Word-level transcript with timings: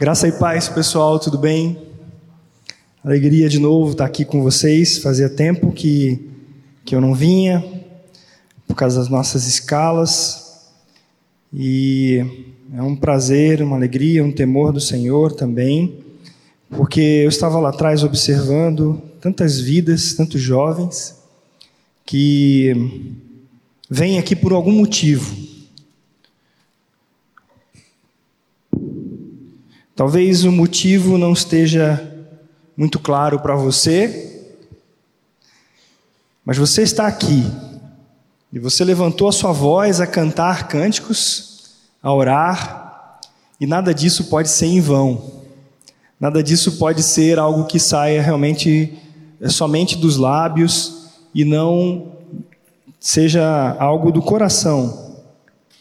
Graça 0.00 0.26
e 0.26 0.32
paz, 0.32 0.66
pessoal, 0.66 1.18
tudo 1.18 1.36
bem? 1.36 1.76
Alegria 3.04 3.50
de 3.50 3.58
novo 3.58 3.90
estar 3.90 4.06
aqui 4.06 4.24
com 4.24 4.42
vocês. 4.42 4.96
Fazia 4.96 5.28
tempo 5.28 5.72
que, 5.72 6.26
que 6.86 6.94
eu 6.94 7.02
não 7.02 7.14
vinha, 7.14 7.62
por 8.66 8.74
causa 8.74 8.98
das 8.98 9.10
nossas 9.10 9.46
escalas. 9.46 10.70
E 11.52 12.24
é 12.74 12.82
um 12.82 12.96
prazer, 12.96 13.60
uma 13.60 13.76
alegria, 13.76 14.24
um 14.24 14.32
temor 14.32 14.72
do 14.72 14.80
Senhor 14.80 15.32
também, 15.32 15.98
porque 16.70 17.20
eu 17.22 17.28
estava 17.28 17.58
lá 17.58 17.68
atrás 17.68 18.02
observando 18.02 19.02
tantas 19.20 19.60
vidas, 19.60 20.14
tantos 20.14 20.40
jovens, 20.40 21.14
que 22.06 22.72
vêm 23.90 24.18
aqui 24.18 24.34
por 24.34 24.54
algum 24.54 24.72
motivo 24.72 25.49
Talvez 30.00 30.44
o 30.44 30.50
motivo 30.50 31.18
não 31.18 31.34
esteja 31.34 32.10
muito 32.74 32.98
claro 32.98 33.38
para 33.38 33.54
você, 33.54 34.48
mas 36.42 36.56
você 36.56 36.80
está 36.80 37.06
aqui 37.06 37.44
e 38.50 38.58
você 38.58 38.82
levantou 38.82 39.28
a 39.28 39.32
sua 39.32 39.52
voz 39.52 40.00
a 40.00 40.06
cantar 40.06 40.68
cânticos, 40.68 41.74
a 42.02 42.14
orar, 42.14 43.20
e 43.60 43.66
nada 43.66 43.92
disso 43.92 44.24
pode 44.30 44.48
ser 44.48 44.68
em 44.68 44.80
vão. 44.80 45.42
Nada 46.18 46.42
disso 46.42 46.78
pode 46.78 47.02
ser 47.02 47.38
algo 47.38 47.66
que 47.66 47.78
saia 47.78 48.22
realmente 48.22 48.98
é, 49.38 49.50
somente 49.50 49.98
dos 49.98 50.16
lábios 50.16 51.10
e 51.34 51.44
não 51.44 52.10
seja 52.98 53.76
algo 53.78 54.10
do 54.10 54.22
coração 54.22 55.18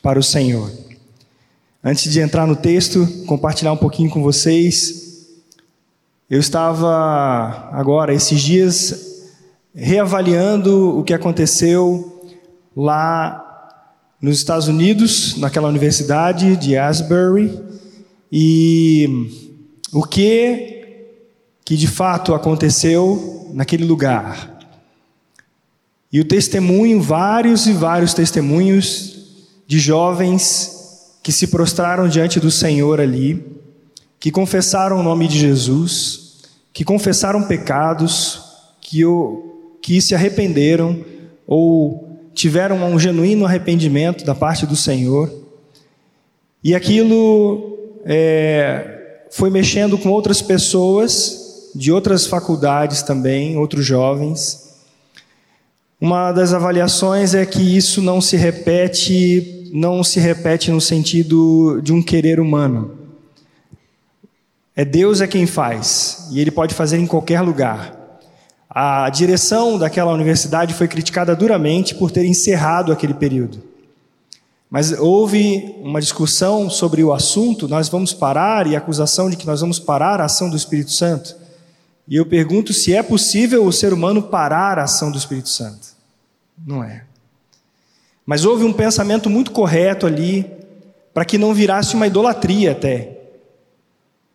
para 0.03 0.19
o 0.19 0.23
Senhor. 0.23 0.88
Antes 1.81 2.11
de 2.11 2.19
entrar 2.19 2.45
no 2.45 2.57
texto, 2.57 3.07
compartilhar 3.25 3.71
um 3.71 3.77
pouquinho 3.77 4.09
com 4.09 4.21
vocês. 4.21 5.29
Eu 6.29 6.38
estava 6.38 7.69
agora, 7.71 8.13
esses 8.13 8.41
dias, 8.41 9.23
reavaliando 9.73 11.00
o 11.00 11.05
que 11.05 11.13
aconteceu 11.13 12.22
lá 12.75 13.45
nos 14.22 14.39
Estados 14.39 14.67
Unidos, 14.67 15.38
naquela 15.38 15.69
universidade 15.69 16.57
de 16.57 16.75
Asbury, 16.77 17.57
e 18.30 19.31
o 19.94 20.03
que 20.03 20.75
que 21.63 21.77
de 21.77 21.88
fato 21.88 22.33
aconteceu 22.33 23.47
naquele 23.53 23.85
lugar. 23.85 24.59
E 26.11 26.19
o 26.19 26.25
testemunho, 26.25 27.00
vários 27.00 27.67
e 27.67 27.72
vários 27.72 28.13
testemunhos 28.13 29.45
de 29.66 29.80
jovens 29.80 30.78
que 31.30 31.33
se 31.33 31.45
prostraram 31.45 32.08
diante 32.08 32.39
do 32.39 32.49
Senhor 32.49 32.99
ali, 32.99 33.45
que 34.19 34.31
confessaram 34.31 34.99
o 34.99 35.03
nome 35.03 35.27
de 35.27 35.38
Jesus, 35.38 36.39
que 36.73 36.83
confessaram 36.83 37.44
pecados, 37.44 38.41
que, 38.81 39.05
o, 39.05 39.77
que 39.80 40.02
se 40.02 40.16
arrependeram 40.16 41.05
ou 41.45 42.31
tiveram 42.33 42.83
um 42.83 42.97
genuíno 42.97 43.45
arrependimento 43.45 44.25
da 44.25 44.33
parte 44.33 44.66
do 44.66 44.75
Senhor. 44.75 45.31
E 46.63 46.73
aquilo 46.73 47.77
é, 48.03 49.27
foi 49.30 49.52
mexendo 49.52 50.00
com 50.00 50.09
outras 50.09 50.41
pessoas 50.41 51.69
de 51.75 51.91
outras 51.91 52.25
faculdades 52.25 53.03
também, 53.03 53.55
outros 53.55 53.85
jovens. 53.85 54.67
Uma 56.02 56.31
das 56.31 56.55
avaliações 56.55 57.35
é 57.35 57.45
que 57.45 57.61
isso 57.61 58.02
não 58.02 58.19
se 58.19 58.35
repete 58.35 59.58
não 59.73 60.03
se 60.03 60.20
repete 60.20 60.72
no 60.72 60.81
sentido 60.81 61.81
de 61.81 61.92
um 61.94 62.02
querer 62.02 62.39
humano. 62.39 62.98
É 64.75 64.86
Deus 64.86 65.22
é 65.22 65.28
quem 65.28 65.45
faz, 65.45 66.28
e 66.31 66.39
Ele 66.39 66.52
pode 66.52 66.73
fazer 66.73 66.98
em 66.98 67.08
qualquer 67.08 67.42
lugar. 67.42 68.00
A 68.70 69.09
direção 69.09 69.78
daquela 69.78 70.14
universidade 70.14 70.73
foi 70.73 70.88
criticada 70.88 71.36
duramente 71.36 71.96
por 71.96 72.12
ter 72.12 72.24
encerrado 72.25 72.91
aquele 72.91 73.13
período. 73.13 73.63
Mas 74.69 74.91
houve 74.91 75.75
uma 75.81 76.00
discussão 76.00 76.69
sobre 76.69 77.03
o 77.03 77.12
assunto, 77.12 77.68
nós 77.68 77.90
vamos 77.90 78.13
parar, 78.13 78.68
e 78.68 78.75
a 78.75 78.78
acusação 78.78 79.29
de 79.29 79.35
que 79.35 79.47
nós 79.47 79.62
vamos 79.62 79.79
parar 79.79 80.22
a 80.22 80.25
ação 80.25 80.50
do 80.50 80.56
Espírito 80.56 80.91
Santo. 80.91 81.35
E 82.08 82.16
eu 82.16 82.25
pergunto 82.25 82.72
se 82.72 82.94
é 82.94 83.02
possível 83.02 83.66
o 83.66 83.74
ser 83.74 83.91
humano 83.91 84.22
parar 84.22 84.78
a 84.78 84.84
ação 84.84 85.12
do 85.12 85.18
Espírito 85.18 85.50
Santo. 85.50 85.90
Não 86.66 86.84
é. 86.84 87.09
Mas 88.29 88.45
houve 88.45 88.63
um 88.63 88.72
pensamento 88.72 89.28
muito 89.28 89.50
correto 89.50 90.06
ali, 90.06 90.45
para 91.12 91.25
que 91.25 91.35
não 91.35 91.51
virasse 91.51 91.95
uma 91.95 92.06
idolatria 92.06 92.73
até. 92.73 93.17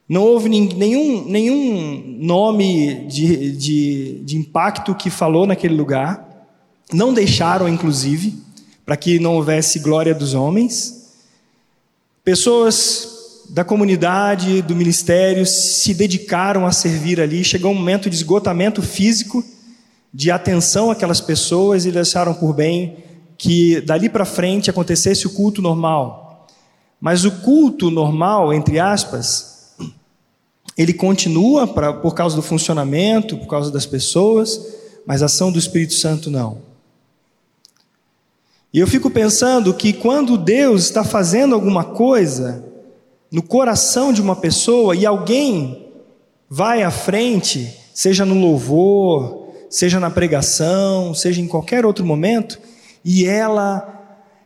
Não 0.09 0.23
houve 0.23 0.49
nenhum, 0.49 1.25
nenhum 1.25 2.17
nome 2.19 3.07
de, 3.07 3.53
de, 3.53 4.21
de 4.25 4.37
impacto 4.37 4.97
que 4.97 5.11
falou 5.11 5.47
naquele 5.47 5.77
lugar. 5.77 6.29
Não 6.93 7.15
deixaram, 7.15 7.69
inclusive, 7.69 8.37
para 8.85 8.97
que 8.97 9.21
não 9.21 9.37
houvesse 9.37 9.79
glória 9.79 10.13
dos 10.13 10.35
homens. 10.35 11.13
Pessoas 12.25 13.45
da 13.51 13.63
comunidade, 13.63 14.61
do 14.61 14.75
ministério, 14.75 15.47
se 15.47 15.95
dedicaram 15.95 16.67
a 16.67 16.73
servir 16.73 17.21
ali. 17.21 17.45
Chegou 17.45 17.71
um 17.71 17.77
momento 17.77 18.11
de 18.11 18.17
esgotamento 18.17 18.83
físico, 18.83 19.45
de 20.13 20.33
atenção 20.33 20.91
àquelas 20.91 21.21
pessoas 21.21 21.87
e 21.87 21.93
deixaram 21.93 22.35
por 22.35 22.53
bem 22.53 23.05
que 23.45 23.83
dali 23.83 24.09
para 24.09 24.25
frente 24.25 24.71
acontecesse 24.71 25.27
o 25.27 25.31
culto 25.31 25.61
normal. 25.61 26.47
Mas 26.99 27.27
o 27.27 27.31
culto 27.31 27.91
normal, 27.91 28.55
entre 28.55 28.81
aspas, 28.81 29.75
ele 30.79 30.95
continua 30.95 31.67
pra, 31.67 31.93
por 31.93 32.15
causa 32.15 32.35
do 32.35 32.41
funcionamento, 32.41 33.37
por 33.37 33.47
causa 33.47 33.71
das 33.71 33.85
pessoas, 33.85 34.59
mas 35.07 35.21
a 35.21 35.27
ação 35.27 35.53
do 35.53 35.59
Espírito 35.59 35.93
Santo 35.93 36.31
não. 36.31 36.57
E 38.73 38.79
eu 38.79 38.87
fico 38.87 39.11
pensando 39.11 39.75
que 39.75 39.93
quando 39.93 40.39
Deus 40.39 40.85
está 40.85 41.05
fazendo 41.05 41.55
alguma 41.55 41.85
coisa 41.85 42.65
no 43.31 43.43
coração 43.43 44.11
de 44.11 44.23
uma 44.23 44.37
pessoa 44.37 44.97
e 44.97 45.05
alguém 45.05 45.87
vai 46.49 46.83
à 46.83 46.91
frente, 46.91 47.79
seja 47.93 48.25
no 48.25 48.41
louvor, 48.41 49.49
seja 49.69 50.01
na 50.01 50.09
pregação, 50.09 51.13
seja 51.13 51.43
em 51.43 51.47
qualquer 51.47 51.85
outro 51.85 52.07
momento, 52.07 52.59
e 53.05 53.27
ela 53.27 53.91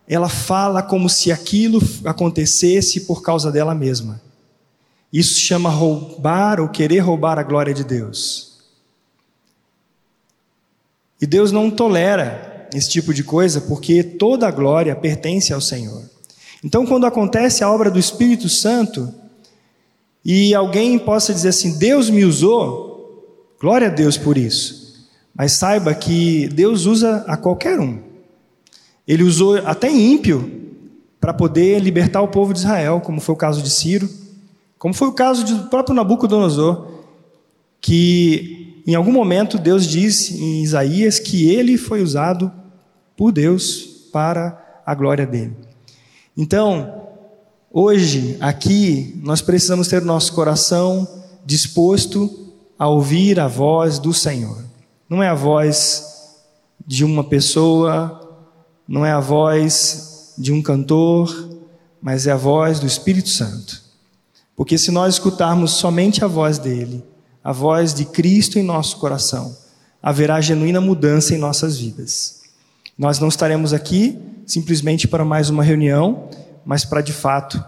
ela 0.07 0.27
fala 0.27 0.81
como 0.81 1.07
se 1.07 1.31
aquilo 1.31 1.79
acontecesse 2.03 3.01
por 3.01 3.21
causa 3.21 3.51
dela 3.51 3.75
mesma. 3.75 4.19
Isso 5.13 5.39
chama 5.39 5.69
roubar 5.69 6.59
ou 6.59 6.67
querer 6.67 6.99
roubar 6.99 7.37
a 7.37 7.43
glória 7.43 7.75
de 7.75 7.83
Deus. 7.83 8.57
E 11.21 11.27
Deus 11.27 11.51
não 11.51 11.69
tolera 11.69 12.67
esse 12.73 12.89
tipo 12.89 13.13
de 13.13 13.23
coisa, 13.23 13.61
porque 13.61 14.03
toda 14.03 14.47
a 14.47 14.51
glória 14.51 14.95
pertence 14.95 15.53
ao 15.53 15.61
Senhor. 15.61 16.03
Então, 16.63 16.87
quando 16.87 17.05
acontece 17.05 17.63
a 17.63 17.69
obra 17.69 17.91
do 17.91 17.99
Espírito 17.99 18.49
Santo, 18.49 19.13
e 20.25 20.55
alguém 20.55 20.97
possa 20.97 21.33
dizer 21.33 21.49
assim: 21.49 21.77
Deus 21.77 22.09
me 22.09 22.25
usou, 22.25 23.55
glória 23.59 23.87
a 23.87 23.91
Deus 23.91 24.17
por 24.17 24.37
isso. 24.37 25.07
Mas 25.35 25.53
saiba 25.53 25.93
que 25.93 26.47
Deus 26.49 26.85
usa 26.85 27.23
a 27.27 27.37
qualquer 27.37 27.79
um. 27.79 28.08
Ele 29.09 29.23
usou 29.23 29.57
até 29.65 29.91
ímpio 29.91 30.67
para 31.19 31.33
poder 31.33 31.79
libertar 31.79 32.21
o 32.21 32.27
povo 32.27 32.53
de 32.53 32.59
Israel, 32.59 33.01
como 33.01 33.19
foi 33.19 33.33
o 33.33 33.37
caso 33.37 33.63
de 33.63 33.69
Ciro, 33.71 34.07
como 34.77 34.93
foi 34.93 35.07
o 35.07 35.13
caso 35.13 35.43
do 35.43 35.67
próprio 35.67 35.95
Nabucodonosor, 35.95 36.85
que 37.81 38.83
em 38.85 38.93
algum 38.93 39.11
momento 39.11 39.57
Deus 39.57 39.87
diz 39.87 40.29
em 40.29 40.61
Isaías 40.61 41.17
que 41.17 41.49
ele 41.49 41.75
foi 41.75 42.03
usado 42.03 42.51
por 43.17 43.31
Deus 43.31 43.81
para 44.13 44.81
a 44.85 44.93
glória 44.93 45.25
dele. 45.25 45.55
Então, 46.37 47.07
hoje, 47.71 48.37
aqui, 48.39 49.19
nós 49.23 49.41
precisamos 49.41 49.87
ter 49.87 50.03
nosso 50.03 50.33
coração 50.33 51.07
disposto 51.43 52.53
a 52.77 52.87
ouvir 52.87 53.39
a 53.39 53.47
voz 53.47 53.97
do 53.97 54.13
Senhor. 54.13 54.63
Não 55.09 55.23
é 55.23 55.29
a 55.29 55.33
voz 55.33 56.37
de 56.85 57.03
uma 57.03 57.23
pessoa 57.23 58.18
não 58.89 59.05
é 59.05 59.11
a 59.11 59.19
voz 59.19 60.33
de 60.35 60.51
um 60.51 60.63
cantor, 60.63 61.47
mas 62.01 62.25
é 62.25 62.31
a 62.31 62.35
voz 62.35 62.79
do 62.79 62.87
Espírito 62.87 63.29
Santo. 63.29 63.83
Porque 64.55 64.79
se 64.79 64.89
nós 64.89 65.13
escutarmos 65.13 65.73
somente 65.73 66.25
a 66.25 66.27
voz 66.27 66.57
dele, 66.57 67.03
a 67.43 67.51
voz 67.51 67.93
de 67.93 68.03
Cristo 68.03 68.57
em 68.57 68.63
nosso 68.63 68.97
coração, 68.97 69.55
haverá 70.01 70.41
genuína 70.41 70.81
mudança 70.81 71.35
em 71.35 71.37
nossas 71.37 71.77
vidas. 71.77 72.41
Nós 72.97 73.19
não 73.19 73.27
estaremos 73.27 73.73
aqui 73.73 74.17
simplesmente 74.43 75.07
para 75.07 75.23
mais 75.23 75.51
uma 75.51 75.63
reunião, 75.63 76.27
mas 76.65 76.83
para 76.83 77.01
de 77.01 77.13
fato 77.13 77.63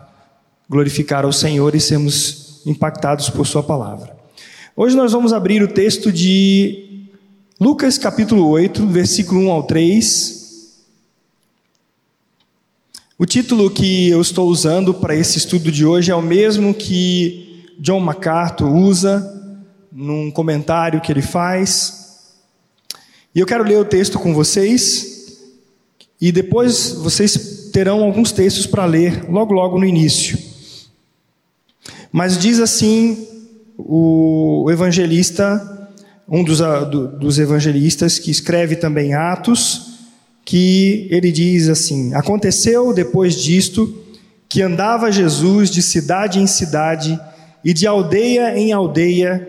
glorificar 0.68 1.24
ao 1.24 1.32
Senhor 1.32 1.76
e 1.76 1.80
sermos 1.80 2.64
impactados 2.66 3.30
por 3.30 3.46
Sua 3.46 3.62
palavra. 3.62 4.18
Hoje 4.76 4.96
nós 4.96 5.12
vamos 5.12 5.34
abrir 5.34 5.62
o 5.62 5.68
texto 5.68 6.12
de 6.12 7.06
Lucas 7.60 8.00
capítulo 8.00 8.48
8, 8.48 8.88
versículo 8.88 9.42
1 9.42 9.52
ao 9.52 9.64
3 9.64 10.41
o 13.22 13.26
título 13.28 13.70
que 13.70 14.10
eu 14.10 14.20
estou 14.20 14.50
usando 14.50 14.96
para 14.96 15.16
esse 15.16 15.38
estudo 15.38 15.72
de 15.72 15.86
hoje 15.86 16.10
é 16.10 16.16
o 16.16 16.24
mesmo 16.24 16.74
que 16.74 17.68
John 17.78 18.00
MacArthur 18.00 18.68
usa 18.68 19.56
num 19.92 20.32
comentário 20.32 21.00
que 21.00 21.12
ele 21.12 21.22
faz. 21.22 22.32
E 23.36 23.40
eu 23.40 23.46
quero 23.46 23.64
ler 23.64 23.78
o 23.78 23.86
texto 23.86 24.18
com 24.18 24.34
vocês, 24.34 25.38
e 26.20 26.32
depois 26.32 26.94
vocês 26.94 27.70
terão 27.72 28.02
alguns 28.02 28.32
textos 28.32 28.66
para 28.66 28.86
ler 28.86 29.30
logo 29.30 29.54
logo 29.54 29.78
no 29.78 29.86
início. 29.86 30.36
Mas 32.12 32.40
diz 32.40 32.60
assim 32.60 33.28
o 33.78 34.66
evangelista, 34.72 35.92
um 36.28 36.44
dos, 36.44 36.60
dos 37.20 37.38
evangelistas 37.38 38.18
que 38.18 38.32
escreve 38.32 38.78
também 38.78 39.14
Atos, 39.14 39.91
que 40.52 41.08
ele 41.10 41.32
diz 41.32 41.70
assim: 41.70 42.14
Aconteceu 42.14 42.94
depois 42.94 43.42
disto 43.42 44.04
que 44.50 44.62
andava 44.62 45.10
Jesus 45.10 45.72
de 45.72 45.82
cidade 45.82 46.42
em 46.42 46.46
cidade 46.46 47.18
e 47.64 47.74
de 47.74 47.88
aldeia 47.88 48.60
em 48.60 48.74
aldeia, 48.74 49.48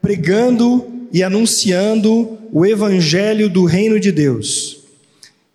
pregando 0.00 1.08
e 1.12 1.24
anunciando 1.24 2.38
o 2.52 2.64
evangelho 2.64 3.50
do 3.50 3.64
reino 3.64 3.98
de 3.98 4.12
Deus. 4.12 4.84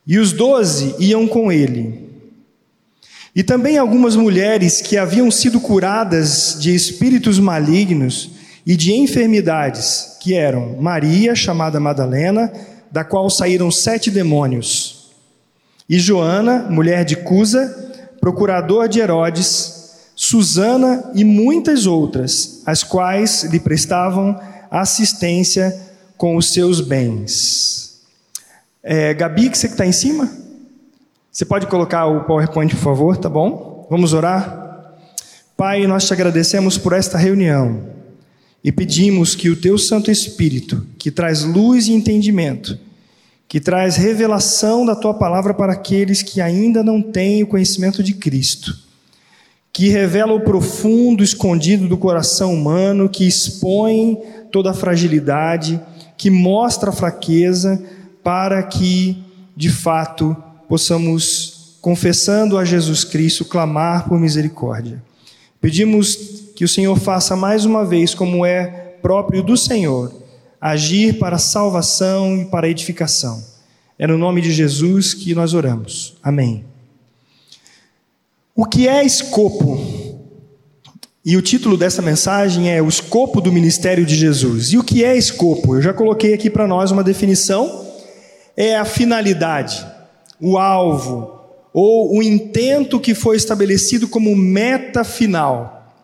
E 0.05 0.17
os 0.19 0.33
doze 0.33 0.93
iam 0.99 1.25
com 1.25 1.49
ele. 1.49 2.09
E 3.33 3.41
também 3.41 3.77
algumas 3.77 4.17
mulheres 4.17 4.81
que 4.81 4.97
haviam 4.97 5.31
sido 5.31 5.61
curadas 5.61 6.57
de 6.59 6.75
espíritos 6.75 7.39
malignos 7.39 8.31
e 8.65 8.75
de 8.75 8.91
enfermidades, 8.91 10.17
que 10.19 10.33
eram 10.33 10.75
Maria, 10.77 11.33
chamada 11.35 11.79
Madalena, 11.79 12.51
da 12.91 13.03
qual 13.03 13.29
saíram 13.29 13.69
sete 13.71 14.09
demônios, 14.09 14.99
e 15.89 15.97
Joana, 15.97 16.67
mulher 16.69 17.03
de 17.03 17.15
Cusa, 17.15 17.91
procurador 18.21 18.87
de 18.87 18.99
Herodes, 18.99 19.79
Susana 20.15 21.11
e 21.15 21.23
muitas 21.23 21.87
outras, 21.87 22.61
as 22.65 22.83
quais 22.83 23.43
lhe 23.45 23.59
prestavam 23.59 24.39
assistência 24.69 25.75
com 26.15 26.35
os 26.35 26.53
seus 26.53 26.81
bens. 26.81 28.01
É, 28.83 29.13
Gabi, 29.13 29.49
que 29.49 29.57
você 29.57 29.67
que 29.67 29.73
está 29.73 29.85
em 29.85 29.91
cima? 29.91 30.29
Você 31.31 31.45
pode 31.45 31.67
colocar 31.67 32.05
o 32.05 32.25
PowerPoint, 32.25 32.75
por 32.75 32.81
favor, 32.81 33.17
tá 33.17 33.29
bom? 33.29 33.87
Vamos 33.89 34.13
orar? 34.13 34.93
Pai, 35.55 35.87
nós 35.87 36.05
te 36.05 36.13
agradecemos 36.13 36.77
por 36.77 36.93
esta 36.93 37.17
reunião 37.17 37.98
e 38.63 38.71
pedimos 38.71 39.35
que 39.35 39.49
o 39.49 39.55
teu 39.55 39.77
Santo 39.77 40.11
Espírito, 40.11 40.85
que 40.97 41.09
traz 41.09 41.43
luz 41.43 41.87
e 41.87 41.93
entendimento, 41.93 42.77
que 43.47 43.59
traz 43.59 43.95
revelação 43.95 44.85
da 44.85 44.95
tua 44.95 45.13
palavra 45.13 45.53
para 45.53 45.73
aqueles 45.73 46.21
que 46.21 46.39
ainda 46.39 46.83
não 46.83 47.01
têm 47.01 47.41
o 47.41 47.47
conhecimento 47.47 48.03
de 48.03 48.13
Cristo, 48.13 48.77
que 49.71 49.89
revela 49.89 50.33
o 50.33 50.41
profundo 50.41 51.23
escondido 51.23 51.87
do 51.87 51.97
coração 51.97 52.53
humano, 52.53 53.09
que 53.09 53.27
expõe 53.27 54.17
toda 54.51 54.71
a 54.71 54.73
fragilidade, 54.73 55.79
que 56.17 56.29
mostra 56.29 56.89
a 56.89 56.93
fraqueza, 56.93 57.81
para 58.23 58.61
que, 58.63 59.17
de 59.55 59.69
fato, 59.69 60.35
possamos, 60.67 61.77
confessando 61.81 62.57
a 62.57 62.65
Jesus 62.65 63.03
Cristo, 63.03 63.45
clamar 63.45 64.07
por 64.07 64.19
misericórdia. 64.19 65.01
Pedimos 65.61 66.15
que 66.55 66.63
o 66.63 66.69
Senhor 66.69 66.97
faça 66.97 67.35
mais 67.35 67.65
uma 67.65 67.85
vez, 67.85 68.13
como 68.13 68.45
é 68.45 68.95
próprio 69.01 69.41
do 69.41 69.55
Senhor, 69.55 70.13
agir 70.59 71.17
para 71.17 71.37
salvação 71.37 72.37
e 72.37 72.45
para 72.45 72.69
edificação. 72.69 73.43
É 73.97 74.07
no 74.07 74.17
nome 74.17 74.41
de 74.41 74.51
Jesus 74.51 75.13
que 75.13 75.35
nós 75.35 75.53
oramos. 75.53 76.17
Amém. 76.23 76.65
O 78.55 78.65
que 78.65 78.87
é 78.87 79.05
escopo? 79.05 80.19
E 81.23 81.35
o 81.37 81.41
título 81.41 81.77
dessa 81.77 82.01
mensagem 82.01 82.71
é 82.71 82.81
O 82.81 82.87
Escopo 82.87 83.39
do 83.39 83.51
Ministério 83.51 84.05
de 84.05 84.15
Jesus. 84.15 84.71
E 84.71 84.77
o 84.77 84.83
que 84.83 85.03
é 85.03 85.17
escopo? 85.17 85.75
Eu 85.75 85.81
já 85.81 85.93
coloquei 85.93 86.33
aqui 86.33 86.49
para 86.49 86.67
nós 86.67 86.91
uma 86.91 87.03
definição: 87.03 87.85
é 88.55 88.75
a 88.75 88.85
finalidade, 88.85 89.85
o 90.39 90.57
alvo, 90.57 91.38
ou 91.81 92.17
o 92.17 92.21
intento 92.21 92.99
que 92.99 93.15
foi 93.15 93.37
estabelecido 93.37 94.05
como 94.05 94.35
meta 94.35 95.05
final. 95.05 95.95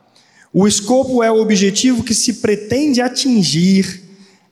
O 0.54 0.66
escopo 0.66 1.22
é 1.22 1.30
o 1.30 1.42
objetivo 1.42 2.01
que 2.01 2.13
se 2.13 2.36
pretende 2.36 3.01
atingir, 3.01 4.04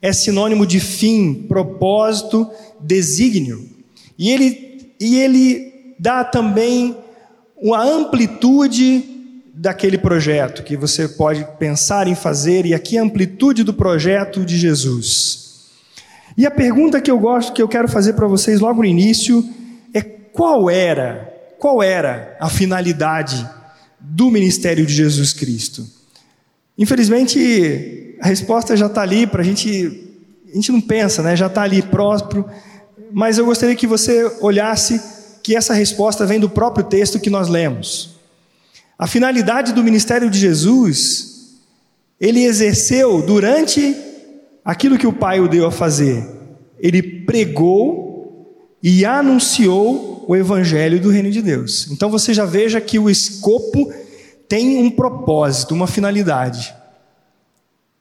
é 0.02 0.12
sinônimo 0.12 0.66
de 0.66 0.80
fim, 0.80 1.32
propósito, 1.48 2.46
desígnio. 2.78 3.66
E 4.18 4.30
ele, 4.30 4.94
e 5.00 5.16
ele 5.16 5.94
dá 5.98 6.22
também 6.24 6.94
uma 7.56 7.82
amplitude 7.82 9.02
daquele 9.54 9.96
projeto 9.96 10.62
que 10.62 10.76
você 10.76 11.08
pode 11.08 11.42
pensar 11.58 12.06
em 12.06 12.14
fazer, 12.14 12.66
e 12.66 12.74
aqui 12.74 12.98
a 12.98 13.02
amplitude 13.02 13.64
do 13.64 13.72
projeto 13.72 14.44
de 14.44 14.58
Jesus. 14.58 15.70
E 16.36 16.44
a 16.44 16.50
pergunta 16.50 17.00
que 17.00 17.10
eu 17.10 17.18
gosto, 17.18 17.54
que 17.54 17.62
eu 17.62 17.68
quero 17.68 17.88
fazer 17.88 18.12
para 18.12 18.26
vocês 18.26 18.60
logo 18.60 18.82
no 18.82 18.84
início, 18.84 19.42
qual 20.34 20.68
era, 20.68 21.32
qual 21.60 21.80
era 21.80 22.36
a 22.40 22.50
finalidade 22.50 23.48
do 24.00 24.32
ministério 24.32 24.84
de 24.84 24.92
Jesus 24.92 25.32
Cristo? 25.32 25.86
Infelizmente, 26.76 28.16
a 28.20 28.26
resposta 28.26 28.76
já 28.76 28.86
está 28.86 29.02
ali 29.02 29.28
para 29.28 29.42
a 29.42 29.44
gente, 29.44 30.10
a 30.50 30.54
gente 30.56 30.72
não 30.72 30.80
pensa, 30.80 31.22
né? 31.22 31.36
já 31.36 31.46
está 31.46 31.62
ali 31.62 31.80
próspero, 31.82 32.44
mas 33.12 33.38
eu 33.38 33.46
gostaria 33.46 33.76
que 33.76 33.86
você 33.86 34.24
olhasse 34.40 35.00
que 35.40 35.54
essa 35.54 35.72
resposta 35.72 36.26
vem 36.26 36.40
do 36.40 36.50
próprio 36.50 36.84
texto 36.84 37.20
que 37.20 37.30
nós 37.30 37.48
lemos. 37.48 38.16
A 38.98 39.06
finalidade 39.06 39.72
do 39.72 39.84
ministério 39.84 40.28
de 40.28 40.40
Jesus, 40.40 41.60
ele 42.20 42.42
exerceu 42.42 43.22
durante 43.22 43.96
aquilo 44.64 44.98
que 44.98 45.06
o 45.06 45.12
Pai 45.12 45.38
o 45.38 45.46
deu 45.46 45.64
a 45.64 45.70
fazer. 45.70 46.26
Ele 46.80 47.00
pregou 47.02 48.74
e 48.82 49.04
anunciou 49.04 50.13
o 50.26 50.36
evangelho 50.36 51.00
do 51.00 51.10
reino 51.10 51.30
de 51.30 51.42
Deus. 51.42 51.88
Então 51.90 52.10
você 52.10 52.32
já 52.32 52.44
veja 52.44 52.80
que 52.80 52.98
o 52.98 53.10
escopo 53.10 53.92
tem 54.48 54.78
um 54.78 54.90
propósito, 54.90 55.74
uma 55.74 55.86
finalidade. 55.86 56.74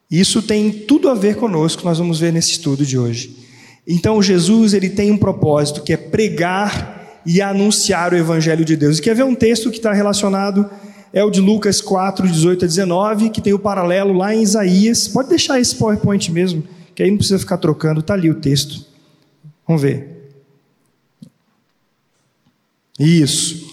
Isso 0.10 0.42
tem 0.42 0.72
tudo 0.72 1.10
a 1.10 1.14
ver 1.16 1.36
conosco, 1.36 1.84
nós 1.84 1.98
vamos 1.98 2.20
ver 2.20 2.31
nesse 2.31 2.52
estudo 2.52 2.86
de 2.86 2.98
hoje. 2.98 3.38
Então 3.88 4.22
Jesus 4.22 4.74
ele 4.74 4.90
tem 4.90 5.12
um 5.12 5.18
propósito 5.18 5.81
que 5.81 5.94
é 5.94 5.98
pregar 5.98 7.22
e 7.25 7.42
anunciar 7.42 8.14
o 8.14 8.18
Evangelho 8.18 8.64
de 8.64 8.75
Deus. 8.75 8.98
E 8.98 9.02
quer 9.02 9.16
ver 9.16 9.24
um 9.24 9.36
texto 9.36 9.72
que 9.72 9.78
está 9.78 9.94
relacionado? 9.94 10.70
É 11.12 11.24
o 11.24 11.30
de 11.30 11.40
Lucas 11.40 11.80
4, 11.80 12.28
18 12.28 12.66
a 12.66 12.68
19, 12.68 13.30
que 13.30 13.42
tem 13.42 13.54
o 13.54 13.60
paralelo 13.60 14.14
lá 14.14 14.34
em 14.34 14.42
Isaías. 14.42 15.08
Pode 15.08 15.30
deixar 15.30 15.60
esse 15.60 15.75
PowerPoint 15.75 16.32
mesmo, 16.32 16.63
que 16.96 17.03
aí 17.03 17.10
não 17.10 17.18
precisa 17.18 17.39
ficar 17.39 17.58
trocando, 17.58 18.00
está 18.00 18.13
ali 18.13 18.30
o 18.30 18.36
texto. 18.36 18.86
Vamos 19.68 19.82
ver. 19.82 20.23
Isso. 23.00 23.72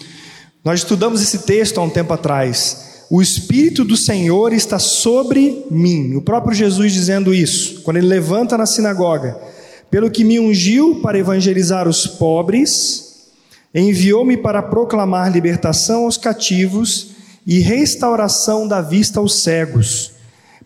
Nós 0.63 0.79
estudamos 0.79 1.21
esse 1.21 1.39
texto 1.39 1.79
há 1.79 1.83
um 1.83 1.89
tempo 1.89 2.13
atrás. 2.13 3.05
O 3.09 3.21
Espírito 3.21 3.83
do 3.83 3.97
Senhor 3.97 4.53
está 4.53 4.79
sobre 4.79 5.65
mim. 5.69 6.15
O 6.15 6.21
próprio 6.21 6.55
Jesus 6.55 6.93
dizendo 6.93 7.33
isso, 7.33 7.81
quando 7.81 7.97
ele 7.97 8.07
levanta 8.07 8.57
na 8.57 8.65
sinagoga. 8.65 9.37
Pelo 9.89 10.09
que 10.09 10.23
me 10.23 10.39
ungiu 10.39 11.01
para 11.01 11.19
evangelizar 11.19 11.87
os 11.87 12.07
pobres 12.07 13.11
Enviou-me 13.73 14.35
para 14.35 14.61
proclamar 14.61 15.31
libertação 15.31 16.03
aos 16.03 16.17
cativos 16.17 17.11
e 17.47 17.59
restauração 17.59 18.67
da 18.67 18.81
vista 18.81 19.19
aos 19.19 19.41
cegos, 19.41 20.11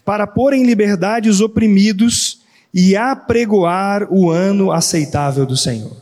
para 0.03 0.25
pôr 0.25 0.53
em 0.53 0.65
liberdade 0.65 1.29
os 1.29 1.39
oprimidos 1.39 2.41
e 2.73 2.95
apregoar 2.95 4.11
o 4.11 4.29
ano 4.29 4.71
aceitável 4.71 5.45
do 5.45 5.55
Senhor. 5.55 5.95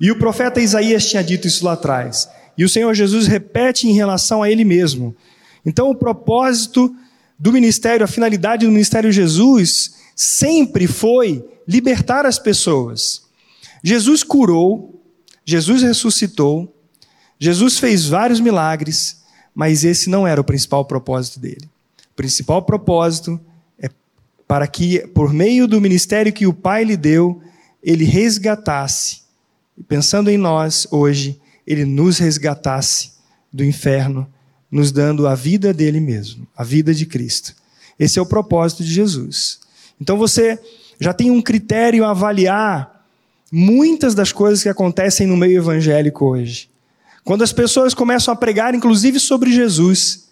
E 0.00 0.10
o 0.10 0.18
profeta 0.18 0.60
Isaías 0.60 1.08
tinha 1.08 1.22
dito 1.22 1.46
isso 1.46 1.64
lá 1.64 1.72
atrás. 1.72 2.28
E 2.56 2.64
o 2.64 2.68
Senhor 2.68 2.92
Jesus 2.94 3.26
repete 3.26 3.88
em 3.88 3.92
relação 3.92 4.42
a 4.42 4.50
ele 4.50 4.64
mesmo. 4.64 5.14
Então, 5.64 5.90
o 5.90 5.94
propósito 5.94 6.94
do 7.38 7.52
ministério, 7.52 8.04
a 8.04 8.08
finalidade 8.08 8.66
do 8.66 8.72
ministério 8.72 9.10
Jesus, 9.10 9.94
sempre 10.14 10.86
foi 10.86 11.44
libertar 11.66 12.26
as 12.26 12.38
pessoas. 12.38 13.22
Jesus 13.82 14.22
curou, 14.22 15.02
Jesus 15.44 15.82
ressuscitou, 15.82 16.72
Jesus 17.38 17.78
fez 17.78 18.06
vários 18.06 18.38
milagres, 18.38 19.22
mas 19.54 19.84
esse 19.84 20.08
não 20.08 20.26
era 20.26 20.40
o 20.40 20.44
principal 20.44 20.84
propósito 20.84 21.40
dele. 21.40 21.68
O 22.12 22.14
principal 22.14 22.62
propósito 22.62 23.40
é 23.78 23.88
para 24.46 24.66
que, 24.66 25.00
por 25.08 25.32
meio 25.32 25.66
do 25.66 25.80
ministério 25.80 26.32
que 26.32 26.46
o 26.46 26.52
Pai 26.52 26.84
lhe 26.84 26.96
deu, 26.96 27.42
ele 27.82 28.04
resgatasse, 28.04 29.21
e 29.76 29.82
pensando 29.82 30.30
em 30.30 30.36
nós 30.36 30.86
hoje, 30.90 31.40
ele 31.66 31.84
nos 31.84 32.18
resgatasse 32.18 33.12
do 33.52 33.64
inferno, 33.64 34.26
nos 34.70 34.90
dando 34.90 35.26
a 35.26 35.34
vida 35.34 35.72
dele 35.72 36.00
mesmo, 36.00 36.46
a 36.56 36.64
vida 36.64 36.94
de 36.94 37.06
Cristo. 37.06 37.54
Esse 37.98 38.18
é 38.18 38.22
o 38.22 38.26
propósito 38.26 38.82
de 38.82 38.92
Jesus. 38.92 39.60
Então 40.00 40.16
você 40.16 40.58
já 40.98 41.12
tem 41.12 41.30
um 41.30 41.42
critério 41.42 42.04
a 42.04 42.10
avaliar 42.10 43.06
muitas 43.50 44.14
das 44.14 44.32
coisas 44.32 44.62
que 44.62 44.68
acontecem 44.68 45.26
no 45.26 45.36
meio 45.36 45.58
evangélico 45.58 46.24
hoje. 46.24 46.70
Quando 47.24 47.42
as 47.42 47.52
pessoas 47.52 47.94
começam 47.94 48.32
a 48.32 48.36
pregar, 48.36 48.74
inclusive 48.74 49.20
sobre 49.20 49.52
Jesus, 49.52 50.28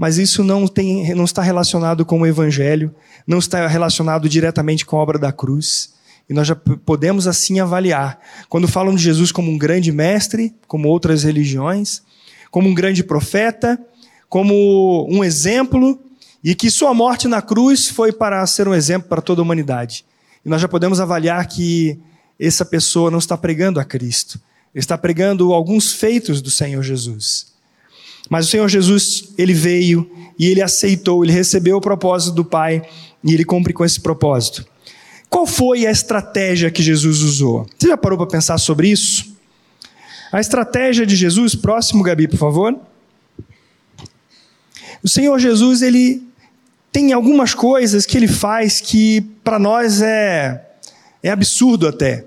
mas 0.00 0.16
isso 0.16 0.42
não, 0.42 0.66
tem, 0.66 1.14
não 1.14 1.24
está 1.24 1.42
relacionado 1.42 2.06
com 2.06 2.22
o 2.22 2.26
Evangelho, 2.26 2.94
não 3.26 3.38
está 3.38 3.66
relacionado 3.66 4.30
diretamente 4.30 4.86
com 4.86 4.96
a 4.96 5.00
obra 5.00 5.18
da 5.18 5.30
cruz. 5.30 5.92
E 6.30 6.32
nós 6.32 6.46
já 6.46 6.54
podemos 6.54 7.26
assim 7.26 7.58
avaliar. 7.58 8.20
Quando 8.48 8.68
falam 8.68 8.94
de 8.94 9.02
Jesus 9.02 9.32
como 9.32 9.50
um 9.50 9.58
grande 9.58 9.90
mestre, 9.90 10.54
como 10.68 10.86
outras 10.86 11.24
religiões, 11.24 12.02
como 12.52 12.68
um 12.68 12.74
grande 12.74 13.02
profeta, 13.02 13.76
como 14.28 15.08
um 15.10 15.24
exemplo, 15.24 16.00
e 16.42 16.54
que 16.54 16.70
sua 16.70 16.94
morte 16.94 17.26
na 17.26 17.42
cruz 17.42 17.88
foi 17.88 18.12
para 18.12 18.46
ser 18.46 18.68
um 18.68 18.74
exemplo 18.74 19.08
para 19.08 19.20
toda 19.20 19.40
a 19.40 19.44
humanidade. 19.44 20.04
E 20.46 20.48
nós 20.48 20.62
já 20.62 20.68
podemos 20.68 21.00
avaliar 21.00 21.44
que 21.48 21.98
essa 22.38 22.64
pessoa 22.64 23.10
não 23.10 23.18
está 23.18 23.36
pregando 23.36 23.80
a 23.80 23.84
Cristo, 23.84 24.40
está 24.72 24.96
pregando 24.96 25.52
alguns 25.52 25.92
feitos 25.92 26.40
do 26.40 26.48
Senhor 26.50 26.84
Jesus. 26.84 27.48
Mas 28.30 28.46
o 28.46 28.50
Senhor 28.50 28.68
Jesus, 28.68 29.30
ele 29.36 29.52
veio 29.52 30.08
e 30.38 30.46
ele 30.46 30.62
aceitou, 30.62 31.24
ele 31.24 31.32
recebeu 31.32 31.76
o 31.76 31.80
propósito 31.80 32.36
do 32.36 32.44
Pai 32.44 32.88
e 33.24 33.34
ele 33.34 33.44
cumpre 33.44 33.72
com 33.72 33.84
esse 33.84 34.00
propósito. 34.00 34.69
Qual 35.30 35.46
foi 35.46 35.86
a 35.86 35.92
estratégia 35.92 36.72
que 36.72 36.82
Jesus 36.82 37.20
usou? 37.22 37.64
Você 37.78 37.86
já 37.86 37.96
parou 37.96 38.18
para 38.18 38.26
pensar 38.26 38.58
sobre 38.58 38.88
isso? 38.88 39.32
A 40.32 40.40
estratégia 40.40 41.06
de 41.06 41.14
Jesus, 41.14 41.54
próximo 41.54 42.02
Gabi, 42.02 42.26
por 42.26 42.36
favor. 42.36 42.76
O 45.02 45.08
Senhor 45.08 45.38
Jesus, 45.38 45.82
ele 45.82 46.20
tem 46.90 47.12
algumas 47.12 47.54
coisas 47.54 48.04
que 48.04 48.16
ele 48.16 48.26
faz 48.26 48.80
que 48.80 49.20
para 49.44 49.56
nós 49.58 50.02
é, 50.02 50.68
é 51.22 51.30
absurdo 51.30 51.86
até. 51.86 52.24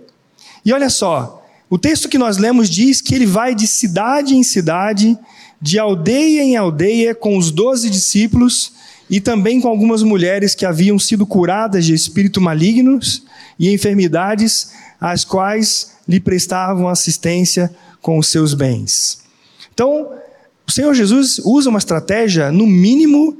E 0.64 0.72
olha 0.72 0.90
só, 0.90 1.46
o 1.70 1.78
texto 1.78 2.08
que 2.08 2.18
nós 2.18 2.38
lemos 2.38 2.70
diz 2.70 3.02
que 3.02 3.14
ele 3.14 3.26
vai 3.26 3.54
de 3.54 3.68
cidade 3.68 4.34
em 4.34 4.44
cidade, 4.44 5.18
de 5.62 5.78
aldeia 5.78 6.42
em 6.42 6.56
aldeia, 6.56 7.14
com 7.14 7.38
os 7.38 7.52
doze 7.52 7.90
discípulos 7.90 8.73
e 9.10 9.20
também 9.20 9.62
com 9.62 9.68
algumas 9.68 10.04
mulheres 10.04 10.56
que 10.56 10.66
haviam 10.66 10.98
sido 10.98 11.26
curadas 11.26 11.86
de 11.86 11.94
espíritos 11.94 12.42
malignos 12.42 13.24
e 13.60 13.72
enfermidades, 13.72 14.72
às 15.00 15.24
quais 15.24 15.94
lhe 16.08 16.20
prestavam 16.20 16.88
assistência 16.88 17.74
com 18.02 18.18
os 18.18 18.28
seus 18.28 18.54
bens. 18.54 19.22
Então, 19.74 20.10
o 20.68 20.72
Senhor 20.72 20.94
Jesus 20.94 21.40
usa 21.40 21.70
uma 21.70 21.80
estratégia, 21.80 22.52
no 22.52 22.66
mínimo, 22.66 23.38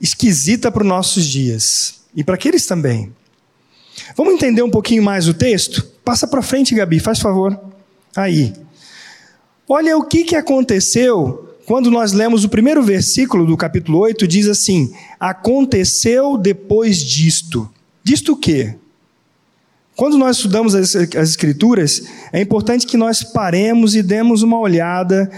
esquisita 0.00 0.70
para 0.70 0.82
os 0.82 0.88
nossos 0.88 1.24
dias 1.24 2.00
e 2.14 2.24
para 2.24 2.34
aqueles 2.34 2.66
também. 2.66 3.12
Vamos 4.16 4.34
entender 4.34 4.62
um 4.62 4.70
pouquinho 4.70 5.02
mais 5.02 5.28
o 5.28 5.34
texto? 5.34 5.86
Passa 6.04 6.26
para 6.26 6.42
frente, 6.42 6.74
Gabi, 6.74 6.98
faz 6.98 7.18
favor. 7.18 7.58
Aí. 8.16 8.52
Olha 9.68 9.96
o 9.96 10.04
que, 10.04 10.24
que 10.24 10.36
aconteceu 10.36 11.49
quando 11.70 11.88
nós 11.88 12.10
lemos 12.10 12.42
o 12.42 12.48
primeiro 12.48 12.82
versículo 12.82 13.46
do 13.46 13.56
capítulo 13.56 13.98
8, 13.98 14.26
diz 14.26 14.48
assim: 14.48 14.92
Aconteceu 15.20 16.36
depois 16.36 16.98
disto. 16.98 17.70
Disto 18.02 18.32
o 18.32 18.36
quê? 18.36 18.74
Quando 19.94 20.18
nós 20.18 20.34
estudamos 20.34 20.74
as, 20.74 20.96
as 20.96 21.30
Escrituras, 21.30 22.02
é 22.32 22.40
importante 22.40 22.88
que 22.88 22.96
nós 22.96 23.22
paremos 23.22 23.94
e 23.94 24.02
demos 24.02 24.42
uma 24.42 24.58
olhada 24.58 25.30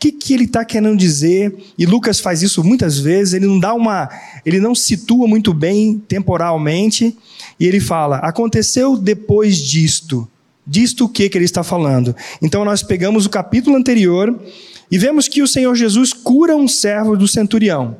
que, 0.00 0.10
que 0.10 0.32
ele 0.32 0.44
está 0.44 0.64
querendo 0.64 0.96
dizer? 0.96 1.54
E 1.76 1.84
Lucas 1.84 2.18
faz 2.18 2.40
isso 2.40 2.64
muitas 2.64 2.98
vezes, 2.98 3.34
ele 3.34 3.46
não 3.46 3.60
dá 3.60 3.74
uma. 3.74 4.08
ele 4.46 4.58
não 4.58 4.74
situa 4.74 5.28
muito 5.28 5.52
bem 5.52 6.02
temporalmente, 6.08 7.14
e 7.58 7.66
ele 7.66 7.78
fala: 7.78 8.16
aconteceu 8.18 8.96
depois 8.96 9.58
disto. 9.58 10.26
Disto 10.70 11.06
o 11.06 11.08
que, 11.08 11.28
que 11.28 11.36
ele 11.36 11.44
está 11.44 11.64
falando? 11.64 12.14
Então 12.40 12.64
nós 12.64 12.80
pegamos 12.80 13.26
o 13.26 13.28
capítulo 13.28 13.74
anterior 13.74 14.40
e 14.88 14.96
vemos 14.96 15.26
que 15.26 15.42
o 15.42 15.48
Senhor 15.48 15.74
Jesus 15.74 16.12
cura 16.12 16.54
um 16.54 16.68
servo 16.68 17.16
do 17.16 17.26
centurião, 17.26 17.96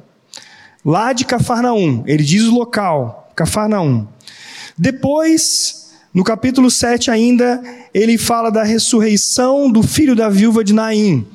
lá 0.84 1.12
de 1.12 1.24
Cafarnaum, 1.24 2.04
ele 2.06 2.22
diz 2.22 2.44
o 2.44 2.54
local, 2.54 3.28
Cafarnaum. 3.34 4.06
Depois, 4.78 5.90
no 6.14 6.22
capítulo 6.22 6.70
7 6.70 7.10
ainda, 7.10 7.60
ele 7.92 8.16
fala 8.16 8.52
da 8.52 8.62
ressurreição 8.62 9.68
do 9.68 9.82
filho 9.82 10.14
da 10.14 10.28
viúva 10.28 10.62
de 10.62 10.72
Naim. 10.72 11.26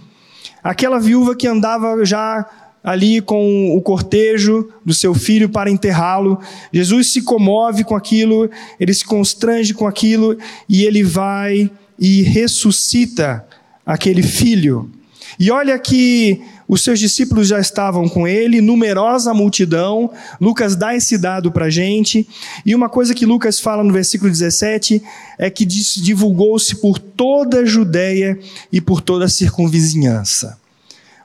Aquela 0.64 1.02
viúva 1.02 1.36
que 1.36 1.50
andava 1.50 2.06
já 2.06 2.46
ali 2.86 3.20
com 3.20 3.76
o 3.76 3.82
cortejo 3.82 4.70
do 4.86 4.94
seu 4.94 5.16
filho 5.16 5.50
para 5.50 5.72
enterrá-lo. 5.72 6.40
Jesus 6.72 7.12
se 7.12 7.24
comove 7.24 7.84
com 7.84 7.96
aquilo, 7.96 8.48
ele 8.80 8.94
se 8.94 9.04
constrange 9.04 9.74
com 9.74 9.88
aquilo 9.88 10.38
e 10.70 10.84
ele 10.84 11.02
vai 11.02 11.72
e 11.98 12.22
ressuscita 12.22 13.44
aquele 13.84 14.22
filho. 14.22 14.92
E 15.40 15.50
olha 15.50 15.80
que 15.80 16.40
os 16.68 16.84
seus 16.84 17.00
discípulos 17.00 17.48
já 17.48 17.60
estavam 17.60 18.08
com 18.08 18.28
ele, 18.28 18.62
numerosa 18.62 19.34
multidão. 19.34 20.12
Lucas 20.40 20.76
dá 20.76 20.96
esse 20.96 21.18
dado 21.18 21.52
para 21.52 21.66
a 21.66 21.70
gente. 21.72 22.28
E 22.64 22.76
uma 22.76 22.88
coisa 22.88 23.16
que 23.16 23.26
Lucas 23.26 23.60
fala 23.60 23.84
no 23.84 23.92
versículo 23.92 24.30
17 24.30 25.02
é 25.40 25.50
que 25.50 25.66
divulgou-se 25.66 26.76
por 26.76 27.00
toda 27.00 27.62
a 27.62 27.66
Judéia 27.66 28.38
e 28.72 28.80
por 28.80 29.02
toda 29.02 29.26
a 29.26 29.30
circunvizinhança. 29.30 30.64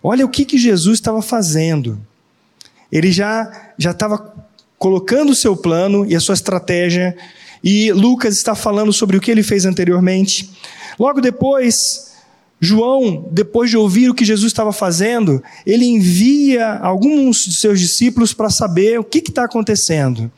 Olha 0.03 0.25
o 0.25 0.29
que, 0.29 0.45
que 0.45 0.59
Jesus 0.59 0.99
estava 0.99 1.21
fazendo. 1.21 2.01
Ele 2.91 3.13
já 3.13 3.73
já 3.77 3.93
estava 3.93 4.35
colocando 4.79 5.31
o 5.31 5.35
seu 5.35 5.57
plano 5.57 6.07
e 6.07 6.17
a 6.17 6.21
sua 6.21 6.35
estratégia. 6.35 7.17
E 7.63 7.93
Lucas 7.93 8.37
está 8.37 8.55
falando 8.55 8.93
sobre 8.93 9.17
o 9.17 9.21
que 9.21 9.31
ele 9.31 9.43
fez 9.43 9.67
anteriormente. 9.67 10.51
Logo 10.99 11.21
depois, 11.21 12.13
João, 12.59 13.29
depois 13.31 13.69
de 13.69 13.77
ouvir 13.77 14.09
o 14.09 14.15
que 14.15 14.25
Jesus 14.25 14.51
estava 14.51 14.73
fazendo, 14.73 15.43
ele 15.67 15.85
envia 15.85 16.79
alguns 16.79 17.45
de 17.45 17.55
seus 17.55 17.79
discípulos 17.79 18.33
para 18.33 18.49
saber 18.49 18.99
o 18.99 19.05
que 19.05 19.19
está 19.19 19.45
acontecendo. 19.45 20.33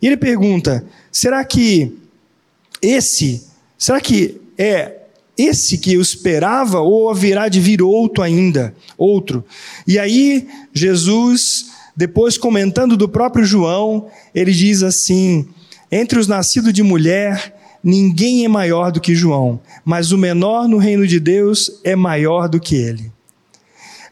E 0.00 0.06
ele 0.06 0.16
pergunta: 0.16 0.84
será 1.10 1.44
que 1.44 1.92
esse, 2.80 3.44
será 3.76 4.00
que 4.00 4.40
é 4.56 4.99
esse 5.46 5.78
que 5.78 5.94
eu 5.94 6.00
esperava 6.00 6.80
ou 6.80 7.10
haverá 7.10 7.48
de 7.48 7.60
vir 7.60 7.82
outro 7.82 8.22
ainda, 8.22 8.74
outro? 8.96 9.44
E 9.86 9.98
aí 9.98 10.48
Jesus, 10.72 11.66
depois 11.96 12.36
comentando 12.38 12.96
do 12.96 13.08
próprio 13.08 13.44
João, 13.44 14.08
ele 14.34 14.52
diz 14.52 14.82
assim: 14.82 15.48
entre 15.90 16.18
os 16.18 16.26
nascidos 16.26 16.72
de 16.72 16.82
mulher 16.82 17.60
Ninguém 17.82 18.44
é 18.44 18.48
maior 18.48 18.92
do 18.92 19.00
que 19.00 19.14
João, 19.14 19.58
mas 19.84 20.12
o 20.12 20.18
menor 20.18 20.68
no 20.68 20.76
reino 20.76 21.06
de 21.06 21.18
Deus 21.18 21.80
é 21.82 21.96
maior 21.96 22.46
do 22.46 22.60
que 22.60 22.76
ele. 22.76 23.10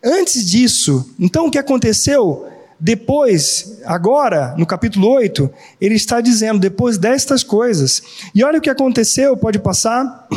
Antes 0.03 0.49
disso, 0.49 1.11
então 1.19 1.47
o 1.47 1.51
que 1.51 1.59
aconteceu? 1.59 2.47
Depois, 2.81 3.79
agora, 3.85 4.55
no 4.57 4.65
capítulo 4.65 5.09
8, 5.09 5.51
ele 5.81 5.97
está 5.97 6.21
dizendo, 6.21 6.61
depois 6.61 6.97
destas 6.97 7.43
coisas. 7.43 8.03
E 8.35 8.43
olha 8.43 8.59
o 8.59 8.63
que 8.63 8.71
aconteceu, 8.71 9.37
pode 9.37 9.59
passar. 9.59 10.29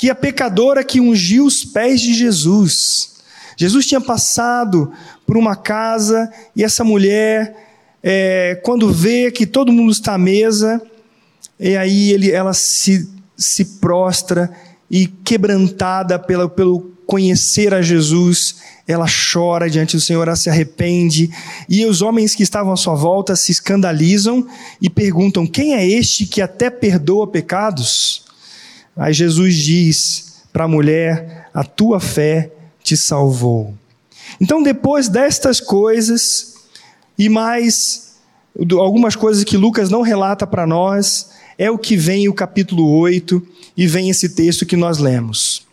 Que 0.00 0.08
a 0.08 0.14
pecadora 0.14 0.82
que 0.82 0.98
ungiu 0.98 1.44
os 1.44 1.62
pés 1.62 2.00
de 2.00 2.14
Jesus. 2.14 3.16
Jesus 3.54 3.84
tinha 3.86 4.00
passado 4.00 4.90
por 5.26 5.36
uma 5.36 5.54
casa 5.54 6.32
e 6.56 6.64
essa 6.64 6.82
mulher, 6.82 7.54
é, 8.02 8.58
quando 8.64 8.90
vê 8.90 9.30
que 9.30 9.44
todo 9.44 9.70
mundo 9.70 9.92
está 9.92 10.14
à 10.14 10.18
mesa, 10.18 10.80
e 11.58 11.76
aí 11.76 12.12
ele, 12.12 12.30
ela 12.30 12.54
se, 12.54 13.10
se 13.36 13.78
prostra 13.78 14.50
e 14.90 15.06
quebrantada 15.06 16.18
pela, 16.18 16.48
pelo 16.48 16.92
conhecer 17.04 17.74
a 17.74 17.82
Jesus, 17.82 18.56
ela 18.88 19.04
chora 19.06 19.68
diante 19.68 19.96
do 19.96 20.00
Senhor, 20.00 20.26
ela 20.26 20.34
se 20.34 20.48
arrepende, 20.48 21.30
e 21.68 21.84
os 21.84 22.00
homens 22.00 22.34
que 22.34 22.42
estavam 22.42 22.72
à 22.72 22.76
sua 22.76 22.94
volta 22.94 23.36
se 23.36 23.52
escandalizam 23.52 24.46
e 24.80 24.88
perguntam: 24.88 25.46
Quem 25.46 25.74
é 25.74 25.86
este 25.86 26.24
que 26.24 26.40
até 26.40 26.70
perdoa 26.70 27.26
pecados? 27.26 28.19
Aí 29.00 29.14
Jesus 29.14 29.54
diz 29.56 30.42
para 30.52 30.64
a 30.64 30.68
mulher: 30.68 31.48
A 31.54 31.64
tua 31.64 31.98
fé 31.98 32.52
te 32.82 32.98
salvou. 32.98 33.74
Então, 34.38 34.62
depois 34.62 35.08
destas 35.08 35.58
coisas, 35.58 36.54
e 37.18 37.26
mais 37.30 38.18
algumas 38.78 39.16
coisas 39.16 39.42
que 39.42 39.56
Lucas 39.56 39.88
não 39.88 40.02
relata 40.02 40.46
para 40.46 40.66
nós, 40.66 41.30
é 41.56 41.70
o 41.70 41.78
que 41.78 41.96
vem 41.96 42.28
o 42.28 42.34
capítulo 42.34 42.98
8 42.98 43.42
e 43.74 43.86
vem 43.86 44.10
esse 44.10 44.28
texto 44.28 44.66
que 44.66 44.76
nós 44.76 44.98
lemos. 44.98 45.66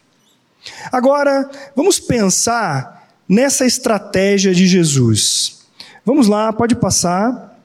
Agora, 0.89 1.49
vamos 1.75 1.99
pensar 1.99 3.09
nessa 3.27 3.65
estratégia 3.65 4.53
de 4.53 4.65
Jesus. 4.65 5.65
Vamos 6.05 6.29
lá, 6.29 6.53
pode 6.53 6.75
passar. 6.75 7.59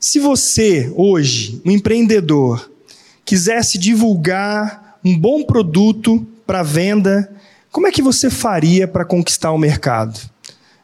Se 0.00 0.18
você, 0.18 0.92
hoje, 0.96 1.62
um 1.64 1.70
empreendedor, 1.70 2.69
quisesse 3.30 3.78
divulgar 3.78 4.98
um 5.04 5.16
bom 5.16 5.44
produto 5.44 6.26
para 6.44 6.64
venda, 6.64 7.32
como 7.70 7.86
é 7.86 7.92
que 7.92 8.02
você 8.02 8.28
faria 8.28 8.88
para 8.88 9.04
conquistar 9.04 9.52
o 9.52 9.58
mercado? 9.58 10.18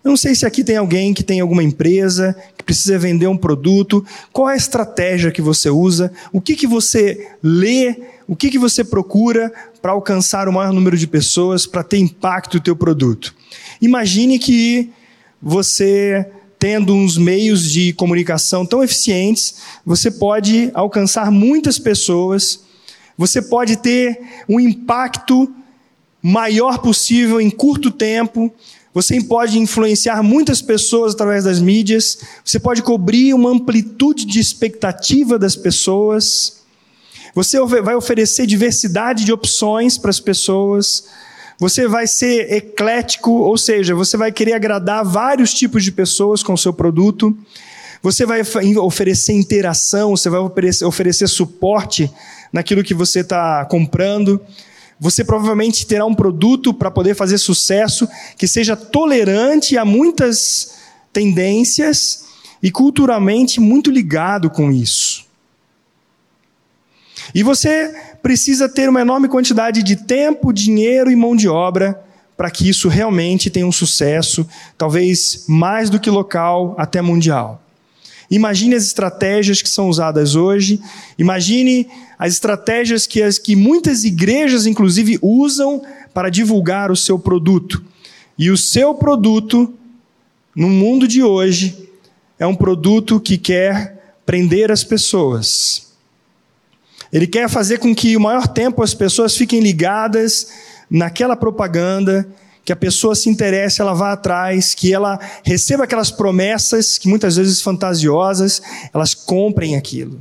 Eu 0.05 0.11
não 0.11 0.17
sei 0.17 0.33
se 0.33 0.47
aqui 0.47 0.62
tem 0.62 0.76
alguém 0.76 1.12
que 1.12 1.25
tem 1.25 1.41
alguma 1.41 1.65
empresa, 1.65 2.37
que 2.57 2.62
precisa 2.62 2.97
vender 3.00 3.26
um 3.26 3.37
produto. 3.37 4.07
Qual 4.33 4.49
é 4.49 4.53
a 4.53 4.57
estratégia 4.57 5.33
que 5.33 5.43
você 5.43 5.69
usa? 5.69 6.12
O 6.33 6.41
que, 6.41 6.55
que 6.55 6.69
você 6.69 7.33
lê? 7.43 7.97
O 8.29 8.37
que, 8.37 8.49
que 8.49 8.61
você 8.61 8.85
procura 8.85 9.53
para 9.83 9.91
alcançar 9.91 10.49
o 10.49 10.53
maior 10.53 10.73
número 10.73 10.97
de 10.97 11.09
pessoas, 11.09 11.67
para 11.67 11.83
ter 11.83 11.99
impacto 11.99 12.59
no 12.59 12.62
teu 12.62 12.76
produto? 12.76 13.35
Imagine 13.83 14.38
que 14.38 14.93
você 15.43 16.25
tendo 16.59 16.95
uns 16.95 17.19
meios 17.19 17.71
de 17.71 17.93
comunicação 17.93 18.65
tão 18.65 18.83
eficientes, 18.83 19.57
você 19.85 20.11
pode 20.11 20.71
alcançar 20.75 21.31
muitas 21.31 21.79
pessoas, 21.79 22.61
você 23.17 23.41
pode 23.43 23.77
ter 23.77 24.21
um 24.49 24.59
impacto 24.59 25.53
maior 26.23 26.79
possível 26.79 27.41
em 27.41 27.51
curto 27.51 27.91
tempo, 27.91 28.53
você 28.93 29.23
pode 29.23 29.59
influenciar 29.59 30.23
muitas 30.23 30.63
pessoas 30.63 31.13
através 31.15 31.45
das 31.45 31.61
mídias, 31.61 32.19
você 32.43 32.59
pode 32.59 32.83
cobrir 32.83 33.35
uma 33.35 33.51
amplitude 33.51 34.25
de 34.25 34.41
expectativa 34.41 35.39
das 35.39 35.55
pessoas, 35.55 36.65
você 37.35 37.61
vai 37.61 37.95
oferecer 37.95 38.47
diversidade 38.47 39.25
de 39.25 39.33
opções 39.33 39.99
para 39.99 40.09
as 40.09 40.19
pessoas, 40.19 41.05
você 41.59 41.89
vai 41.89 42.07
ser 42.07 42.53
eclético, 42.53 43.31
ou 43.31 43.57
seja, 43.57 43.95
você 43.95 44.17
vai 44.17 44.31
querer 44.31 44.53
agradar 44.53 45.05
vários 45.05 45.55
tipos 45.55 45.83
de 45.83 45.91
pessoas 45.91 46.43
com 46.43 46.53
o 46.53 46.59
seu 46.59 46.73
produto. 46.73 47.37
Você 48.03 48.27
vai 48.27 48.43
oferecer 48.79 49.33
interação, 49.33 50.11
você 50.11 50.29
vai 50.29 50.41
oferecer, 50.41 50.85
oferecer 50.85 51.27
suporte 51.29 52.11
naquilo 52.53 52.85
que 52.85 52.95
você 52.95 53.21
está 53.21 53.65
comprando. 53.65 54.41
Você 55.01 55.25
provavelmente 55.25 55.87
terá 55.87 56.05
um 56.05 56.15
produto 56.15 56.73
para 56.73 56.91
poder 56.91 57.15
fazer 57.15 57.39
sucesso 57.39 58.09
que 58.37 58.47
seja 58.47 58.77
tolerante 58.77 59.77
a 59.79 59.85
muitas 59.85 60.75
tendências 61.13 62.25
e 62.63 62.71
culturalmente 62.71 63.61
muito 63.61 63.91
ligado 63.91 64.51
com 64.51 64.71
isso. 64.71 65.06
E 67.35 67.42
você 67.42 67.95
precisa 68.23 68.68
ter 68.68 68.88
uma 68.88 69.00
enorme 69.00 69.28
quantidade 69.28 69.83
de 69.83 69.97
tempo, 69.97 70.52
dinheiro 70.52 71.11
e 71.11 71.16
mão 71.16 71.37
de 71.37 71.49
obra 71.49 72.02
para 72.37 72.50
que 72.50 72.68
isso 72.68 72.88
realmente 72.88 73.49
tenha 73.49 73.66
um 73.66 73.73
sucesso, 73.73 74.47
talvez 74.76 75.45
mais 75.49 75.88
do 75.88 75.99
que 75.99 76.11
local, 76.11 76.75
até 76.76 77.00
mundial. 77.00 77.62
Imagine 78.30 78.75
as 78.75 78.85
estratégias 78.85 79.62
que 79.62 79.68
são 79.68 79.88
usadas 79.88 80.35
hoje, 80.35 80.80
imagine 81.16 81.88
as 82.18 82.35
estratégias 82.35 83.06
que, 83.06 83.23
as, 83.23 83.38
que 83.38 83.54
muitas 83.56 84.04
igrejas, 84.04 84.66
inclusive, 84.66 85.18
usam 85.23 85.83
para 86.12 86.28
divulgar 86.28 86.90
o 86.90 86.97
seu 86.97 87.18
produto. 87.18 87.83
E 88.38 88.50
o 88.50 88.56
seu 88.56 88.95
produto, 88.95 89.73
no 90.54 90.68
mundo 90.68 91.06
de 91.06 91.23
hoje, 91.23 91.88
é 92.38 92.47
um 92.47 92.54
produto 92.54 93.21
que 93.21 93.38
quer 93.38 94.18
prender 94.26 94.71
as 94.71 94.83
pessoas 94.83 95.86
ele 97.16 97.26
quer 97.26 97.49
fazer 97.49 97.78
com 97.78 97.94
que 97.94 98.14
o 98.14 98.20
maior 98.20 98.46
tempo 98.46 98.82
as 98.82 98.92
pessoas 98.92 99.35
fiquem 99.35 99.58
ligadas 99.58 100.49
naquela 100.90 101.35
propaganda, 101.35 102.28
que 102.62 102.70
a 102.70 102.76
pessoa 102.76 103.14
se 103.14 103.30
interesse, 103.30 103.80
ela 103.80 103.94
vá 103.94 104.12
atrás, 104.12 104.75
que 104.75 104.92
ela 104.92 105.18
receba 105.42 105.85
aquelas 105.85 106.11
promessas, 106.11 106.99
que 106.99 107.08
muitas 107.08 107.37
vezes 107.37 107.62
fantasiosas, 107.62 108.61
elas 108.92 109.14
comprem 109.14 109.76
aquilo. 109.76 110.20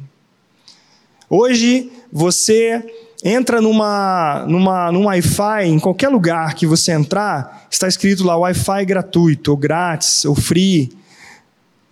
Hoje, 1.30 1.92
você 2.14 2.82
entra 3.22 3.60
numa, 3.60 4.46
numa, 4.48 4.90
num 4.90 5.08
Wi-Fi, 5.08 5.66
em 5.66 5.80
qualquer 5.80 6.08
lugar 6.08 6.54
que 6.54 6.66
você 6.66 6.94
entrar, 6.94 7.68
está 7.70 7.90
escrito 7.90 8.24
lá 8.24 8.38
Wi-Fi 8.38 8.86
gratuito, 8.86 9.52
ou 9.52 9.58
grátis, 9.58 10.24
ou 10.24 10.34
free. 10.34 10.94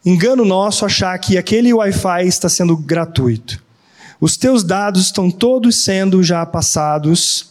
Engano 0.05 0.45
nosso 0.45 0.86
achar 0.86 1.17
que 1.19 1.38
aquele 1.38 1.74
Wi-Fi 1.74 2.25
está 2.25 2.48
sendo 2.48 2.77
gratuito. 2.77 3.62
Os 4.24 4.38
teus 4.38 4.63
dados 4.63 5.08
estão 5.08 5.30
todos 5.30 5.84
sendo 5.84 6.24
já 6.24 6.46
passados, 6.46 7.50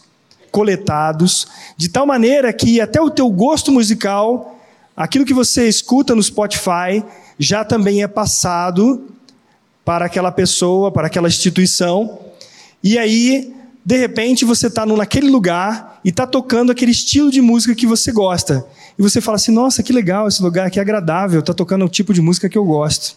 coletados, 0.51 1.47
de 1.77 1.87
tal 1.87 2.03
maneira 2.07 2.51
que 2.51 2.81
até 2.81 2.99
o 2.99 3.11
teu 3.11 3.29
gosto 3.29 3.71
musical, 3.71 4.59
aquilo 4.97 5.23
que 5.23 5.35
você 5.35 5.69
escuta 5.69 6.15
no 6.15 6.23
Spotify, 6.23 7.03
já 7.37 7.63
também 7.63 8.01
é 8.01 8.07
passado 8.07 9.05
para 9.85 10.05
aquela 10.05 10.31
pessoa, 10.31 10.91
para 10.91 11.05
aquela 11.05 11.27
instituição. 11.27 12.17
E 12.83 12.97
aí, 12.97 13.53
de 13.85 13.95
repente, 13.95 14.43
você 14.43 14.65
está 14.65 14.83
naquele 14.83 15.29
lugar 15.29 16.01
e 16.03 16.09
está 16.09 16.25
tocando 16.25 16.71
aquele 16.71 16.91
estilo 16.91 17.29
de 17.29 17.39
música 17.39 17.75
que 17.75 17.85
você 17.85 18.11
gosta. 18.11 18.65
E 18.97 19.01
você 19.03 19.21
fala 19.21 19.35
assim: 19.35 19.51
nossa, 19.51 19.83
que 19.83 19.93
legal 19.93 20.27
esse 20.27 20.41
lugar, 20.41 20.71
que 20.71 20.79
agradável, 20.79 21.39
está 21.39 21.53
tocando 21.53 21.85
o 21.85 21.89
tipo 21.89 22.15
de 22.15 22.21
música 22.21 22.49
que 22.49 22.57
eu 22.57 22.65
gosto. 22.65 23.15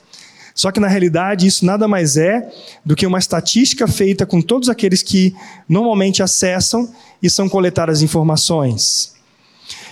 Só 0.57 0.73
que 0.73 0.81
na 0.81 0.88
realidade 0.88 1.47
isso 1.47 1.66
nada 1.66 1.87
mais 1.87 2.16
é 2.16 2.51
do 2.83 2.97
que 2.97 3.07
uma 3.07 3.19
estatística 3.19 3.87
feita 3.87 4.25
com 4.25 4.40
todos 4.40 4.71
aqueles 4.71 5.03
que 5.03 5.37
normalmente 5.69 6.23
acessam 6.23 6.90
e 7.23 7.29
são 7.29 7.47
coletadas 7.47 8.01
informações. 8.01 9.12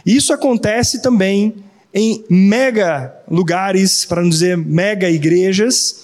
Isso 0.06 0.32
acontece 0.32 1.02
também 1.02 1.54
em 1.92 2.24
mega 2.30 3.14
lugares, 3.30 4.06
para 4.06 4.22
não 4.22 4.30
dizer 4.30 4.56
mega 4.56 5.08
igrejas, 5.10 5.96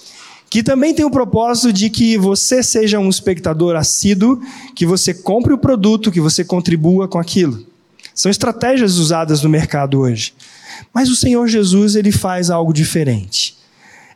que 0.51 0.62
também 0.62 0.92
tem 0.92 1.07
o 1.07 1.11
propósito 1.11 1.73
de 1.73 1.88
que 1.88 2.18
você 2.18 2.62
seja 2.62 2.99
um 2.99 3.09
espectador 3.09 3.77
assíduo, 3.77 4.42
que 4.75 4.85
você 4.85 5.14
compre 5.14 5.55
o 5.55 5.59
produto, 5.59 6.12
que 6.12 6.20
você 6.20 6.44
contribua 6.44 7.09
com 7.09 7.18
aquilo. 7.18 7.64
São 8.14 8.31
estratégias 8.31 8.99
usadas 8.99 9.42
no 9.42 9.49
mercado 9.49 10.01
hoje. 10.01 10.35
Mas 10.92 11.09
o 11.09 11.16
Senhor 11.16 11.46
Jesus, 11.49 11.94
ele 11.94 12.12
faz 12.12 12.51
algo 12.51 12.75
diferente. 12.75 13.60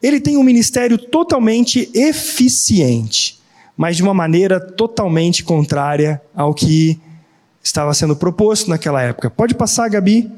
Ele 0.02 0.20
tem 0.20 0.36
um 0.36 0.42
ministério 0.42 0.98
totalmente 0.98 1.88
eficiente, 1.94 3.40
mas 3.76 3.96
de 3.96 4.02
uma 4.02 4.14
maneira 4.14 4.60
totalmente 4.60 5.42
contrária 5.42 6.20
ao 6.34 6.52
que 6.54 6.98
estava 7.62 7.94
sendo 7.94 8.14
proposto 8.14 8.68
naquela 8.68 9.02
época. 9.02 9.30
Pode 9.30 9.54
passar, 9.54 9.88
Gabi? 9.88 10.30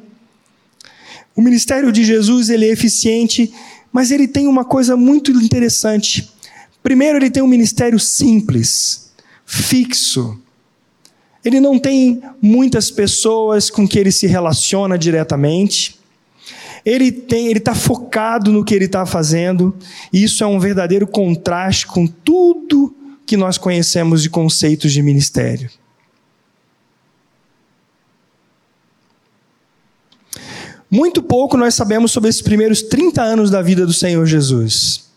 O 1.34 1.42
ministério 1.42 1.92
de 1.92 2.04
Jesus 2.04 2.48
ele 2.48 2.66
é 2.66 2.72
eficiente, 2.72 3.52
mas 3.92 4.10
ele 4.10 4.28
tem 4.28 4.46
uma 4.46 4.64
coisa 4.64 4.96
muito 4.96 5.30
interessante. 5.32 6.30
Primeiro, 6.82 7.18
ele 7.18 7.30
tem 7.30 7.42
um 7.42 7.48
ministério 7.48 7.98
simples, 7.98 9.10
fixo. 9.44 10.40
Ele 11.44 11.60
não 11.60 11.78
tem 11.78 12.22
muitas 12.40 12.90
pessoas 12.90 13.68
com 13.68 13.86
que 13.86 13.98
ele 13.98 14.12
se 14.12 14.26
relaciona 14.26 14.96
diretamente 14.96 15.95
ele 16.86 17.10
tem, 17.10 17.48
ele 17.48 17.58
está 17.58 17.74
focado 17.74 18.52
no 18.52 18.64
que 18.64 18.72
ele 18.72 18.84
está 18.84 19.04
fazendo, 19.04 19.76
e 20.12 20.22
isso 20.22 20.44
é 20.44 20.46
um 20.46 20.60
verdadeiro 20.60 21.04
contraste 21.04 21.84
com 21.84 22.06
tudo 22.06 22.94
que 23.26 23.36
nós 23.36 23.58
conhecemos 23.58 24.22
de 24.22 24.30
conceitos 24.30 24.92
de 24.92 25.02
ministério. 25.02 25.68
Muito 30.88 31.20
pouco 31.20 31.56
nós 31.56 31.74
sabemos 31.74 32.12
sobre 32.12 32.30
esses 32.30 32.40
primeiros 32.40 32.82
30 32.82 33.20
anos 33.20 33.50
da 33.50 33.60
vida 33.60 33.84
do 33.84 33.92
Senhor 33.92 34.24
Jesus. 34.24 35.10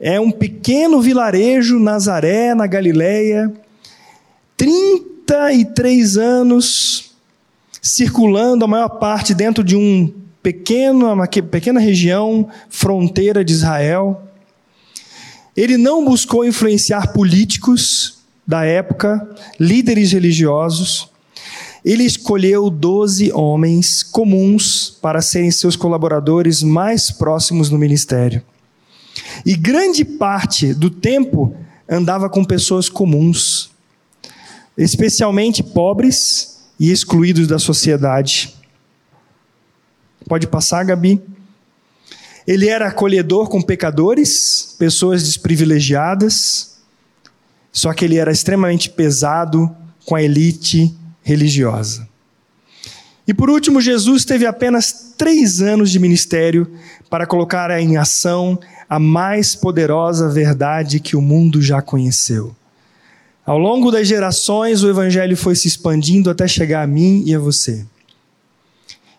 É 0.00 0.18
um 0.18 0.32
pequeno 0.32 1.02
vilarejo, 1.02 1.78
Nazaré, 1.78 2.54
na 2.54 2.66
Galileia, 2.66 3.52
33 4.56 6.16
anos 6.16 7.12
circulando 7.82 8.64
a 8.64 8.68
maior 8.68 8.88
parte 8.88 9.34
dentro 9.34 9.62
de 9.62 9.76
um 9.76 10.21
pequeno, 10.42 11.12
uma 11.12 11.26
pequena 11.26 11.78
região 11.78 12.48
fronteira 12.68 13.44
de 13.44 13.52
Israel. 13.52 14.22
Ele 15.56 15.76
não 15.76 16.04
buscou 16.04 16.44
influenciar 16.44 17.12
políticos 17.12 18.18
da 18.46 18.64
época, 18.64 19.28
líderes 19.58 20.12
religiosos. 20.12 21.08
Ele 21.84 22.04
escolheu 22.04 22.70
doze 22.70 23.32
homens 23.32 24.02
comuns 24.02 24.96
para 25.00 25.20
serem 25.20 25.50
seus 25.50 25.76
colaboradores 25.76 26.62
mais 26.62 27.10
próximos 27.10 27.70
no 27.70 27.78
ministério. 27.78 28.42
E 29.44 29.56
grande 29.56 30.04
parte 30.04 30.72
do 30.72 30.88
tempo 30.88 31.54
andava 31.88 32.30
com 32.30 32.44
pessoas 32.44 32.88
comuns, 32.88 33.70
especialmente 34.76 35.62
pobres 35.62 36.62
e 36.78 36.90
excluídos 36.90 37.46
da 37.46 37.58
sociedade. 37.58 38.54
Pode 40.32 40.46
passar, 40.46 40.82
Gabi. 40.82 41.20
Ele 42.46 42.66
era 42.66 42.86
acolhedor 42.86 43.50
com 43.50 43.60
pecadores, 43.60 44.74
pessoas 44.78 45.22
desprivilegiadas, 45.24 46.78
só 47.70 47.92
que 47.92 48.06
ele 48.06 48.16
era 48.16 48.32
extremamente 48.32 48.88
pesado 48.88 49.70
com 50.06 50.14
a 50.14 50.22
elite 50.22 50.90
religiosa. 51.22 52.08
E 53.28 53.34
por 53.34 53.50
último, 53.50 53.78
Jesus 53.78 54.24
teve 54.24 54.46
apenas 54.46 55.12
três 55.18 55.60
anos 55.60 55.90
de 55.90 55.98
ministério 55.98 56.66
para 57.10 57.26
colocar 57.26 57.70
em 57.78 57.98
ação 57.98 58.58
a 58.88 58.98
mais 58.98 59.54
poderosa 59.54 60.30
verdade 60.30 60.98
que 60.98 61.14
o 61.14 61.20
mundo 61.20 61.60
já 61.60 61.82
conheceu. 61.82 62.56
Ao 63.44 63.58
longo 63.58 63.90
das 63.90 64.08
gerações, 64.08 64.82
o 64.82 64.88
Evangelho 64.88 65.36
foi 65.36 65.54
se 65.54 65.68
expandindo 65.68 66.30
até 66.30 66.48
chegar 66.48 66.80
a 66.80 66.86
mim 66.86 67.22
e 67.26 67.34
a 67.34 67.38
você. 67.38 67.84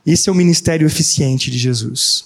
Esse 0.06 0.30
é 0.30 0.32
o 0.32 0.36
ministério 0.36 0.86
eficiente 0.86 1.50
de 1.50 1.58
Jesus. 1.58 2.26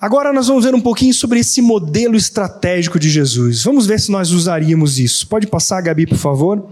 Agora 0.00 0.32
nós 0.32 0.48
vamos 0.48 0.64
ver 0.64 0.74
um 0.74 0.80
pouquinho 0.80 1.14
sobre 1.14 1.40
esse 1.40 1.62
modelo 1.62 2.16
estratégico 2.16 2.98
de 2.98 3.08
Jesus. 3.08 3.62
Vamos 3.62 3.86
ver 3.86 4.00
se 4.00 4.10
nós 4.10 4.32
usaríamos 4.32 4.98
isso. 4.98 5.26
Pode 5.26 5.46
passar, 5.46 5.80
Gabi, 5.80 6.06
por 6.06 6.18
favor? 6.18 6.70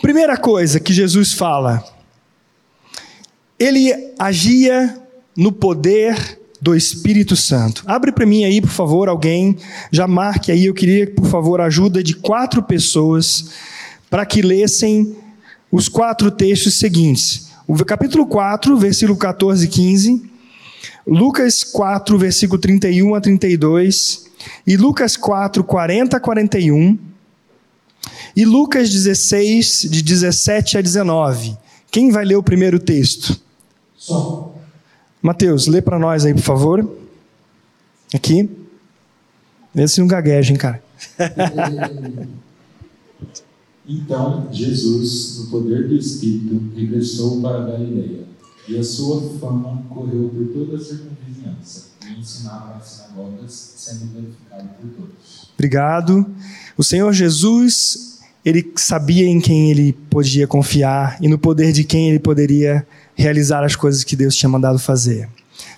Primeira 0.00 0.36
coisa 0.36 0.80
que 0.80 0.92
Jesus 0.92 1.32
fala: 1.32 1.84
ele 3.58 3.92
agia 4.18 5.00
no 5.36 5.52
poder 5.52 6.40
do 6.60 6.74
Espírito 6.74 7.34
Santo. 7.34 7.82
Abre 7.86 8.12
para 8.12 8.26
mim 8.26 8.44
aí, 8.44 8.60
por 8.60 8.70
favor, 8.70 9.08
alguém, 9.08 9.56
já 9.90 10.06
marque 10.06 10.52
aí, 10.52 10.66
eu 10.66 10.74
queria, 10.74 11.12
por 11.12 11.26
favor, 11.26 11.60
ajuda 11.60 12.02
de 12.02 12.14
quatro 12.14 12.62
pessoas 12.62 13.50
para 14.08 14.24
que 14.24 14.42
lessem 14.42 15.16
os 15.72 15.88
quatro 15.88 16.30
textos 16.30 16.78
seguintes. 16.78 17.50
O 17.66 17.74
capítulo 17.82 18.26
4, 18.26 18.76
versículo 18.76 19.16
14 19.16 19.64
e 19.64 19.68
15, 19.68 20.30
Lucas 21.06 21.64
4, 21.64 22.18
versículo 22.18 22.60
31 22.60 23.14
a 23.14 23.20
32, 23.20 24.26
e 24.66 24.76
Lucas 24.76 25.16
4, 25.16 25.64
40 25.64 26.16
a 26.18 26.20
41, 26.20 26.98
e 28.36 28.44
Lucas 28.44 28.90
16, 28.90 29.88
de 29.90 30.02
17 30.02 30.76
a 30.76 30.82
19. 30.82 31.56
Quem 31.90 32.10
vai 32.10 32.24
ler 32.24 32.36
o 32.36 32.42
primeiro 32.42 32.78
texto? 32.78 33.40
Só. 33.96 34.54
Mateus, 35.22 35.66
lê 35.66 35.80
para 35.80 35.98
nós 35.98 36.26
aí, 36.26 36.34
por 36.34 36.42
favor. 36.42 36.98
Aqui. 38.14 38.50
Vê 39.74 39.88
se 39.88 40.00
não 40.00 40.06
gagueja, 40.06 40.52
hein, 40.52 40.58
cara. 40.58 40.82
então, 43.94 44.48
Jesus, 44.50 45.38
no 45.38 45.46
poder 45.46 45.88
do 45.88 45.94
Espírito, 45.94 46.62
regressou 46.74 47.40
para 47.40 47.66
Galileia, 47.66 48.24
e 48.68 48.78
a 48.78 48.82
sua 48.82 49.20
fama 49.38 49.84
correu 49.90 50.30
por 50.30 50.46
toda 50.46 50.76
a 50.76 50.80
circunvizinhança, 50.80 51.90
e 52.08 52.20
ensinava 52.20 52.74
nas 52.74 52.86
sinagogas, 52.86 53.74
sendo 53.76 54.12
glorificado 54.12 54.68
por 54.80 54.90
todos. 54.90 55.50
Obrigado. 55.54 56.26
O 56.76 56.82
Senhor 56.82 57.12
Jesus, 57.12 58.20
ele 58.44 58.72
sabia 58.76 59.26
em 59.26 59.40
quem 59.40 59.70
ele 59.70 59.92
podia 60.08 60.46
confiar 60.46 61.18
e 61.20 61.28
no 61.28 61.38
poder 61.38 61.72
de 61.72 61.84
quem 61.84 62.08
ele 62.08 62.18
poderia 62.18 62.86
realizar 63.14 63.62
as 63.62 63.76
coisas 63.76 64.04
que 64.04 64.16
Deus 64.16 64.34
tinha 64.34 64.48
mandado 64.48 64.78
fazer. 64.78 65.28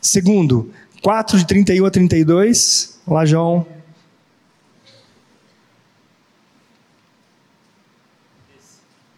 Segundo, 0.00 0.70
4 1.03 1.38
de 1.38 1.46
31 1.46 1.85
a 1.85 1.90
32. 1.90 2.94
Olá, 3.07 3.27
João. 3.27 3.74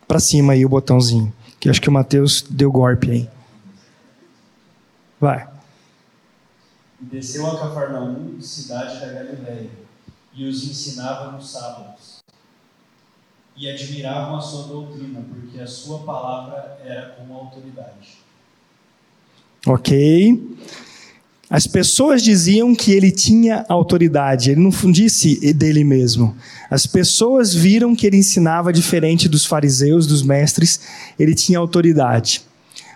Para 0.07 0.21
cima 0.21 0.53
aí 0.53 0.65
o 0.65 0.69
botãozinho, 0.69 1.33
que 1.59 1.69
acho 1.69 1.81
que 1.81 1.89
o 1.89 1.93
Mateus 1.93 2.43
deu 2.43 2.71
golpe 2.71 3.11
aí. 3.11 3.31
Vai. 5.21 5.49
Desceu 7.01 7.47
a 7.47 7.59
Cafarnaum, 7.59 8.41
cidade 8.41 9.01
da 9.01 9.13
Galiléia, 9.13 9.71
e 10.33 10.49
os 10.49 10.65
ensinava 10.65 11.33
nos 11.33 11.51
sábados 11.51 12.17
e 13.57 13.69
admiravam 13.69 14.37
a 14.37 14.41
sua 14.41 14.65
doutrina, 14.65 15.25
porque 15.29 15.59
a 15.59 15.67
sua 15.67 16.01
palavra 16.01 16.79
era 16.85 17.11
com 17.11 17.35
autoridade. 17.35 18.19
Ok. 19.67 20.57
As 21.49 21.65
pessoas 21.67 22.23
diziam 22.23 22.75
que 22.75 22.91
ele 22.91 23.13
tinha 23.13 23.65
autoridade, 23.69 24.51
ele 24.51 24.61
não 24.61 24.71
disse 24.91 25.53
dele 25.55 25.85
mesmo. 25.85 26.37
As 26.69 26.87
pessoas 26.87 27.55
viram 27.55 27.95
que 27.95 28.05
ele 28.05 28.17
ensinava 28.17 28.73
diferente 28.73 29.29
dos 29.29 29.45
fariseus, 29.45 30.09
dos 30.09 30.23
mestres, 30.23 30.81
ele 31.17 31.37
tinha 31.37 31.61
autoridade. 31.61 32.43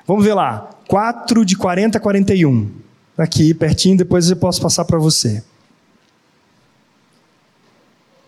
Vamos 0.04 0.24
ver 0.24 0.34
lá, 0.34 0.68
4 0.88 1.44
de 1.44 1.56
40 1.56 1.98
a 1.98 2.00
41. 2.00 2.68
Aqui, 3.16 3.54
pertinho, 3.54 3.96
depois 3.96 4.28
eu 4.28 4.36
posso 4.36 4.60
passar 4.60 4.84
para 4.84 4.98
você. 4.98 5.44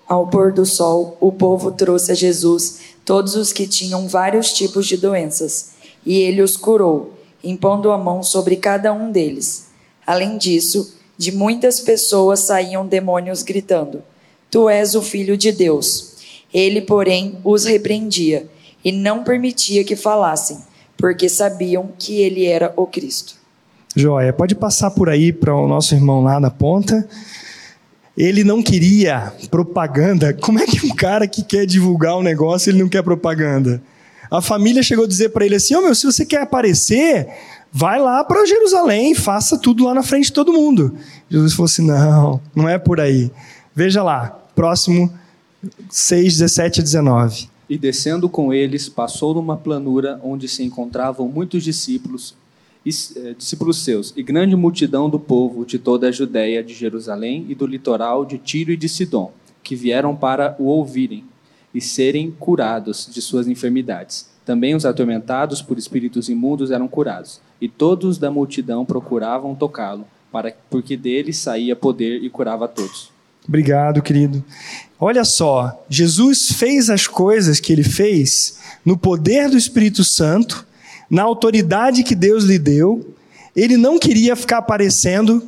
Ao 0.07 0.29
pôr 0.29 0.53
do 0.53 0.65
sol, 0.65 1.17
o 1.21 1.33
povo 1.33 1.73
trouxe 1.73 2.13
a 2.13 2.15
Jesus 2.15 2.79
todos 3.05 3.35
os 3.35 3.53
que 3.53 3.67
tinham 3.67 4.07
vários 4.07 4.53
tipos 4.53 4.87
de 4.87 4.97
doenças, 4.97 5.73
e 6.07 6.19
ele 6.19 6.43
os 6.43 6.57
curou, 6.57 7.19
impondo 7.43 7.91
a 7.91 7.99
mão 7.99 8.23
sobre 8.23 8.55
cada 8.55 8.93
um 8.93 9.11
deles. 9.11 9.72
Além 10.13 10.37
disso, 10.37 10.93
de 11.17 11.33
muitas 11.33 11.81
pessoas 11.81 12.41
saíam 12.41 12.87
demônios 12.87 13.43
gritando: 13.43 14.03
Tu 14.51 14.69
és 14.69 14.95
o 14.95 15.01
filho 15.01 15.39
de 15.39 15.51
Deus. 15.51 16.13
Ele, 16.53 16.83
porém, 16.83 17.39
os 17.43 17.65
repreendia 17.65 18.47
e 18.85 18.93
não 18.93 19.25
permitia 19.25 19.83
que 19.83 19.97
falassem, 19.97 20.59
porque 20.99 21.31
sabiam 21.31 21.89
que 21.99 22.21
ele 22.21 22.45
era 22.45 22.75
o 22.77 22.87
Cristo. 22.87 23.37
Joia, 23.97 24.35
pode 24.35 24.55
passar 24.55 24.91
por 24.91 25.09
aí 25.09 25.33
para 25.33 25.57
o 25.57 25.67
nosso 25.67 25.95
irmão 25.95 26.23
lá 26.23 26.39
na 26.39 26.51
ponta. 26.51 27.09
Ele 28.15 28.45
não 28.45 28.63
queria 28.63 29.33
propaganda. 29.51 30.35
Como 30.35 30.59
é 30.59 30.67
que 30.67 30.85
um 30.85 30.95
cara 30.95 31.27
que 31.27 31.43
quer 31.43 31.65
divulgar 31.65 32.19
um 32.19 32.23
negócio, 32.23 32.69
ele 32.69 32.83
não 32.83 32.89
quer 32.89 33.03
propaganda? 33.03 33.83
A 34.31 34.43
família 34.43 34.83
chegou 34.83 35.07
a 35.07 35.09
dizer 35.09 35.31
para 35.31 35.47
ele 35.47 35.55
assim: 35.55 35.75
"Ô 35.75 35.79
oh, 35.79 35.83
meu, 35.83 35.95
se 35.95 36.05
você 36.05 36.27
quer 36.27 36.43
aparecer, 36.43 37.29
vai 37.73 37.99
lá 37.99 38.23
para 38.23 38.45
Jerusalém, 38.45 39.15
faça 39.15 39.59
tudo 39.59 39.85
lá 39.85 39.95
na 39.95 40.03
frente 40.03 40.27
de 40.27 40.33
todo 40.33 40.53
mundo". 40.53 40.95
Jesus 41.31 41.55
falou 41.55 41.67
assim: 41.67 41.87
"Não, 41.87 42.41
não 42.55 42.69
é 42.69 42.79
por 42.79 43.01
aí". 43.01 43.31
Veja 43.75 44.03
lá, 44.03 44.39
próximo 44.55 45.13
6, 45.91 46.39
17 46.39 46.81
a 46.81 46.83
19. 46.83 47.49
E 47.69 47.79
descendo 47.79 48.29
com 48.29 48.53
eles, 48.53 48.89
passou 48.89 49.35
numa 49.35 49.57
planura 49.57 50.21
onde 50.23 50.47
se 50.47 50.63
encontravam 50.63 51.27
muitos 51.29 51.65
discípulos 51.65 52.35
eh, 52.85 53.35
discípulos 53.39 53.85
seus, 53.85 54.13
e 54.17 54.25
grande 54.25 54.57
multidão 54.57 55.09
do 55.09 55.19
povo 55.19 55.65
de 55.65 55.79
toda 55.79 56.09
a 56.09 56.13
Judéia, 56.13 56.65
de 56.65 56.75
Jerusalém 56.75 57.47
e 57.49 57.55
do 57.55 57.65
litoral 57.65 58.25
de 58.25 58.39
Tiro 58.39 58.73
e 58.73 58.77
de 58.77 58.89
Sidom, 58.89 59.33
que 59.63 59.77
vieram 59.77 60.17
para 60.17 60.57
o 60.59 60.65
ouvirem 60.65 61.25
e 61.73 61.81
serem 61.81 62.33
curados 62.33 63.09
de 63.09 63.23
suas 63.23 63.47
enfermidades. 63.47 64.29
Também 64.45 64.75
os 64.75 64.85
atormentados 64.85 65.63
por 65.63 65.79
espíritos 65.79 66.29
imundos 66.29 66.71
eram 66.71 66.89
curados, 66.89 67.41
e 67.61 67.69
todos 67.69 68.19
da 68.19 68.31
multidão 68.31 68.85
procuravam 68.85 69.55
tocá-lo, 69.55 70.05
para 70.31 70.55
porque 70.69 70.97
dele 70.97 71.33
saía 71.33 71.77
poder 71.77 72.23
e 72.23 72.31
curava 72.31 72.67
todos. 72.67 73.11
Obrigado, 73.47 74.03
querido. 74.03 74.45
Olha 74.99 75.25
só, 75.25 75.85
Jesus 75.89 76.53
fez 76.53 76.89
as 76.89 77.07
coisas 77.07 77.61
que 77.61 77.73
ele 77.73 77.83
fez 77.83 78.59
no 78.85 78.97
poder 78.97 79.51
do 79.51 79.57
Espírito 79.57 80.05
Santo 80.05 80.67
na 81.13 81.23
autoridade 81.23 82.03
que 82.03 82.15
Deus 82.15 82.45
lhe 82.45 82.59
deu, 82.59 83.15
ele 83.55 83.77
não 83.77 83.99
queria 83.99 84.35
ficar 84.35 84.59
aparecendo, 84.59 85.43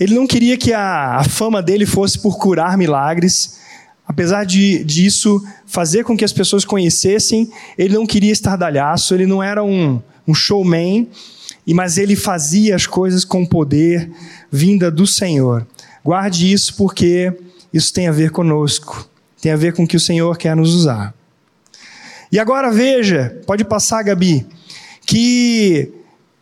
ele 0.00 0.14
não 0.14 0.26
queria 0.26 0.56
que 0.56 0.72
a, 0.72 1.16
a 1.16 1.24
fama 1.24 1.62
dele 1.62 1.84
fosse 1.84 2.18
por 2.18 2.38
curar 2.38 2.78
milagres, 2.78 3.60
apesar 4.06 4.44
de 4.44 4.84
disso 4.84 5.42
fazer 5.66 6.04
com 6.04 6.16
que 6.16 6.24
as 6.24 6.32
pessoas 6.32 6.64
conhecessem, 6.64 7.50
ele 7.76 7.94
não 7.94 8.06
queria 8.06 8.32
estardalhaço, 8.32 9.14
ele 9.14 9.26
não 9.26 9.42
era 9.42 9.62
um, 9.62 10.00
um 10.26 10.34
showman, 10.34 11.08
mas 11.68 11.98
ele 11.98 12.14
fazia 12.14 12.76
as 12.76 12.86
coisas 12.86 13.24
com 13.24 13.44
poder 13.44 14.10
vinda 14.50 14.90
do 14.90 15.06
Senhor. 15.06 15.66
Guarde 16.04 16.52
isso 16.52 16.76
porque 16.76 17.32
isso 17.72 17.92
tem 17.92 18.06
a 18.06 18.12
ver 18.12 18.30
conosco, 18.30 19.08
tem 19.40 19.52
a 19.52 19.56
ver 19.56 19.74
com 19.74 19.84
o 19.84 19.86
que 19.86 19.96
o 19.96 20.00
Senhor 20.00 20.36
quer 20.38 20.54
nos 20.54 20.74
usar. 20.74 21.14
E 22.30 22.38
agora 22.38 22.70
veja, 22.70 23.40
pode 23.46 23.64
passar, 23.64 24.02
Gabi 24.02 24.46
que, 25.06 25.92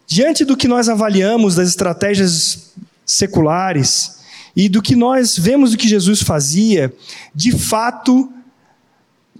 diante 0.06 0.44
do 0.44 0.56
que 0.56 0.66
nós 0.66 0.88
avaliamos 0.88 1.56
das 1.56 1.68
estratégias 1.68 2.72
seculares 3.04 4.23
e 4.56 4.68
do 4.68 4.82
que 4.82 4.94
nós 4.94 5.36
vemos 5.36 5.72
do 5.72 5.76
que 5.76 5.88
Jesus 5.88 6.22
fazia, 6.22 6.92
de 7.34 7.52
fato, 7.52 8.32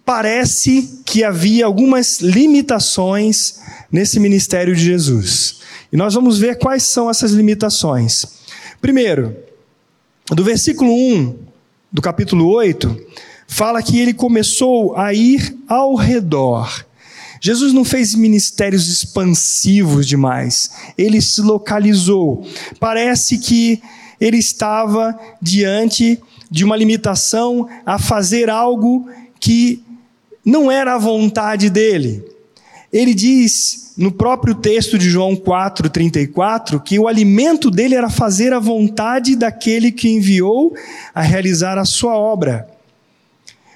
parece 0.04 1.00
que 1.04 1.22
havia 1.22 1.66
algumas 1.66 2.20
limitações 2.20 3.60
nesse 3.90 4.18
ministério 4.18 4.74
de 4.74 4.84
Jesus. 4.84 5.60
E 5.92 5.96
nós 5.96 6.14
vamos 6.14 6.38
ver 6.38 6.58
quais 6.58 6.82
são 6.82 7.08
essas 7.08 7.30
limitações. 7.30 8.26
Primeiro, 8.80 9.36
do 10.30 10.42
versículo 10.42 10.92
1 10.92 11.38
do 11.92 12.02
capítulo 12.02 12.48
8, 12.48 13.06
fala 13.46 13.82
que 13.82 13.98
ele 13.98 14.12
começou 14.12 14.96
a 14.96 15.14
ir 15.14 15.56
ao 15.68 15.94
redor 15.94 16.84
Jesus 17.44 17.74
não 17.74 17.84
fez 17.84 18.14
ministérios 18.14 18.88
expansivos 18.88 20.06
demais, 20.06 20.70
ele 20.96 21.20
se 21.20 21.42
localizou. 21.42 22.42
Parece 22.80 23.36
que 23.36 23.82
ele 24.20 24.38
estava 24.38 25.18
diante 25.40 26.20
de 26.50 26.64
uma 26.64 26.76
limitação 26.76 27.68
a 27.84 27.98
fazer 27.98 28.48
algo 28.48 29.08
que 29.40 29.82
não 30.44 30.70
era 30.70 30.94
a 30.94 30.98
vontade 30.98 31.70
dele. 31.70 32.24
Ele 32.92 33.14
diz 33.14 33.92
no 33.96 34.12
próprio 34.12 34.54
texto 34.54 34.98
de 34.98 35.08
João 35.08 35.34
4:34 35.34 36.80
que 36.80 36.98
o 36.98 37.08
alimento 37.08 37.70
dele 37.70 37.94
era 37.94 38.10
fazer 38.10 38.52
a 38.52 38.58
vontade 38.58 39.36
daquele 39.36 39.90
que 39.90 40.08
enviou 40.08 40.74
a 41.14 41.22
realizar 41.22 41.78
a 41.78 41.84
sua 41.84 42.16
obra. 42.16 42.68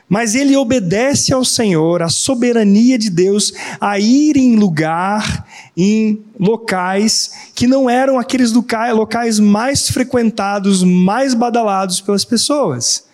Mas 0.08 0.34
ele 0.34 0.56
obedece 0.56 1.34
ao 1.34 1.44
Senhor, 1.44 2.00
à 2.00 2.08
soberania 2.08 2.98
de 2.98 3.10
Deus, 3.10 3.52
a 3.78 3.98
ir 3.98 4.36
em 4.36 4.56
lugar, 4.56 5.46
em 5.76 6.22
locais 6.40 7.30
que 7.54 7.66
não 7.66 7.90
eram 7.90 8.18
aqueles 8.18 8.52
locais 8.52 9.38
mais 9.38 9.88
frequentados, 9.88 10.82
mais 10.82 11.34
badalados 11.34 12.00
pelas 12.00 12.24
pessoas. 12.24 13.04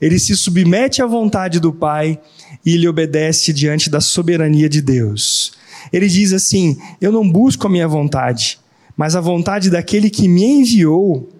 Ele 0.00 0.18
se 0.18 0.36
submete 0.36 1.00
à 1.00 1.06
vontade 1.06 1.58
do 1.58 1.72
Pai 1.72 2.20
e 2.66 2.74
ele 2.74 2.88
obedece 2.88 3.52
diante 3.52 3.88
da 3.88 4.00
soberania 4.00 4.68
de 4.68 4.82
Deus. 4.82 5.52
ele 5.92 6.08
diz 6.08 6.32
assim: 6.32 6.76
Eu 7.00 7.10
não 7.10 7.28
busco 7.28 7.66
a 7.66 7.70
minha 7.70 7.88
vontade, 7.88 8.58
mas 8.96 9.16
a 9.16 9.20
vontade 9.20 9.70
daquele 9.70 10.10
que 10.10 10.28
me 10.28 10.44
enviou, 10.44 11.30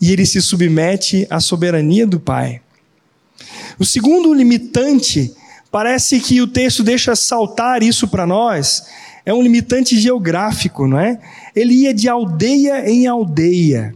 e 0.00 0.12
ele 0.12 0.26
se 0.26 0.40
submete 0.40 1.26
à 1.30 1.40
soberania 1.40 2.06
do 2.06 2.20
Pai. 2.20 2.60
O 3.78 3.84
segundo 3.84 4.32
limitante, 4.32 5.32
parece 5.70 6.20
que 6.20 6.40
o 6.40 6.46
texto 6.46 6.82
deixa 6.82 7.14
saltar 7.14 7.82
isso 7.82 8.08
para 8.08 8.26
nós, 8.26 8.84
é 9.26 9.34
um 9.34 9.42
limitante 9.42 9.98
geográfico, 9.98 10.86
não 10.86 11.00
é? 11.00 11.18
Ele 11.54 11.74
ia 11.74 11.92
de 11.92 12.08
aldeia 12.08 12.88
em 12.88 13.06
aldeia. 13.06 13.94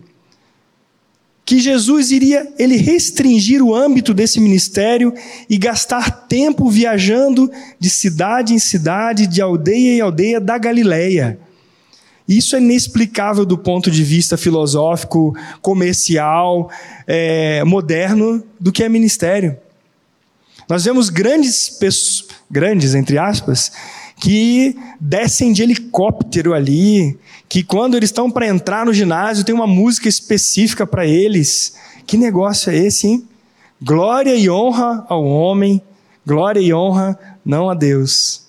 Que 1.45 1.59
Jesus 1.59 2.11
iria 2.11 2.53
ele 2.59 2.77
restringir 2.77 3.63
o 3.63 3.75
âmbito 3.75 4.13
desse 4.13 4.41
ministério 4.41 5.15
e 5.49 5.57
gastar 5.57 6.27
tempo 6.27 6.69
viajando 6.69 7.51
de 7.79 7.89
cidade 7.89 8.55
em 8.55 8.59
cidade, 8.59 9.27
de 9.27 9.41
aldeia 9.41 9.97
em 9.97 10.01
aldeia 10.01 10.41
da 10.41 10.59
Galileia. 10.59 11.39
Isso 12.29 12.55
é 12.55 12.61
inexplicável 12.61 13.45
do 13.45 13.59
ponto 13.59 13.91
de 13.91 14.05
vista 14.05 14.37
filosófico, 14.37 15.35
comercial, 15.61 16.71
é, 17.07 17.65
moderno 17.65 18.43
do 18.59 18.71
que 18.71 18.85
é 18.85 18.89
ministério. 18.89 19.57
Nós 20.71 20.85
vemos 20.85 21.09
grandes, 21.09 21.81
grandes 22.49 22.95
entre 22.95 23.19
aspas, 23.19 23.73
que 24.21 24.79
descem 25.01 25.53
de 25.53 25.65
helicóptero 25.65 26.55
ali, 26.55 27.19
que 27.49 27.65
quando 27.65 27.97
eles 27.97 28.11
estão 28.11 28.31
para 28.31 28.47
entrar 28.47 28.87
no 28.87 28.95
ginásio 28.95 29.45
tem 29.45 29.53
uma 29.53 29.67
música 29.67 30.09
específica 30.09 30.87
para 30.87 31.05
eles. 31.05 31.75
Que 32.07 32.17
negócio 32.17 32.71
é 32.71 32.77
esse, 32.77 33.09
hein? 33.09 33.25
Glória 33.83 34.37
e 34.37 34.49
honra 34.49 35.05
ao 35.09 35.25
homem, 35.25 35.83
glória 36.25 36.61
e 36.61 36.73
honra 36.73 37.19
não 37.45 37.69
a 37.69 37.75
Deus. 37.75 38.45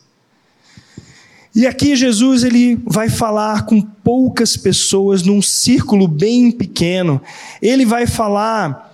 E 1.55 1.65
aqui 1.65 1.95
Jesus 1.95 2.43
ele 2.43 2.79
vai 2.85 3.09
falar 3.09 3.65
com 3.65 3.81
poucas 3.81 4.55
pessoas 4.55 5.23
num 5.23 5.41
círculo 5.41 6.07
bem 6.07 6.51
pequeno. 6.51 7.19
Ele 7.59 7.83
vai 7.83 8.05
falar 8.05 8.90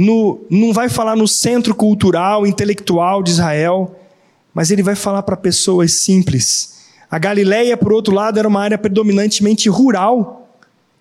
no, 0.00 0.46
não 0.48 0.72
vai 0.72 0.88
falar 0.88 1.16
no 1.16 1.26
centro 1.26 1.74
cultural, 1.74 2.46
intelectual 2.46 3.20
de 3.20 3.30
Israel, 3.32 3.96
mas 4.54 4.70
ele 4.70 4.80
vai 4.80 4.94
falar 4.94 5.24
para 5.24 5.36
pessoas 5.36 5.94
simples. 5.94 6.84
A 7.10 7.18
Galileia, 7.18 7.76
por 7.76 7.92
outro 7.92 8.14
lado, 8.14 8.38
era 8.38 8.46
uma 8.46 8.62
área 8.62 8.78
predominantemente 8.78 9.68
rural. 9.68 10.48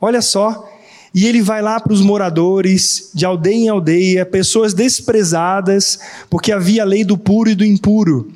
Olha 0.02 0.20
só. 0.20 0.68
E 1.14 1.28
ele 1.28 1.44
vai 1.44 1.62
lá 1.62 1.80
para 1.80 1.94
os 1.94 2.02
moradores, 2.02 3.12
de 3.14 3.24
aldeia 3.24 3.56
em 3.56 3.70
aldeia, 3.70 4.26
pessoas 4.26 4.74
desprezadas, 4.74 6.00
porque 6.28 6.52
havia 6.52 6.82
a 6.82 6.86
lei 6.86 7.04
do 7.04 7.20
puro 7.20 7.52
e 7.52 7.56
do 7.56 7.64
impuro. 7.64 8.32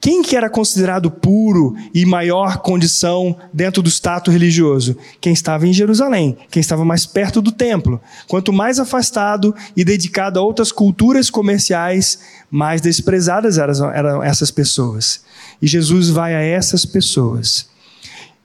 Quem 0.00 0.22
que 0.22 0.34
era 0.34 0.48
considerado 0.48 1.10
puro 1.10 1.76
e 1.92 2.06
maior 2.06 2.58
condição 2.58 3.36
dentro 3.52 3.82
do 3.82 3.90
status 3.90 4.32
religioso? 4.32 4.96
Quem 5.20 5.34
estava 5.34 5.66
em 5.66 5.74
Jerusalém, 5.74 6.38
quem 6.50 6.60
estava 6.60 6.86
mais 6.86 7.04
perto 7.04 7.42
do 7.42 7.52
templo. 7.52 8.00
Quanto 8.26 8.50
mais 8.50 8.78
afastado 8.78 9.54
e 9.76 9.84
dedicado 9.84 10.38
a 10.38 10.42
outras 10.42 10.72
culturas 10.72 11.28
comerciais, 11.28 12.20
mais 12.50 12.80
desprezadas 12.80 13.58
eram, 13.58 13.90
eram 13.90 14.22
essas 14.22 14.50
pessoas. 14.50 15.22
E 15.60 15.66
Jesus 15.66 16.08
vai 16.08 16.34
a 16.34 16.40
essas 16.40 16.86
pessoas. 16.86 17.68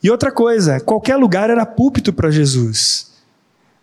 E 0.04 0.12
outra 0.12 0.34
coisa, 0.34 0.82
qualquer 0.82 1.16
lugar 1.16 1.50
era 1.50 1.66
púlpito 1.66 2.12
para 2.12 2.32
Jesus. 2.32 3.12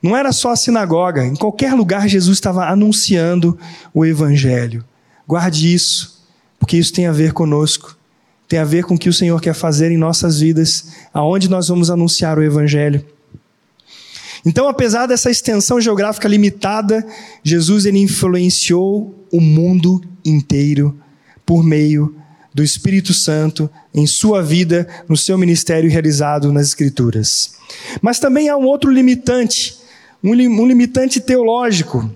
Não 0.03 0.15
era 0.15 0.31
só 0.31 0.51
a 0.51 0.57
sinagoga, 0.57 1.25
em 1.25 1.37
qualquer 1.37 1.73
lugar 1.73 2.07
Jesus 2.07 2.37
estava 2.37 2.67
anunciando 2.67 3.59
o 3.95 4.05
evangelho. 4.05 4.85
Guarde 5.27 5.73
isso 5.73 6.12
porque 6.63 6.77
isso 6.77 6.93
tem 6.93 7.09
a 7.09 7.13
ver 7.13 7.33
conosco, 7.33 7.99
tem 8.47 8.61
a 8.61 8.65
ver 8.65 8.85
com 8.85 8.95
o 8.95 8.99
que 8.99 9.09
o 9.09 9.13
Senhor 9.13 9.41
quer 9.41 9.53
fazer 9.53 9.91
em 9.91 9.97
nossas 9.97 10.39
vidas, 10.39 10.93
aonde 11.13 11.51
nós 11.51 11.67
vamos 11.67 11.91
anunciar 11.91 12.39
o 12.39 12.43
Evangelho. 12.43 13.05
Então, 14.47 14.69
apesar 14.69 15.07
dessa 15.07 15.29
extensão 15.29 15.81
geográfica 15.81 16.29
limitada, 16.29 17.05
Jesus 17.43 17.85
ele 17.85 17.99
influenciou 17.99 19.13
o 19.33 19.41
mundo 19.41 20.01
inteiro 20.25 20.97
por 21.45 21.65
meio 21.65 22.15
do 22.55 22.63
Espírito 22.63 23.13
Santo 23.13 23.69
em 23.93 24.07
sua 24.07 24.41
vida, 24.41 24.87
no 25.09 25.17
seu 25.17 25.37
ministério 25.37 25.91
realizado 25.91 26.53
nas 26.53 26.69
Escrituras. 26.69 27.57
Mas 28.01 28.21
também 28.21 28.49
há 28.49 28.57
um 28.57 28.67
outro 28.67 28.89
limitante, 28.89 29.79
um 30.23 30.33
limitante 30.33 31.21
teológico, 31.21 32.09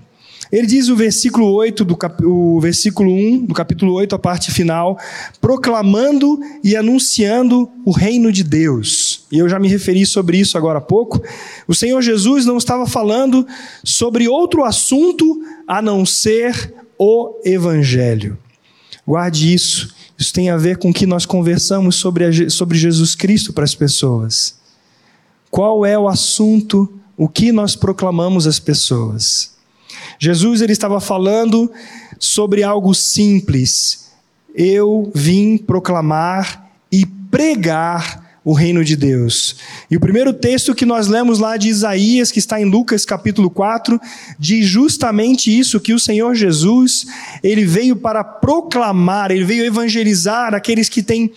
ele 0.51 0.65
diz 0.65 0.87
o 0.89 0.95
versículo 0.95 1.51
8 1.53 1.83
do 1.83 1.95
cap... 1.95 2.23
o 2.23 2.59
versículo 2.59 3.11
1 3.11 3.45
do 3.45 3.53
capítulo 3.53 3.93
8, 3.93 4.15
a 4.15 4.19
parte 4.19 4.51
final, 4.51 4.97
proclamando 5.41 6.39
e 6.63 6.75
anunciando 6.75 7.69
o 7.85 7.91
reino 7.91 8.31
de 8.31 8.43
Deus. 8.43 9.25
E 9.31 9.37
eu 9.37 9.49
já 9.49 9.59
me 9.59 9.67
referi 9.67 10.05
sobre 10.05 10.37
isso 10.37 10.57
agora 10.57 10.79
há 10.79 10.81
pouco. 10.81 11.21
O 11.67 11.75
Senhor 11.75 12.01
Jesus 12.01 12.45
não 12.45 12.57
estava 12.57 12.87
falando 12.87 13.45
sobre 13.83 14.27
outro 14.27 14.63
assunto 14.63 15.41
a 15.67 15.81
não 15.81 16.05
ser 16.05 16.73
o 16.97 17.39
evangelho. 17.43 18.37
Guarde 19.05 19.53
isso. 19.53 19.95
Isso 20.17 20.33
tem 20.33 20.49
a 20.49 20.57
ver 20.57 20.77
com 20.77 20.89
o 20.89 20.93
que 20.93 21.05
nós 21.05 21.25
conversamos 21.25 21.95
sobre, 21.95 22.25
a... 22.25 22.49
sobre 22.49 22.77
Jesus 22.77 23.15
Cristo 23.15 23.53
para 23.53 23.63
as 23.63 23.75
pessoas. 23.75 24.55
Qual 25.51 25.85
é 25.85 25.97
o 25.97 26.07
assunto, 26.07 26.99
o 27.17 27.27
que 27.27 27.51
nós 27.51 27.75
proclamamos 27.75 28.47
às 28.47 28.59
pessoas? 28.59 29.56
Jesus 30.19 30.61
ele 30.61 30.73
estava 30.73 30.99
falando 30.99 31.71
sobre 32.19 32.63
algo 32.63 32.93
simples. 32.93 34.11
Eu 34.55 35.11
vim 35.13 35.57
proclamar 35.57 36.69
e 36.91 37.05
pregar 37.05 38.27
o 38.47 38.53
reino 38.53 38.81
de 38.81 38.95
Deus. 38.95 39.57
E 39.91 39.97
o 39.97 39.99
primeiro 39.99 40.31
texto 40.31 40.73
que 40.73 40.85
nós 40.85 41.07
lemos 41.07 41.37
lá 41.37 41.57
de 41.57 41.67
Isaías, 41.67 42.31
que 42.31 42.39
está 42.39 42.61
em 42.61 42.63
Lucas 42.63 43.03
capítulo 43.03 43.49
4, 43.49 43.99
diz 44.39 44.65
justamente 44.65 45.55
isso 45.55 45.81
que 45.81 45.93
o 45.93 45.99
Senhor 45.99 46.33
Jesus, 46.33 47.05
ele 47.43 47.65
veio 47.65 47.97
para 47.97 48.23
proclamar, 48.23 49.31
ele 49.31 49.43
veio 49.43 49.65
evangelizar 49.65 50.55
aqueles 50.55 50.87
que 50.87 51.03
têm 51.03 51.29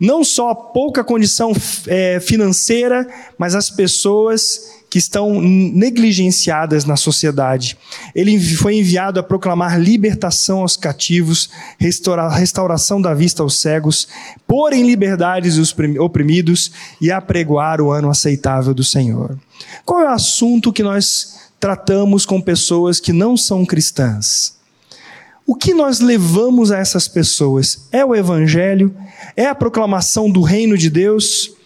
não 0.00 0.24
só 0.24 0.54
pouca 0.54 1.04
condição 1.04 1.52
é, 1.86 2.18
financeira, 2.18 3.06
mas 3.36 3.54
as 3.54 3.68
pessoas 3.68 4.77
que 4.90 4.98
estão 4.98 5.40
negligenciadas 5.40 6.84
na 6.84 6.96
sociedade. 6.96 7.76
Ele 8.14 8.38
foi 8.40 8.78
enviado 8.78 9.20
a 9.20 9.22
proclamar 9.22 9.78
libertação 9.78 10.60
aos 10.60 10.76
cativos, 10.76 11.50
restauração 11.78 13.00
da 13.00 13.12
vista 13.12 13.42
aos 13.42 13.60
cegos, 13.60 14.08
pôr 14.46 14.72
em 14.72 14.84
liberdade 14.84 15.48
os 15.48 15.74
oprimidos 15.98 16.72
e 17.00 17.10
apregoar 17.10 17.80
o 17.80 17.90
ano 17.90 18.08
aceitável 18.08 18.72
do 18.72 18.84
Senhor. 18.84 19.38
Qual 19.84 20.00
é 20.00 20.06
o 20.06 20.14
assunto 20.14 20.72
que 20.72 20.82
nós 20.82 21.36
tratamos 21.60 22.24
com 22.24 22.40
pessoas 22.40 22.98
que 22.98 23.12
não 23.12 23.36
são 23.36 23.66
cristãs? 23.66 24.56
O 25.46 25.54
que 25.54 25.72
nós 25.72 26.00
levamos 26.00 26.70
a 26.70 26.78
essas 26.78 27.08
pessoas? 27.08 27.88
É 27.90 28.04
o 28.04 28.14
Evangelho? 28.14 28.94
É 29.34 29.46
a 29.46 29.54
proclamação 29.54 30.30
do 30.30 30.42
reino 30.42 30.76
de 30.76 30.90
Deus? 30.90 31.57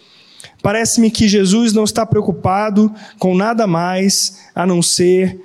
Parece-me 0.62 1.10
que 1.10 1.26
Jesus 1.26 1.72
não 1.72 1.82
está 1.82 2.06
preocupado 2.06 2.94
com 3.18 3.34
nada 3.34 3.66
mais 3.66 4.38
a 4.54 4.64
não 4.64 4.80
ser 4.80 5.40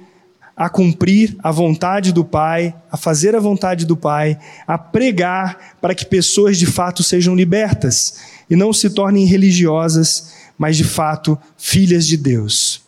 a 0.56 0.70
cumprir 0.70 1.36
a 1.44 1.52
vontade 1.52 2.12
do 2.12 2.26
Pai, 2.26 2.76
a 2.92 2.98
fazer 2.98 3.36
a 3.36 3.40
vontade 3.40 3.86
do 3.86 3.96
Pai, 3.96 4.40
a 4.66 4.78
pregar 4.78 5.76
para 5.80 5.94
que 5.94 6.06
pessoas 6.06 6.58
de 6.58 6.66
fato 6.66 7.04
sejam 7.04 7.36
libertas 7.36 8.20
e 8.50 8.56
não 8.56 8.74
se 8.74 8.90
tornem 8.90 9.26
religiosas, 9.26 10.34
mas 10.58 10.76
de 10.76 10.84
fato 10.84 11.38
filhas 11.58 12.08
de 12.08 12.18
Deus. 12.18 12.82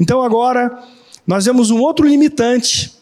Então 0.00 0.22
agora 0.22 0.82
nós 1.26 1.44
vemos 1.44 1.70
um 1.70 1.80
outro 1.80 2.06
limitante 2.06 2.94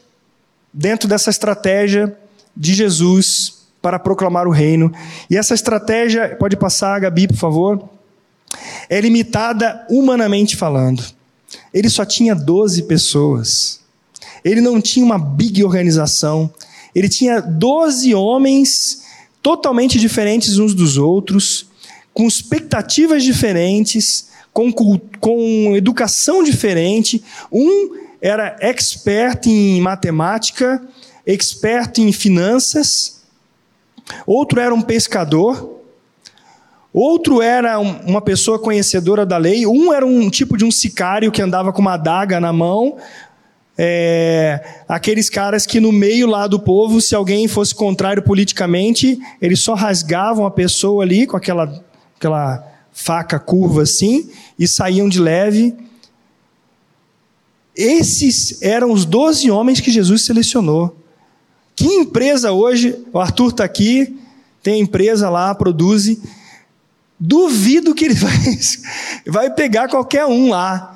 dentro 0.72 1.08
dessa 1.08 1.30
estratégia 1.30 2.16
de 2.56 2.74
Jesus 2.74 3.62
para 3.80 3.98
proclamar 3.98 4.46
o 4.46 4.52
reino. 4.52 4.92
E 5.30 5.36
essa 5.36 5.54
estratégia, 5.54 6.36
pode 6.36 6.56
passar, 6.56 7.00
Gabi, 7.00 7.28
por 7.28 7.36
favor 7.36 8.01
é 8.88 9.00
limitada 9.00 9.86
humanamente 9.88 10.56
falando. 10.56 11.02
Ele 11.72 11.88
só 11.88 12.04
tinha 12.04 12.34
12 12.34 12.82
pessoas. 12.84 13.80
Ele 14.44 14.60
não 14.60 14.80
tinha 14.80 15.04
uma 15.04 15.18
big 15.18 15.62
organização. 15.64 16.52
Ele 16.94 17.08
tinha 17.08 17.40
12 17.40 18.14
homens 18.14 19.02
totalmente 19.42 19.98
diferentes 19.98 20.58
uns 20.58 20.74
dos 20.74 20.96
outros, 20.96 21.66
com 22.14 22.28
expectativas 22.28 23.24
diferentes, 23.24 24.28
com, 24.52 24.70
com 24.72 25.74
educação 25.74 26.42
diferente. 26.42 27.22
Um 27.50 27.96
era 28.20 28.56
expert 28.60 29.46
em 29.46 29.80
matemática, 29.80 30.80
expert 31.26 31.98
em 31.98 32.12
finanças, 32.12 33.22
outro 34.26 34.60
era 34.60 34.74
um 34.74 34.82
pescador, 34.82 35.81
Outro 36.92 37.40
era 37.40 37.78
uma 37.78 38.20
pessoa 38.20 38.58
conhecedora 38.58 39.24
da 39.24 39.38
lei, 39.38 39.66
um 39.66 39.92
era 39.92 40.04
um 40.04 40.28
tipo 40.28 40.56
de 40.56 40.64
um 40.64 40.70
sicário 40.70 41.32
que 41.32 41.40
andava 41.40 41.72
com 41.72 41.80
uma 41.80 41.94
adaga 41.94 42.38
na 42.38 42.52
mão, 42.52 42.98
é, 43.76 44.82
aqueles 44.86 45.30
caras 45.30 45.64
que 45.64 45.80
no 45.80 45.90
meio 45.90 46.26
lá 46.26 46.46
do 46.46 46.60
povo, 46.60 47.00
se 47.00 47.14
alguém 47.14 47.48
fosse 47.48 47.74
contrário 47.74 48.22
politicamente, 48.22 49.18
eles 49.40 49.60
só 49.60 49.74
rasgavam 49.74 50.44
a 50.44 50.50
pessoa 50.50 51.02
ali 51.02 51.26
com 51.26 51.36
aquela, 51.36 51.82
aquela 52.16 52.62
faca 52.92 53.38
curva 53.38 53.82
assim 53.82 54.30
e 54.58 54.68
saíam 54.68 55.08
de 55.08 55.18
leve. 55.18 55.74
Esses 57.74 58.60
eram 58.60 58.92
os 58.92 59.06
doze 59.06 59.50
homens 59.50 59.80
que 59.80 59.90
Jesus 59.90 60.26
selecionou. 60.26 60.94
Que 61.74 61.86
empresa 61.86 62.52
hoje, 62.52 63.02
o 63.10 63.18
Arthur 63.18 63.48
está 63.48 63.64
aqui, 63.64 64.14
tem 64.62 64.82
empresa 64.82 65.30
lá, 65.30 65.54
produz. 65.54 66.18
Duvido 67.24 67.94
que 67.94 68.04
ele 68.04 68.14
vai, 68.18 68.58
vai 69.26 69.54
pegar 69.54 69.88
qualquer 69.88 70.26
um 70.26 70.50
lá 70.50 70.92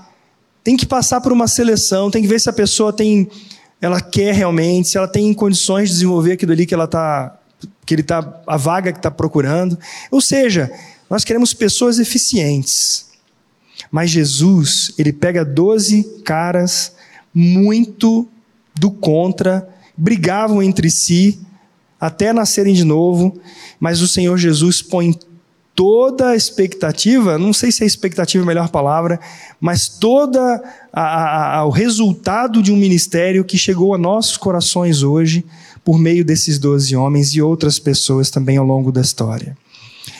tem 0.66 0.76
que 0.76 0.84
passar 0.84 1.20
por 1.20 1.32
uma 1.32 1.46
seleção, 1.46 2.10
tem 2.10 2.20
que 2.20 2.26
ver 2.26 2.40
se 2.40 2.50
a 2.50 2.52
pessoa 2.52 2.92
tem, 2.92 3.28
ela 3.80 4.00
quer 4.00 4.34
realmente, 4.34 4.88
se 4.88 4.98
ela 4.98 5.06
tem 5.06 5.32
condições 5.32 5.90
de 5.90 5.94
desenvolver 5.94 6.32
aquilo 6.32 6.50
ali 6.50 6.66
que 6.66 6.74
ela 6.74 6.88
tá, 6.88 7.38
que 7.86 7.94
ele 7.94 8.02
tá, 8.02 8.42
a 8.44 8.56
vaga 8.56 8.90
que 8.90 8.98
está 8.98 9.08
procurando. 9.08 9.78
Ou 10.10 10.20
seja, 10.20 10.68
nós 11.08 11.22
queremos 11.22 11.54
pessoas 11.54 12.00
eficientes. 12.00 13.06
Mas 13.92 14.10
Jesus, 14.10 14.92
ele 14.98 15.12
pega 15.12 15.44
12 15.44 16.22
caras 16.24 16.96
muito 17.32 18.28
do 18.74 18.90
contra, 18.90 19.68
brigavam 19.96 20.60
entre 20.60 20.90
si 20.90 21.40
até 22.00 22.32
nascerem 22.32 22.74
de 22.74 22.82
novo, 22.82 23.40
mas 23.78 24.02
o 24.02 24.08
Senhor 24.08 24.36
Jesus 24.36 24.82
põe 24.82 25.16
toda 25.76 26.30
a 26.30 26.36
expectativa, 26.36 27.36
não 27.36 27.52
sei 27.52 27.70
se 27.70 27.84
é 27.84 27.86
expectativa 27.86 28.42
a 28.42 28.46
melhor 28.46 28.70
palavra, 28.70 29.20
mas 29.60 29.86
toda 29.86 30.64
a, 30.90 31.58
a, 31.58 31.64
o 31.66 31.70
resultado 31.70 32.62
de 32.62 32.72
um 32.72 32.76
ministério 32.76 33.44
que 33.44 33.58
chegou 33.58 33.94
a 33.94 33.98
nossos 33.98 34.38
corações 34.38 35.02
hoje 35.02 35.44
por 35.84 35.98
meio 35.98 36.24
desses 36.24 36.58
doze 36.58 36.96
homens 36.96 37.34
e 37.34 37.42
outras 37.42 37.78
pessoas 37.78 38.30
também 38.30 38.56
ao 38.56 38.64
longo 38.64 38.90
da 38.90 39.02
história. 39.02 39.56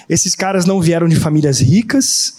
Esses 0.09 0.35
caras 0.35 0.67
não 0.67 0.81
vieram 0.81 1.09
de 1.09 1.17
famílias 1.17 1.59
ricas, 1.59 2.35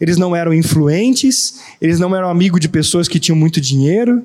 eles 0.00 0.16
não 0.16 0.34
eram 0.34 0.52
influentes, 0.52 1.60
eles 1.80 2.00
não 2.00 2.16
eram 2.16 2.30
amigos 2.30 2.58
de 2.58 2.70
pessoas 2.70 3.06
que 3.06 3.20
tinham 3.20 3.36
muito 3.36 3.60
dinheiro, 3.60 4.24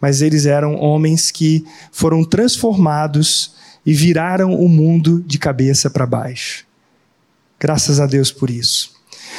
mas 0.00 0.20
eles 0.20 0.46
eram 0.46 0.74
homens 0.74 1.30
que 1.30 1.64
foram 1.92 2.24
transformados 2.24 3.52
e 3.86 3.94
viraram 3.94 4.52
o 4.52 4.68
mundo 4.68 5.24
de 5.24 5.38
cabeça 5.38 5.88
para 5.88 6.04
baixo. 6.04 6.66
Graças 7.64 7.98
a 7.98 8.04
Deus 8.04 8.30
por 8.30 8.50
isso. 8.50 8.90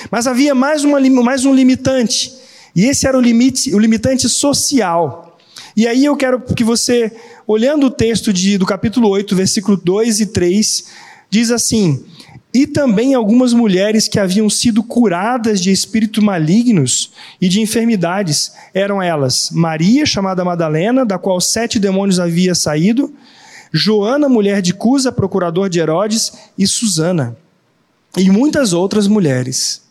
Mas 0.09 0.25
havia 0.25 0.55
mais, 0.55 0.83
uma, 0.83 0.99
mais 0.99 1.45
um 1.45 1.53
limitante, 1.53 2.33
e 2.75 2.85
esse 2.85 3.05
era 3.05 3.15
o, 3.15 3.21
limite, 3.21 3.71
o 3.71 3.77
limitante 3.77 4.27
social. 4.27 5.37
E 5.77 5.87
aí 5.87 6.03
eu 6.05 6.17
quero 6.17 6.41
que 6.41 6.63
você, 6.63 7.15
olhando 7.45 7.85
o 7.85 7.91
texto 7.91 8.33
de, 8.33 8.57
do 8.57 8.65
capítulo 8.65 9.09
8, 9.09 9.35
versículo 9.35 9.77
2 9.77 10.21
e 10.21 10.25
3, 10.25 10.85
diz 11.29 11.51
assim: 11.51 12.03
E 12.51 12.65
também 12.65 13.13
algumas 13.13 13.53
mulheres 13.53 14.07
que 14.07 14.19
haviam 14.19 14.49
sido 14.49 14.81
curadas 14.81 15.61
de 15.61 15.71
espíritos 15.71 16.23
malignos 16.23 17.11
e 17.39 17.47
de 17.47 17.61
enfermidades, 17.61 18.53
eram 18.73 19.03
elas 19.03 19.51
Maria, 19.51 20.03
chamada 20.03 20.43
Madalena, 20.43 21.05
da 21.05 21.19
qual 21.19 21.39
sete 21.39 21.77
demônios 21.77 22.19
havia 22.19 22.55
saído, 22.55 23.13
Joana, 23.71 24.27
mulher 24.27 24.63
de 24.63 24.73
Cusa, 24.73 25.11
procurador 25.11 25.69
de 25.69 25.79
Herodes, 25.79 26.33
e 26.57 26.65
Susana 26.65 27.37
e 28.17 28.29
muitas 28.29 28.73
outras 28.73 29.07
mulheres. 29.07 29.81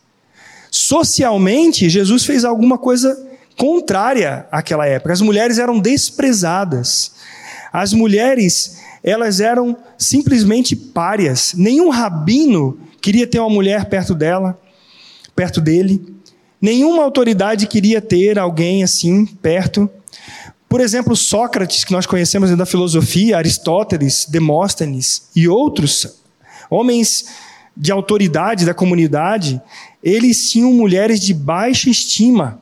Socialmente, 0.71 1.89
Jesus 1.89 2.25
fez 2.25 2.45
alguma 2.45 2.79
coisa 2.79 3.17
contrária 3.57 4.47
àquela 4.51 4.87
época. 4.87 5.13
As 5.13 5.21
mulheres 5.21 5.59
eram 5.59 5.79
desprezadas. 5.79 7.13
As 7.73 7.93
mulheres, 7.93 8.79
elas 9.03 9.41
eram 9.41 9.77
simplesmente 9.97 10.75
párias. 10.75 11.55
Nenhum 11.57 11.91
rabino 11.91 12.79
queria 13.01 13.27
ter 13.27 13.39
uma 13.39 13.51
mulher 13.51 13.85
perto 13.87 14.15
dela, 14.15 14.59
perto 15.37 15.61
dele. 15.61 16.05
Nenhuma 16.61 17.05
autoridade 17.05 17.67
queria 17.67 18.01
ter 18.01 18.39
alguém 18.39 18.83
assim 18.83 19.27
perto. 19.27 19.89
Por 20.69 20.81
exemplo, 20.81 21.15
Sócrates, 21.15 21.85
que 21.85 21.93
nós 21.93 22.07
conhecemos 22.07 22.51
da 22.57 22.67
filosofia, 22.67 23.37
Aristóteles, 23.37 24.27
Demóstenes 24.29 25.29
e 25.37 25.47
outros 25.47 26.21
homens 26.69 27.27
de 27.77 27.91
autoridade 27.91 28.65
da 28.65 28.75
comunidade, 28.75 29.61
eles 30.03 30.51
tinham 30.51 30.73
mulheres 30.73 31.21
de 31.21 31.35
baixa 31.35 31.91
estima. 31.91 32.61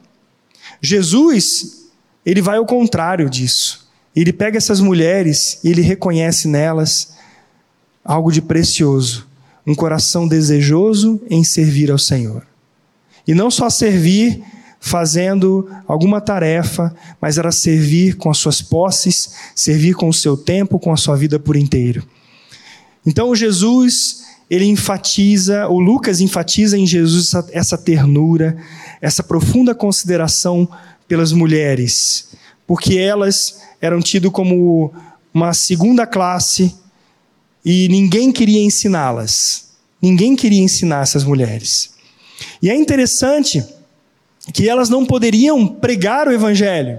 Jesus, 0.80 1.88
ele 2.24 2.40
vai 2.40 2.56
ao 2.56 2.66
contrário 2.66 3.28
disso. 3.28 3.88
Ele 4.14 4.32
pega 4.32 4.58
essas 4.58 4.80
mulheres 4.80 5.58
e 5.64 5.68
ele 5.68 5.80
reconhece 5.82 6.46
nelas 6.48 7.14
algo 8.04 8.30
de 8.32 8.42
precioso, 8.42 9.26
um 9.66 9.74
coração 9.74 10.26
desejoso 10.26 11.20
em 11.30 11.44
servir 11.44 11.90
ao 11.90 11.98
Senhor. 11.98 12.46
E 13.26 13.34
não 13.34 13.50
só 13.50 13.70
servir 13.70 14.42
fazendo 14.80 15.70
alguma 15.86 16.20
tarefa, 16.20 16.94
mas 17.20 17.38
era 17.38 17.52
servir 17.52 18.16
com 18.16 18.28
as 18.28 18.38
suas 18.38 18.60
posses, 18.60 19.34
servir 19.54 19.94
com 19.94 20.08
o 20.08 20.12
seu 20.12 20.36
tempo, 20.36 20.78
com 20.78 20.92
a 20.92 20.96
sua 20.96 21.16
vida 21.16 21.38
por 21.38 21.54
inteiro. 21.54 22.02
Então 23.06 23.34
Jesus, 23.34 24.24
ele 24.52 24.66
enfatiza, 24.66 25.66
o 25.66 25.80
Lucas 25.80 26.20
enfatiza 26.20 26.76
em 26.76 26.86
Jesus 26.86 27.28
essa, 27.28 27.48
essa 27.52 27.78
ternura, 27.78 28.54
essa 29.00 29.22
profunda 29.22 29.74
consideração 29.74 30.68
pelas 31.08 31.32
mulheres, 31.32 32.28
porque 32.66 32.98
elas 32.98 33.62
eram 33.80 34.02
tidas 34.02 34.30
como 34.30 34.92
uma 35.32 35.54
segunda 35.54 36.06
classe 36.06 36.74
e 37.64 37.88
ninguém 37.88 38.30
queria 38.30 38.62
ensiná-las. 38.62 39.70
Ninguém 40.02 40.36
queria 40.36 40.62
ensinar 40.62 41.00
essas 41.00 41.24
mulheres. 41.24 41.94
E 42.60 42.68
é 42.68 42.76
interessante 42.76 43.64
que 44.52 44.68
elas 44.68 44.90
não 44.90 45.06
poderiam 45.06 45.66
pregar 45.66 46.28
o 46.28 46.32
evangelho. 46.32 46.98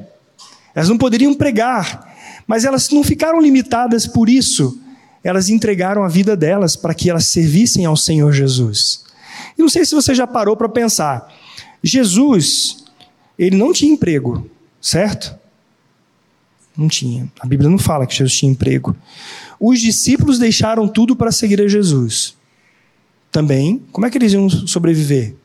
Elas 0.73 0.89
não 0.89 0.97
poderiam 0.97 1.35
pregar, 1.35 2.15
mas 2.47 2.65
elas 2.65 2.89
não 2.89 3.03
ficaram 3.03 3.39
limitadas 3.39 4.07
por 4.07 4.27
isso 4.27 4.81
elas 5.23 5.49
entregaram 5.49 6.03
a 6.03 6.07
vida 6.07 6.35
delas 6.35 6.75
para 6.75 6.93
que 6.93 7.09
elas 7.09 7.25
servissem 7.25 7.85
ao 7.85 7.95
Senhor 7.95 8.31
Jesus. 8.33 9.05
E 9.57 9.61
não 9.61 9.69
sei 9.69 9.85
se 9.85 9.95
você 9.95 10.13
já 10.13 10.27
parou 10.27 10.57
para 10.57 10.67
pensar. 10.67 11.33
Jesus, 11.81 12.83
ele 13.37 13.55
não 13.55 13.71
tinha 13.71 13.93
emprego, 13.93 14.49
certo? 14.81 15.33
Não 16.75 16.87
tinha. 16.87 17.31
A 17.39 17.45
Bíblia 17.45 17.69
não 17.69 17.77
fala 17.77 18.05
que 18.05 18.15
Jesus 18.15 18.35
tinha 18.37 18.51
emprego. 18.51 18.95
Os 19.59 19.79
discípulos 19.79 20.39
deixaram 20.39 20.87
tudo 20.87 21.15
para 21.15 21.31
seguir 21.31 21.61
a 21.61 21.67
Jesus. 21.67 22.35
Também, 23.31 23.81
como 23.91 24.05
é 24.05 24.09
que 24.09 24.17
eles 24.17 24.33
iam 24.33 24.49
sobreviver? 24.49 25.35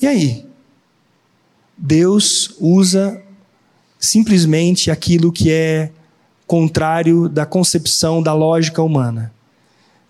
E 0.00 0.06
aí? 0.06 0.46
Deus 1.76 2.54
usa 2.60 3.22
simplesmente 3.98 4.90
aquilo 4.90 5.32
que 5.32 5.50
é 5.50 5.90
contrário 6.52 7.30
da 7.30 7.46
concepção 7.46 8.22
da 8.22 8.34
lógica 8.34 8.82
humana. 8.82 9.32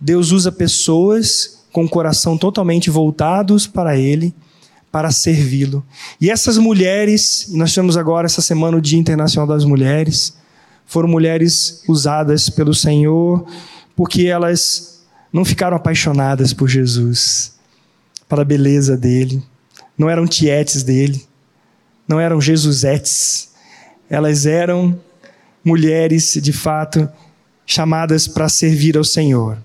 Deus 0.01 0.33
usa 0.33 0.51
pessoas 0.51 1.65
com 1.71 1.85
o 1.85 1.89
coração 1.89 2.37
totalmente 2.37 2.91
voltados 2.91 3.69
para 3.69 3.97
Ele, 3.97 4.35
para 4.91 5.13
servi-lo. 5.13 5.87
E 6.21 6.29
essas 6.29 6.59
mulheres, 6.59 7.47
nós 7.53 7.73
temos 7.73 7.97
agora 7.97 8.27
essa 8.27 8.43
semana 8.43 8.77
o 8.77 8.81
Dia 8.81 8.99
Internacional 8.99 9.47
das 9.47 9.65
Mulheres, 9.65 10.37
foram 10.85 11.09
mulheres 11.09 11.85
usadas 11.87 12.51
pelo 12.51 12.75
Senhor 12.75 13.47
porque 13.95 14.27
elas 14.27 15.01
não 15.33 15.45
ficaram 15.45 15.77
apaixonadas 15.77 16.53
por 16.53 16.69
Jesus, 16.69 17.53
pela 18.29 18.45
beleza 18.45 18.97
dele, 18.97 19.41
não 19.97 20.11
eram 20.11 20.27
tietes 20.27 20.83
dele, 20.83 21.25
não 22.09 22.19
eram 22.19 22.41
Jesusetes, 22.41 23.51
elas 24.11 24.45
eram 24.45 24.99
mulheres, 25.65 26.39
de 26.41 26.53
fato, 26.53 27.09
chamadas 27.67 28.27
para 28.27 28.49
servir 28.49 28.97
ao 28.97 29.05
Senhor. 29.05 29.59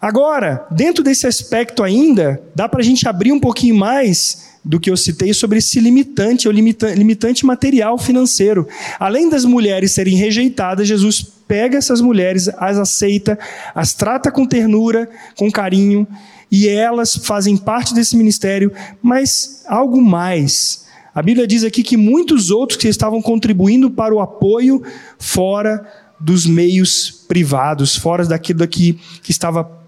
Agora, 0.00 0.66
dentro 0.70 1.04
desse 1.04 1.26
aspecto 1.26 1.82
ainda, 1.82 2.42
dá 2.54 2.68
para 2.68 2.80
a 2.80 2.84
gente 2.84 3.06
abrir 3.06 3.32
um 3.32 3.40
pouquinho 3.40 3.74
mais 3.74 4.48
do 4.64 4.80
que 4.80 4.90
eu 4.90 4.96
citei 4.96 5.32
sobre 5.34 5.58
esse 5.58 5.80
limitante, 5.80 6.48
o 6.48 6.52
limitante, 6.52 7.44
material 7.44 7.98
financeiro. 7.98 8.66
Além 8.98 9.28
das 9.28 9.44
mulheres 9.44 9.92
serem 9.92 10.16
rejeitadas, 10.16 10.88
Jesus 10.88 11.22
pega 11.46 11.78
essas 11.78 12.00
mulheres, 12.00 12.48
as 12.58 12.78
aceita, 12.78 13.38
as 13.74 13.92
trata 13.92 14.30
com 14.30 14.46
ternura, 14.46 15.08
com 15.36 15.50
carinho, 15.50 16.06
e 16.50 16.68
elas 16.68 17.16
fazem 17.16 17.56
parte 17.56 17.94
desse 17.94 18.16
ministério, 18.16 18.72
mas 19.02 19.64
algo 19.66 20.00
mais. 20.00 20.86
A 21.14 21.22
Bíblia 21.22 21.46
diz 21.46 21.64
aqui 21.64 21.82
que 21.82 21.96
muitos 21.96 22.50
outros 22.50 22.78
que 22.78 22.88
estavam 22.88 23.20
contribuindo 23.20 23.90
para 23.90 24.14
o 24.14 24.20
apoio 24.20 24.82
fora 25.18 25.84
dos 26.20 26.46
meios 26.46 27.10
privados, 27.26 27.96
fora 27.96 28.24
daquilo 28.24 28.66
que, 28.68 28.98
que 29.22 29.30
estava 29.30 29.80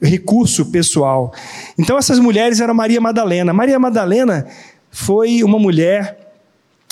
recurso 0.00 0.66
pessoal. 0.66 1.32
Então 1.78 1.98
essas 1.98 2.18
mulheres 2.18 2.60
eram 2.60 2.74
Maria 2.74 3.00
Madalena. 3.00 3.52
Maria 3.52 3.78
Madalena 3.78 4.46
foi 4.90 5.42
uma 5.42 5.58
mulher 5.58 6.34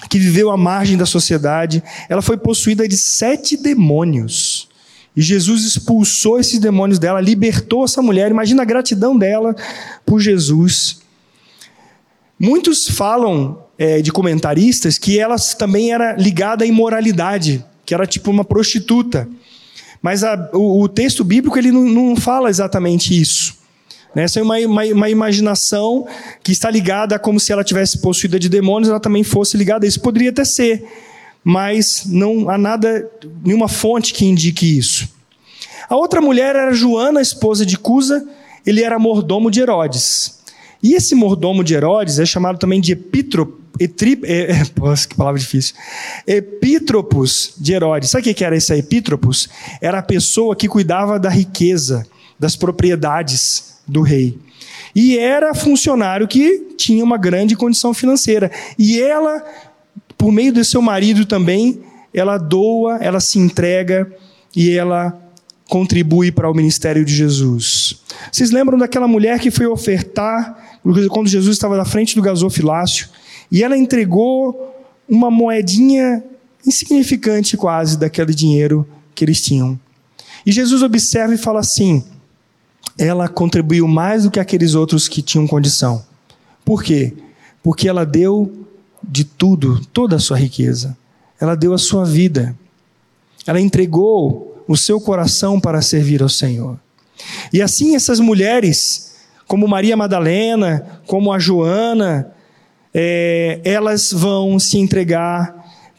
que 0.08 0.18
viveu 0.18 0.50
à 0.50 0.56
margem 0.56 0.96
da 0.96 1.06
sociedade, 1.06 1.82
ela 2.08 2.22
foi 2.22 2.36
possuída 2.36 2.88
de 2.88 2.96
sete 2.96 3.56
demônios. 3.56 4.68
E 5.14 5.20
Jesus 5.20 5.64
expulsou 5.64 6.38
esses 6.38 6.58
demônios 6.58 6.98
dela, 6.98 7.20
libertou 7.20 7.84
essa 7.84 8.00
mulher. 8.00 8.30
Imagina 8.30 8.62
a 8.62 8.64
gratidão 8.64 9.18
dela 9.18 9.54
por 10.06 10.20
Jesus. 10.20 11.00
Muitos 12.38 12.88
falam 12.88 13.62
é, 13.80 14.02
de 14.02 14.12
comentaristas 14.12 14.98
que 14.98 15.18
ela 15.18 15.36
também 15.56 15.90
era 15.90 16.12
ligada 16.12 16.64
à 16.64 16.66
imoralidade, 16.66 17.64
que 17.86 17.94
era 17.94 18.06
tipo 18.06 18.30
uma 18.30 18.44
prostituta. 18.44 19.26
Mas 20.02 20.22
a, 20.22 20.50
o, 20.52 20.82
o, 20.82 20.86
texto 20.86 21.24
bíblico 21.24 21.58
ele 21.58 21.72
não, 21.72 21.84
não 21.86 22.14
fala 22.14 22.50
exatamente 22.50 23.18
isso. 23.18 23.56
Né? 24.14 24.24
Essa 24.24 24.38
é 24.38 24.42
uma, 24.42 24.58
uma, 24.58 24.84
uma, 24.84 25.08
imaginação 25.08 26.06
que 26.42 26.52
está 26.52 26.70
ligada 26.70 27.16
a 27.16 27.18
como 27.18 27.40
se 27.40 27.52
ela 27.52 27.64
tivesse 27.64 28.02
possuída 28.02 28.38
de 28.38 28.50
demônios, 28.50 28.90
ela 28.90 29.00
também 29.00 29.24
fosse 29.24 29.56
ligada 29.56 29.86
a 29.86 29.88
isso. 29.88 30.00
Poderia 30.00 30.28
até 30.28 30.44
ser, 30.44 30.84
mas 31.42 32.02
não 32.04 32.50
há 32.50 32.58
nada, 32.58 33.10
nenhuma 33.42 33.66
fonte 33.66 34.12
que 34.12 34.26
indique 34.26 34.76
isso. 34.76 35.08
A 35.88 35.96
outra 35.96 36.20
mulher 36.20 36.54
era 36.54 36.74
Joana, 36.74 37.22
esposa 37.22 37.64
de 37.64 37.78
Cusa, 37.78 38.28
ele 38.66 38.82
era 38.82 38.98
mordomo 38.98 39.50
de 39.50 39.60
Herodes. 39.60 40.38
E 40.82 40.92
esse 40.92 41.14
mordomo 41.14 41.64
de 41.64 41.72
Herodes 41.72 42.18
é 42.18 42.26
chamado 42.26 42.58
também 42.58 42.78
de 42.78 42.92
Epitrop, 42.92 43.59
Etrip, 43.80 44.24
é, 44.26 44.52
é, 44.52 44.64
poxa, 44.74 45.08
que 45.08 45.14
palavra 45.14 45.40
difícil. 45.40 45.74
Epítropos 46.26 47.54
de 47.56 47.72
Herodes. 47.72 48.10
Sabe 48.10 48.30
o 48.30 48.34
que 48.34 48.44
era 48.44 48.54
esse 48.54 48.74
Epítropos? 48.74 49.48
Era 49.80 50.00
a 50.00 50.02
pessoa 50.02 50.54
que 50.54 50.68
cuidava 50.68 51.18
da 51.18 51.30
riqueza, 51.30 52.06
das 52.38 52.54
propriedades 52.54 53.78
do 53.88 54.02
rei. 54.02 54.38
E 54.94 55.16
era 55.16 55.54
funcionário 55.54 56.28
que 56.28 56.74
tinha 56.76 57.02
uma 57.02 57.16
grande 57.16 57.56
condição 57.56 57.94
financeira. 57.94 58.50
E 58.78 59.00
ela, 59.00 59.42
por 60.18 60.30
meio 60.30 60.52
do 60.52 60.64
seu 60.64 60.82
marido 60.82 61.24
também, 61.24 61.80
ela 62.12 62.36
doa, 62.36 62.98
ela 63.00 63.20
se 63.20 63.38
entrega 63.38 64.12
e 64.54 64.70
ela 64.70 65.18
contribui 65.68 66.32
para 66.32 66.50
o 66.50 66.54
ministério 66.54 67.04
de 67.04 67.14
Jesus. 67.14 68.02
Vocês 68.30 68.50
lembram 68.50 68.76
daquela 68.76 69.06
mulher 69.06 69.38
que 69.38 69.50
foi 69.50 69.66
ofertar, 69.66 70.78
quando 71.08 71.28
Jesus 71.28 71.56
estava 71.56 71.76
na 71.76 71.84
frente 71.84 72.16
do 72.16 72.22
gasofilácio, 72.22 73.08
e 73.51 73.62
ela 73.62 73.76
entregou 73.76 74.74
uma 75.09 75.30
moedinha 75.30 76.22
insignificante 76.66 77.57
quase 77.57 77.98
daquele 77.98 78.34
dinheiro 78.34 78.86
que 79.14 79.24
eles 79.24 79.40
tinham. 79.40 79.78
E 80.46 80.53
Jesus 80.53 80.82
observa 80.82 81.34
e 81.34 81.38
fala 81.38 81.61
assim: 81.61 82.05
ela 82.98 83.28
contribuiu 83.28 83.88
mais 83.88 84.24
do 84.24 84.30
que 84.30 84.40
aqueles 84.40 84.74
outros 84.74 85.09
que 85.09 85.22
tinham 85.22 85.46
condição. 85.46 86.05
Por 86.64 86.82
quê? 86.82 87.14
Porque 87.62 87.88
ela 87.88 88.05
deu 88.05 88.66
de 89.03 89.24
tudo, 89.24 89.84
toda 89.86 90.16
a 90.16 90.20
sua 90.20 90.38
riqueza. 90.38 90.96
Ela 91.40 91.55
deu 91.55 91.72
a 91.72 91.78
sua 91.78 92.05
vida. 92.05 92.55
Ela 93.46 93.61
entregou 93.61 94.62
o 94.68 94.76
seu 94.76 95.01
coração 95.01 95.59
para 95.59 95.82
servir 95.82 96.22
ao 96.22 96.28
Senhor. 96.28 96.78
E 97.53 97.61
assim 97.61 97.96
essas 97.96 98.20
mulheres, 98.20 99.16
como 99.46 99.66
Maria 99.66 99.96
Madalena, 99.96 101.01
como 101.07 101.32
a 101.32 101.38
Joana, 101.38 102.32
é, 102.95 103.61
elas 103.64 104.12
vão 104.12 104.59
se 104.59 104.78
entregar 104.78 105.55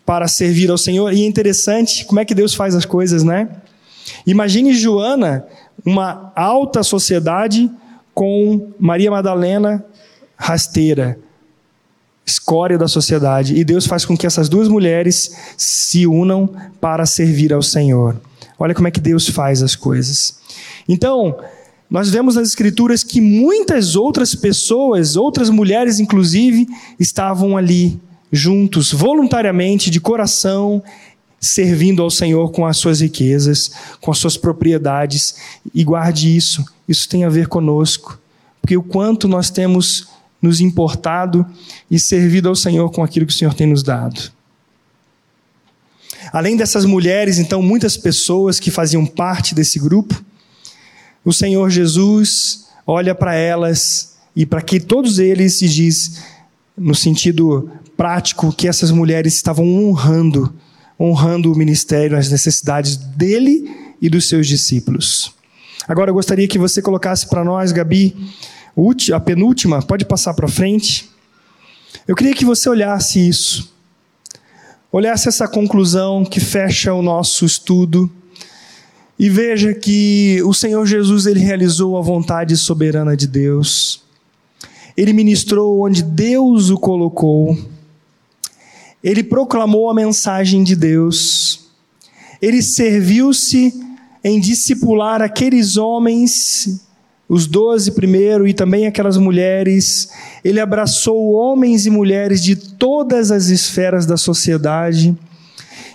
para 0.05 0.27
servir 0.27 0.69
ao 0.69 0.77
Senhor. 0.77 1.13
E 1.13 1.23
é 1.23 1.25
interessante 1.25 2.05
como 2.05 2.19
é 2.19 2.25
que 2.25 2.35
Deus 2.35 2.53
faz 2.53 2.75
as 2.75 2.85
coisas, 2.85 3.23
né? 3.23 3.49
Imagine 4.25 4.73
Joana, 4.73 5.45
uma 5.85 6.31
alta 6.35 6.83
sociedade, 6.83 7.69
com 8.13 8.71
Maria 8.79 9.09
Madalena, 9.09 9.83
rasteira, 10.35 11.17
escória 12.25 12.77
da 12.77 12.87
sociedade. 12.87 13.55
E 13.55 13.63
Deus 13.63 13.85
faz 13.85 14.05
com 14.05 14.17
que 14.17 14.27
essas 14.27 14.49
duas 14.49 14.67
mulheres 14.67 15.35
se 15.57 16.05
unam 16.05 16.49
para 16.79 17.05
servir 17.05 17.53
ao 17.53 17.61
Senhor. 17.61 18.19
Olha 18.59 18.75
como 18.75 18.87
é 18.87 18.91
que 18.91 18.99
Deus 18.99 19.27
faz 19.27 19.63
as 19.63 19.75
coisas. 19.75 20.39
Então, 20.87 21.37
nós 21.91 22.09
vemos 22.09 22.35
nas 22.35 22.47
Escrituras 22.47 23.03
que 23.03 23.19
muitas 23.19 23.97
outras 23.97 24.33
pessoas, 24.33 25.17
outras 25.17 25.49
mulheres 25.49 25.99
inclusive, 25.99 26.65
estavam 26.97 27.57
ali 27.57 27.99
juntos, 28.31 28.93
voluntariamente, 28.93 29.89
de 29.89 29.99
coração, 29.99 30.81
servindo 31.37 32.01
ao 32.01 32.09
Senhor 32.09 32.49
com 32.51 32.65
as 32.65 32.77
suas 32.77 33.01
riquezas, 33.01 33.71
com 33.99 34.09
as 34.09 34.17
suas 34.17 34.37
propriedades. 34.37 35.35
E 35.73 35.83
guarde 35.83 36.33
isso, 36.33 36.63
isso 36.87 37.09
tem 37.09 37.25
a 37.25 37.29
ver 37.29 37.47
conosco, 37.47 38.17
porque 38.61 38.77
o 38.77 38.83
quanto 38.83 39.27
nós 39.27 39.49
temos 39.49 40.07
nos 40.41 40.61
importado 40.61 41.45
e 41.89 41.99
servido 41.99 42.47
ao 42.47 42.55
Senhor 42.55 42.89
com 42.89 43.03
aquilo 43.03 43.25
que 43.25 43.33
o 43.33 43.37
Senhor 43.37 43.53
tem 43.53 43.67
nos 43.67 43.83
dado. 43.83 44.31
Além 46.31 46.55
dessas 46.55 46.85
mulheres, 46.85 47.37
então, 47.37 47.61
muitas 47.61 47.97
pessoas 47.97 48.61
que 48.61 48.71
faziam 48.71 49.05
parte 49.05 49.53
desse 49.53 49.77
grupo, 49.77 50.23
o 51.23 51.31
Senhor 51.31 51.69
Jesus 51.69 52.67
olha 52.85 53.13
para 53.13 53.35
elas 53.35 54.17
e 54.35 54.45
para 54.45 54.61
que 54.61 54.79
todos 54.79 55.19
eles 55.19 55.61
e 55.61 55.67
diz, 55.67 56.23
no 56.77 56.95
sentido 56.95 57.69
prático, 57.95 58.51
que 58.51 58.67
essas 58.67 58.91
mulheres 58.91 59.35
estavam 59.35 59.65
honrando, 59.65 60.53
honrando 60.99 61.51
o 61.51 61.57
ministério, 61.57 62.17
as 62.17 62.31
necessidades 62.31 62.95
dele 62.97 63.69
e 64.01 64.09
dos 64.09 64.27
seus 64.27 64.47
discípulos. 64.47 65.33
Agora 65.87 66.09
eu 66.09 66.13
gostaria 66.13 66.47
que 66.47 66.57
você 66.57 66.81
colocasse 66.81 67.27
para 67.27 67.43
nós, 67.43 67.71
Gabi, 67.71 68.15
a 69.13 69.19
penúltima, 69.19 69.81
pode 69.81 70.05
passar 70.05 70.33
para 70.33 70.47
frente. 70.47 71.09
Eu 72.07 72.15
queria 72.15 72.33
que 72.33 72.45
você 72.45 72.69
olhasse 72.69 73.27
isso, 73.27 73.71
olhasse 74.91 75.27
essa 75.27 75.47
conclusão 75.47 76.23
que 76.25 76.39
fecha 76.39 76.93
o 76.93 77.01
nosso 77.01 77.45
estudo 77.45 78.11
e 79.21 79.29
veja 79.29 79.71
que 79.71 80.41
o 80.43 80.51
Senhor 80.51 80.83
Jesus 80.83 81.27
ele 81.27 81.39
realizou 81.39 81.95
a 81.95 82.01
vontade 82.01 82.57
soberana 82.57 83.15
de 83.15 83.27
Deus. 83.27 84.01
Ele 84.97 85.13
ministrou 85.13 85.85
onde 85.85 86.01
Deus 86.01 86.71
o 86.71 86.77
colocou. 86.79 87.55
Ele 89.03 89.23
proclamou 89.23 89.91
a 89.91 89.93
mensagem 89.93 90.63
de 90.63 90.75
Deus. 90.75 91.69
Ele 92.41 92.63
serviu-se 92.63 93.79
em 94.23 94.39
discipular 94.39 95.21
aqueles 95.21 95.77
homens, 95.77 96.81
os 97.29 97.45
doze 97.45 97.91
primeiro 97.91 98.47
e 98.47 98.55
também 98.55 98.87
aquelas 98.87 99.17
mulheres. 99.17 100.09
Ele 100.43 100.59
abraçou 100.59 101.33
homens 101.33 101.85
e 101.85 101.91
mulheres 101.91 102.41
de 102.41 102.55
todas 102.55 103.29
as 103.29 103.49
esferas 103.49 104.07
da 104.07 104.17
sociedade 104.17 105.15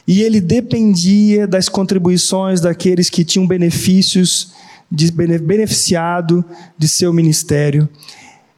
e 0.07 0.23
ele 0.23 0.41
dependia 0.41 1.47
das 1.47 1.69
contribuições 1.69 2.61
daqueles 2.61 3.11
que 3.11 3.25
tinham 3.25 3.47
benefícios, 3.47 4.53
de, 4.91 5.11
beneficiado 5.11 6.45
de 6.79 6.87
seu 6.87 7.13
ministério. 7.13 7.89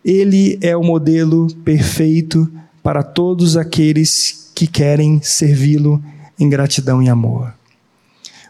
Ele 0.05 0.59
é 0.61 0.77
o 0.77 0.83
modelo 0.83 1.47
perfeito 1.65 2.51
para 2.83 3.03
todos 3.03 3.57
aqueles 3.57 4.51
que 4.55 4.67
querem 4.67 5.21
servi-lo 5.23 6.03
em 6.39 6.49
gratidão 6.49 7.03
e 7.03 7.09
amor. 7.09 7.55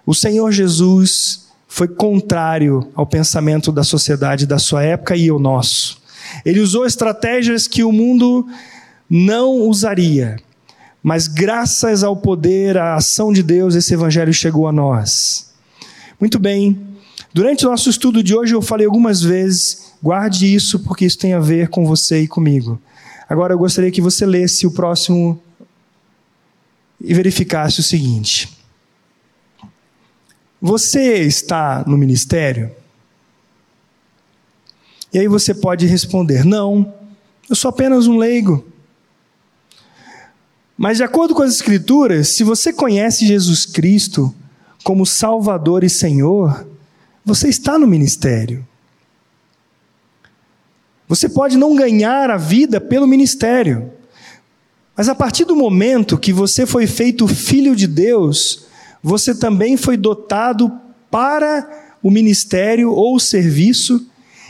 O 0.04 0.14
Senhor 0.14 0.50
Jesus 0.50 1.46
foi 1.68 1.86
contrário 1.86 2.88
ao 2.94 3.06
pensamento 3.06 3.70
da 3.70 3.84
sociedade 3.84 4.46
da 4.46 4.58
sua 4.58 4.82
época 4.82 5.14
e 5.14 5.28
ao 5.28 5.38
nosso. 5.38 6.00
Ele 6.44 6.60
usou 6.60 6.84
estratégias 6.84 7.68
que 7.68 7.84
o 7.84 7.92
mundo 7.92 8.46
não 9.08 9.60
usaria 9.60 10.38
mas 11.08 11.26
graças 11.26 12.04
ao 12.04 12.14
poder, 12.14 12.76
à 12.76 12.96
ação 12.96 13.32
de 13.32 13.42
Deus, 13.42 13.74
esse 13.74 13.94
evangelho 13.94 14.30
chegou 14.30 14.68
a 14.68 14.72
nós. 14.72 15.54
Muito 16.20 16.38
bem, 16.38 16.78
durante 17.32 17.64
o 17.64 17.70
nosso 17.70 17.88
estudo 17.88 18.22
de 18.22 18.36
hoje 18.36 18.54
eu 18.54 18.60
falei 18.60 18.84
algumas 18.84 19.22
vezes, 19.22 19.94
guarde 20.02 20.54
isso 20.54 20.80
porque 20.80 21.06
isso 21.06 21.16
tem 21.16 21.32
a 21.32 21.40
ver 21.40 21.70
com 21.70 21.86
você 21.86 22.20
e 22.20 22.28
comigo. 22.28 22.78
Agora 23.26 23.54
eu 23.54 23.58
gostaria 23.58 23.90
que 23.90 24.02
você 24.02 24.26
lesse 24.26 24.66
o 24.66 24.70
próximo 24.70 25.42
e 27.00 27.14
verificasse 27.14 27.80
o 27.80 27.82
seguinte: 27.82 28.58
Você 30.60 31.22
está 31.22 31.84
no 31.86 31.96
ministério? 31.96 32.70
E 35.10 35.18
aí 35.18 35.26
você 35.26 35.54
pode 35.54 35.86
responder: 35.86 36.44
Não, 36.44 36.92
eu 37.48 37.56
sou 37.56 37.70
apenas 37.70 38.06
um 38.06 38.18
leigo. 38.18 38.67
Mas, 40.78 40.98
de 40.98 41.02
acordo 41.02 41.34
com 41.34 41.42
as 41.42 41.54
Escrituras, 41.54 42.28
se 42.28 42.44
você 42.44 42.72
conhece 42.72 43.26
Jesus 43.26 43.66
Cristo 43.66 44.32
como 44.84 45.04
Salvador 45.04 45.82
e 45.82 45.90
Senhor, 45.90 46.64
você 47.24 47.48
está 47.48 47.76
no 47.76 47.86
ministério. 47.86 48.64
Você 51.08 51.28
pode 51.28 51.58
não 51.58 51.74
ganhar 51.74 52.30
a 52.30 52.36
vida 52.36 52.80
pelo 52.80 53.08
ministério, 53.08 53.90
mas 54.96 55.08
a 55.08 55.16
partir 55.16 55.44
do 55.44 55.56
momento 55.56 56.16
que 56.16 56.32
você 56.32 56.64
foi 56.64 56.86
feito 56.86 57.26
filho 57.26 57.74
de 57.74 57.88
Deus, 57.88 58.66
você 59.02 59.34
também 59.34 59.76
foi 59.76 59.96
dotado 59.96 60.70
para 61.10 61.96
o 62.00 62.10
ministério 62.10 62.92
ou 62.92 63.16
o 63.16 63.20
serviço 63.20 64.06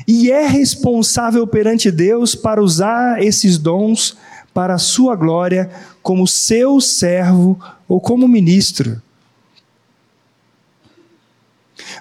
e 0.07 0.31
é 0.31 0.47
responsável 0.47 1.47
perante 1.47 1.91
Deus 1.91 2.35
para 2.35 2.63
usar 2.63 3.23
esses 3.23 3.57
dons 3.57 4.17
para 4.59 4.75
a 4.75 4.79
sua 4.79 5.15
glória, 5.15 5.71
como 6.03 6.27
seu 6.27 6.81
servo 6.81 7.57
ou 7.87 8.01
como 8.01 8.27
ministro. 8.27 9.01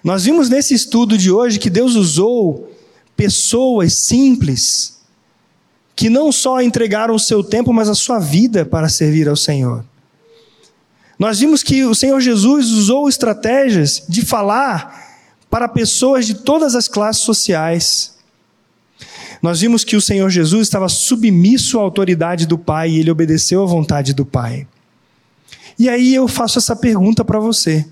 Nós 0.03 0.23
vimos 0.23 0.49
nesse 0.49 0.73
estudo 0.73 1.19
de 1.19 1.29
hoje 1.29 1.59
que 1.59 1.69
Deus 1.69 1.93
usou 1.93 2.75
pessoas 3.15 3.93
simples 3.93 4.97
que 5.95 6.09
não 6.09 6.31
só 6.31 6.59
entregaram 6.59 7.13
o 7.13 7.19
seu 7.19 7.43
tempo, 7.43 7.71
mas 7.71 7.89
a 7.89 7.93
sua 7.93 8.17
vida 8.17 8.65
para 8.65 8.89
servir 8.89 9.29
ao 9.29 9.35
Senhor. 9.35 9.85
Nós 11.19 11.37
vimos 11.37 11.61
que 11.61 11.85
o 11.85 11.93
Senhor 11.93 12.19
Jesus 12.19 12.71
usou 12.71 13.07
estratégias 13.07 14.01
de 14.09 14.25
falar 14.25 15.29
para 15.47 15.69
pessoas 15.69 16.25
de 16.25 16.33
todas 16.33 16.73
as 16.73 16.87
classes 16.87 17.21
sociais. 17.21 18.16
Nós 19.41 19.61
vimos 19.61 19.83
que 19.83 19.95
o 19.95 20.01
Senhor 20.01 20.29
Jesus 20.29 20.67
estava 20.67 20.89
submisso 20.89 21.79
à 21.79 21.81
autoridade 21.81 22.45
do 22.45 22.57
Pai 22.57 22.91
e 22.91 22.99
ele 22.99 23.11
obedeceu 23.11 23.61
à 23.61 23.65
vontade 23.65 24.13
do 24.13 24.25
Pai. 24.25 24.67
E 25.77 25.87
aí 25.87 26.15
eu 26.15 26.27
faço 26.27 26.57
essa 26.57 26.75
pergunta 26.75 27.23
para 27.23 27.39
você. 27.39 27.85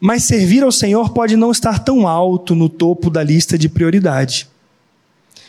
Mas 0.00 0.24
servir 0.24 0.62
ao 0.62 0.72
Senhor 0.72 1.10
pode 1.10 1.36
não 1.36 1.50
estar 1.50 1.80
tão 1.80 2.06
alto 2.06 2.54
no 2.54 2.68
topo 2.68 3.10
da 3.10 3.22
lista 3.22 3.58
de 3.58 3.68
prioridade. 3.68 4.48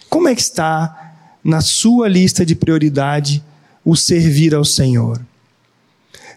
Como 0.09 0.27
é 0.27 0.35
que 0.35 0.41
está 0.41 1.13
na 1.43 1.61
sua 1.61 2.07
lista 2.07 2.45
de 2.45 2.55
prioridade 2.55 3.43
o 3.85 3.95
servir 3.95 4.55
ao 4.55 4.65
Senhor? 4.65 5.21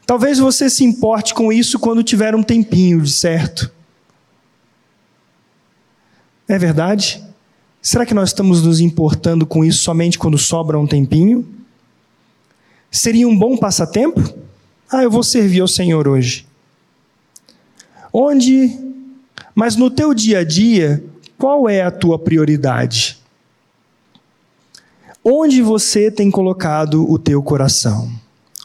Talvez 0.06 0.38
você 0.38 0.68
se 0.68 0.84
importe 0.84 1.32
com 1.32 1.52
isso 1.52 1.78
quando 1.78 2.02
tiver 2.02 2.34
um 2.34 2.42
tempinho 2.42 3.00
de 3.00 3.10
certo. 3.10 3.72
É 6.48 6.58
verdade? 6.58 7.22
Será 7.80 8.06
que 8.06 8.14
nós 8.14 8.30
estamos 8.30 8.62
nos 8.62 8.80
importando 8.80 9.44
com 9.46 9.64
isso 9.64 9.82
somente 9.82 10.18
quando 10.18 10.38
sobra 10.38 10.78
um 10.78 10.86
tempinho? 10.86 11.46
Seria 12.90 13.26
um 13.26 13.36
bom 13.36 13.56
passatempo? 13.56 14.22
Ah, 14.90 15.02
eu 15.02 15.10
vou 15.10 15.22
servir 15.22 15.60
ao 15.60 15.68
Senhor 15.68 16.06
hoje. 16.06 16.46
Onde, 18.12 18.70
mas 19.54 19.74
no 19.74 19.90
teu 19.90 20.12
dia 20.12 20.40
a 20.40 20.44
dia, 20.44 21.02
qual 21.38 21.68
é 21.68 21.82
a 21.82 21.90
tua 21.90 22.18
prioridade? 22.18 23.18
Onde 25.24 25.62
você 25.62 26.10
tem 26.10 26.30
colocado 26.30 27.10
o 27.10 27.18
teu 27.18 27.42
coração? 27.42 28.10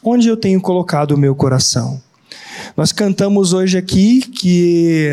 Onde 0.04 0.28
eu 0.28 0.36
tenho 0.36 0.60
colocado 0.60 1.12
o 1.12 1.18
meu 1.18 1.34
coração? 1.34 2.00
Nós 2.76 2.92
cantamos 2.92 3.52
hoje 3.52 3.78
aqui 3.78 4.20
que. 4.20 5.10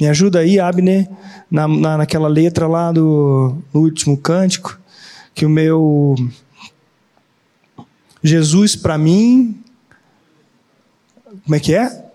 Me 0.00 0.08
ajuda 0.08 0.38
aí, 0.38 0.58
Abner, 0.58 1.06
na, 1.50 1.68
na, 1.68 1.98
naquela 1.98 2.26
letra 2.26 2.66
lá 2.66 2.90
do 2.90 3.58
último 3.74 4.16
cântico, 4.16 4.80
que 5.34 5.44
o 5.44 5.50
meu. 5.50 6.14
Jesus 8.22 8.74
para 8.74 8.96
mim. 8.96 9.62
Como 11.44 11.54
é 11.54 11.60
que 11.60 11.74
é? 11.74 12.06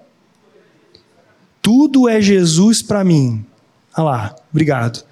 Tudo 1.62 2.10
é 2.10 2.20
Jesus 2.20 2.82
para 2.82 3.04
mim. 3.04 3.46
Olha 3.96 4.04
lá, 4.04 4.36
obrigado. 4.52 5.06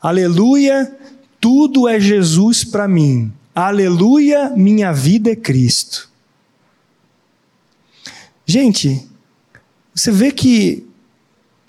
Aleluia, 0.00 0.96
tudo 1.38 1.86
é 1.86 2.00
Jesus 2.00 2.64
para 2.64 2.88
mim. 2.88 3.32
Aleluia, 3.54 4.50
minha 4.56 4.92
vida 4.92 5.30
é 5.30 5.36
Cristo. 5.36 6.08
Gente, 8.46 9.06
você 9.94 10.10
vê 10.10 10.30
que 10.30 10.87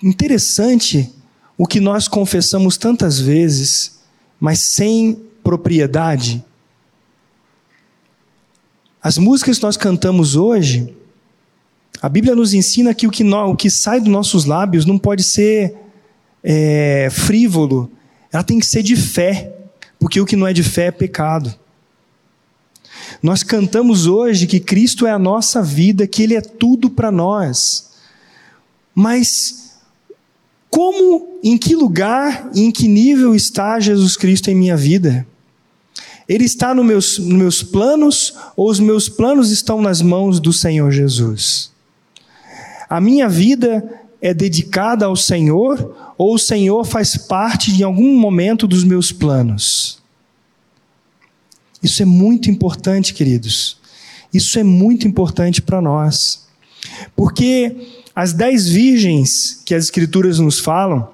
interessante 0.02 1.12
o 1.56 1.66
que 1.66 1.80
nós 1.80 2.08
confessamos 2.08 2.76
tantas 2.76 3.20
vezes, 3.20 4.00
mas 4.38 4.60
sem 4.64 5.20
propriedade. 5.42 6.42
As 9.02 9.18
músicas 9.18 9.58
que 9.58 9.62
nós 9.62 9.76
cantamos 9.76 10.36
hoje, 10.36 10.94
a 12.00 12.08
Bíblia 12.08 12.34
nos 12.34 12.54
ensina 12.54 12.94
que 12.94 13.06
o 13.06 13.10
que, 13.10 13.22
no, 13.22 13.50
o 13.50 13.56
que 13.56 13.68
sai 13.68 14.00
dos 14.00 14.08
nossos 14.08 14.44
lábios 14.44 14.86
não 14.86 14.98
pode 14.98 15.22
ser 15.22 15.76
é, 16.42 17.08
frívolo, 17.10 17.90
ela 18.32 18.42
tem 18.42 18.58
que 18.58 18.66
ser 18.66 18.82
de 18.82 18.96
fé, 18.96 19.54
porque 19.98 20.20
o 20.20 20.24
que 20.24 20.36
não 20.36 20.46
é 20.46 20.52
de 20.52 20.62
fé 20.62 20.86
é 20.86 20.90
pecado. 20.90 21.54
Nós 23.22 23.42
cantamos 23.42 24.06
hoje 24.06 24.46
que 24.46 24.60
Cristo 24.60 25.06
é 25.06 25.10
a 25.10 25.18
nossa 25.18 25.62
vida, 25.62 26.06
que 26.06 26.22
Ele 26.22 26.34
é 26.34 26.40
tudo 26.40 26.88
para 26.88 27.10
nós. 27.10 27.90
Mas 28.94 29.59
como, 30.70 31.40
em 31.42 31.58
que 31.58 31.74
lugar 31.74 32.48
e 32.54 32.62
em 32.62 32.70
que 32.70 32.86
nível 32.86 33.34
está 33.34 33.80
Jesus 33.80 34.16
Cristo 34.16 34.50
em 34.50 34.54
minha 34.54 34.76
vida? 34.76 35.26
Ele 36.28 36.44
está 36.44 36.72
nos 36.72 36.86
meus, 36.86 37.18
meus 37.18 37.62
planos 37.62 38.34
ou 38.56 38.70
os 38.70 38.78
meus 38.78 39.08
planos 39.08 39.50
estão 39.50 39.82
nas 39.82 40.00
mãos 40.00 40.38
do 40.38 40.52
Senhor 40.52 40.92
Jesus? 40.92 41.72
A 42.88 43.00
minha 43.00 43.28
vida 43.28 43.82
é 44.22 44.32
dedicada 44.32 45.06
ao 45.06 45.16
Senhor 45.16 46.14
ou 46.16 46.34
o 46.34 46.38
Senhor 46.38 46.84
faz 46.84 47.16
parte 47.16 47.72
de 47.72 47.82
algum 47.82 48.16
momento 48.16 48.68
dos 48.68 48.84
meus 48.84 49.10
planos? 49.10 49.98
Isso 51.82 52.02
é 52.02 52.04
muito 52.04 52.48
importante, 52.48 53.12
queridos. 53.12 53.78
Isso 54.32 54.58
é 54.58 54.62
muito 54.62 55.08
importante 55.08 55.60
para 55.60 55.80
nós. 55.80 56.46
Porque 57.16 57.99
as 58.14 58.32
dez 58.32 58.68
virgens 58.68 59.60
que 59.64 59.74
as 59.74 59.84
Escrituras 59.84 60.38
nos 60.38 60.58
falam, 60.58 61.10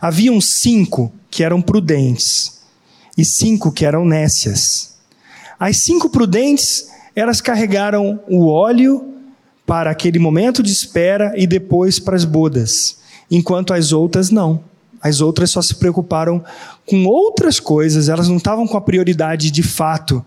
haviam 0.00 0.40
cinco 0.40 1.12
que 1.30 1.42
eram 1.42 1.62
prudentes 1.62 2.60
e 3.16 3.24
cinco 3.24 3.72
que 3.72 3.84
eram 3.84 4.04
nécias. 4.04 4.94
As 5.58 5.78
cinco 5.78 6.08
prudentes, 6.08 6.88
elas 7.16 7.40
carregaram 7.40 8.20
o 8.28 8.46
óleo 8.46 9.14
para 9.66 9.90
aquele 9.90 10.18
momento 10.18 10.62
de 10.62 10.72
espera 10.72 11.32
e 11.36 11.46
depois 11.46 11.98
para 11.98 12.16
as 12.16 12.24
bodas, 12.24 12.98
enquanto 13.30 13.74
as 13.74 13.92
outras 13.92 14.30
não. 14.30 14.62
As 15.00 15.20
outras 15.20 15.50
só 15.50 15.62
se 15.62 15.74
preocuparam 15.74 16.44
com 16.86 17.04
outras 17.04 17.60
coisas, 17.60 18.08
elas 18.08 18.28
não 18.28 18.36
estavam 18.36 18.66
com 18.66 18.76
a 18.76 18.80
prioridade 18.80 19.50
de 19.50 19.62
fato. 19.62 20.24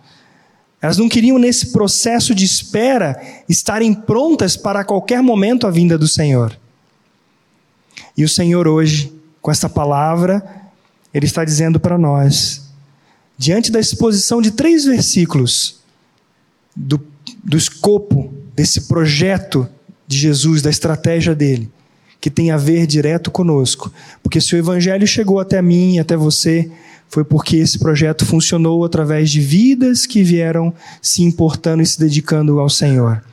Elas 0.82 0.98
não 0.98 1.08
queriam, 1.08 1.38
nesse 1.38 1.72
processo 1.72 2.34
de 2.34 2.44
espera, 2.44 3.22
estarem 3.48 3.94
prontas 3.94 4.58
para 4.58 4.84
qualquer 4.84 5.22
momento 5.22 5.68
a 5.68 5.72
vinda 5.72 5.98
do 5.98 6.08
Senhor. 6.08 6.58
E 8.18 8.24
o 8.24 8.30
Senhor, 8.30 8.68
hoje, 8.68 9.14
com 9.42 9.52
essa 9.52 9.70
palavra, 9.70 10.44
Ele 11.14 11.26
está 11.26 11.46
dizendo 11.46 11.80
para 11.80 12.00
nós, 12.00 12.64
diante 13.38 13.72
da 13.72 13.80
exposição 13.80 14.42
de 14.42 14.52
três 14.52 14.86
versículos 14.86 15.80
do, 16.76 17.00
do 17.44 17.58
escopo 17.58 18.34
desse 18.56 18.82
projeto 18.82 19.68
de 20.08 20.18
Jesus, 20.18 20.62
da 20.62 20.70
estratégia 20.70 21.36
dele, 21.36 21.70
que 22.20 22.30
tem 22.30 22.52
a 22.52 22.58
ver 22.58 22.88
direto 22.88 23.30
conosco. 23.30 23.92
Porque 24.22 24.42
se 24.42 24.56
o 24.56 24.58
Evangelho 24.58 25.06
chegou 25.06 25.40
até 25.40 25.62
mim 25.62 26.00
até 26.00 26.18
você, 26.18 26.72
foi 27.12 27.24
porque 27.24 27.58
esse 27.58 27.78
projeto 27.78 28.26
funcionou 28.26 28.84
através 28.84 29.30
de 29.30 29.40
vidas 29.40 30.08
que 30.08 30.24
vieram 30.24 30.74
se 31.00 31.22
importando 31.22 31.84
e 31.84 31.86
se 31.86 32.00
dedicando 32.00 32.60
ao 32.60 32.70
Senhor. 32.70 33.24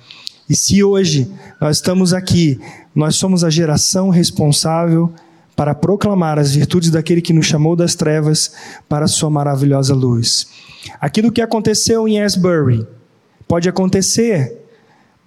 E 0.50 0.54
se 0.54 0.84
hoje 0.84 1.30
nós 1.60 1.76
estamos 1.76 2.12
aqui, 2.12 2.60
nós 2.94 3.16
somos 3.16 3.42
a 3.42 3.48
geração 3.48 4.10
responsável 4.10 5.10
para 5.56 5.74
proclamar 5.74 6.38
as 6.38 6.54
virtudes 6.54 6.90
daquele 6.90 7.22
que 7.22 7.32
nos 7.32 7.46
chamou 7.46 7.74
das 7.74 7.94
trevas 7.94 8.52
para 8.86 9.06
a 9.06 9.08
sua 9.08 9.30
maravilhosa 9.30 9.94
luz. 9.94 10.48
Aquilo 11.00 11.32
que 11.32 11.40
aconteceu 11.40 12.06
em 12.06 12.20
Asbury 12.20 12.86
pode 13.46 13.66
acontecer 13.66 14.58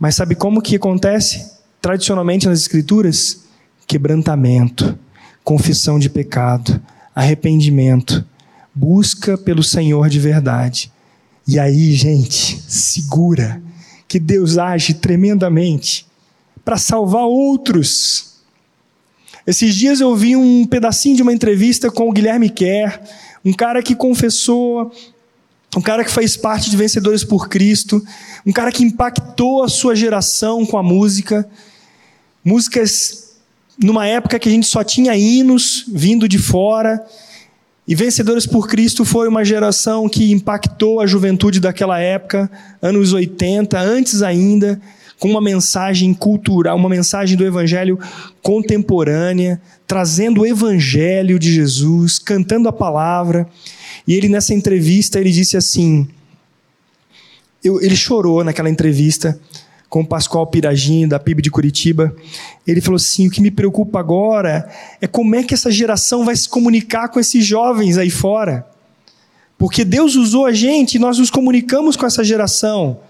mas 0.01 0.15
sabe 0.15 0.33
como 0.33 0.63
que 0.63 0.77
acontece? 0.77 1.47
Tradicionalmente 1.79 2.47
nas 2.47 2.59
escrituras, 2.59 3.43
quebrantamento, 3.85 4.97
confissão 5.43 5.99
de 5.99 6.09
pecado, 6.09 6.81
arrependimento, 7.13 8.25
busca 8.73 9.37
pelo 9.37 9.63
Senhor 9.63 10.09
de 10.09 10.19
verdade. 10.19 10.91
E 11.47 11.59
aí, 11.59 11.93
gente, 11.93 12.61
segura 12.67 13.61
que 14.07 14.19
Deus 14.19 14.57
age 14.57 14.93
tremendamente 14.93 16.05
para 16.63 16.77
salvar 16.77 17.23
outros. 17.23 18.35
Esses 19.45 19.75
dias 19.75 19.99
eu 19.99 20.15
vi 20.15 20.35
um 20.35 20.65
pedacinho 20.65 21.15
de 21.15 21.21
uma 21.21 21.33
entrevista 21.33 21.89
com 21.89 22.09
o 22.09 22.11
Guilherme 22.11 22.49
Kerr, 22.49 22.99
um 23.43 23.53
cara 23.53 23.81
que 23.81 23.95
confessou 23.95 24.91
um 25.75 25.81
cara 25.81 26.03
que 26.03 26.11
faz 26.11 26.35
parte 26.35 26.69
de 26.69 26.75
Vencedores 26.75 27.23
por 27.23 27.47
Cristo, 27.47 28.03
um 28.45 28.51
cara 28.51 28.71
que 28.71 28.83
impactou 28.83 29.63
a 29.63 29.69
sua 29.69 29.95
geração 29.95 30.65
com 30.65 30.77
a 30.77 30.83
música, 30.83 31.49
músicas 32.43 33.35
numa 33.81 34.05
época 34.05 34.37
que 34.37 34.49
a 34.49 34.51
gente 34.51 34.67
só 34.67 34.83
tinha 34.83 35.15
hinos 35.15 35.85
vindo 35.87 36.27
de 36.27 36.37
fora, 36.37 37.03
e 37.87 37.95
Vencedores 37.95 38.45
por 38.45 38.67
Cristo 38.67 39.03
foi 39.03 39.27
uma 39.27 39.43
geração 39.43 40.07
que 40.07 40.31
impactou 40.31 41.01
a 41.01 41.07
juventude 41.07 41.59
daquela 41.59 41.99
época, 41.99 42.49
anos 42.81 43.11
80, 43.11 43.79
antes 43.79 44.21
ainda, 44.21 44.79
com 45.19 45.29
uma 45.29 45.41
mensagem 45.41 46.13
cultural, 46.13 46.77
uma 46.77 46.89
mensagem 46.89 47.35
do 47.35 47.45
evangelho 47.45 47.99
contemporânea, 48.41 49.59
trazendo 49.87 50.41
o 50.41 50.45
evangelho 50.45 51.39
de 51.39 51.51
Jesus, 51.51 52.19
cantando 52.19 52.69
a 52.69 52.73
palavra. 52.73 53.47
E 54.07 54.13
ele 54.13 54.29
nessa 54.29 54.53
entrevista 54.53 55.19
ele 55.19 55.31
disse 55.31 55.57
assim: 55.57 56.07
eu, 57.63 57.81
ele 57.81 57.95
chorou 57.95 58.43
naquela 58.43 58.69
entrevista 58.69 59.39
com 59.91 59.99
o 59.99 60.07
Pascoal 60.07 60.47
Piraginho, 60.47 61.09
da 61.09 61.19
PIB 61.19 61.41
de 61.41 61.51
Curitiba. 61.51 62.15
Ele 62.65 62.79
falou 62.79 62.95
assim: 62.95 63.27
o 63.27 63.29
que 63.29 63.41
me 63.41 63.51
preocupa 63.51 63.99
agora 63.99 64.71
é 65.01 65.05
como 65.05 65.35
é 65.35 65.43
que 65.43 65.53
essa 65.53 65.69
geração 65.69 66.23
vai 66.23 66.33
se 66.33 66.47
comunicar 66.47 67.09
com 67.09 67.19
esses 67.19 67.45
jovens 67.45 67.97
aí 67.97 68.09
fora. 68.09 68.65
Porque 69.57 69.83
Deus 69.83 70.15
usou 70.15 70.45
a 70.45 70.53
gente 70.53 70.95
e 70.95 70.99
nós 70.99 71.19
nos 71.19 71.29
comunicamos 71.29 71.97
com 71.97 72.05
essa 72.05 72.23
geração. 72.23 73.01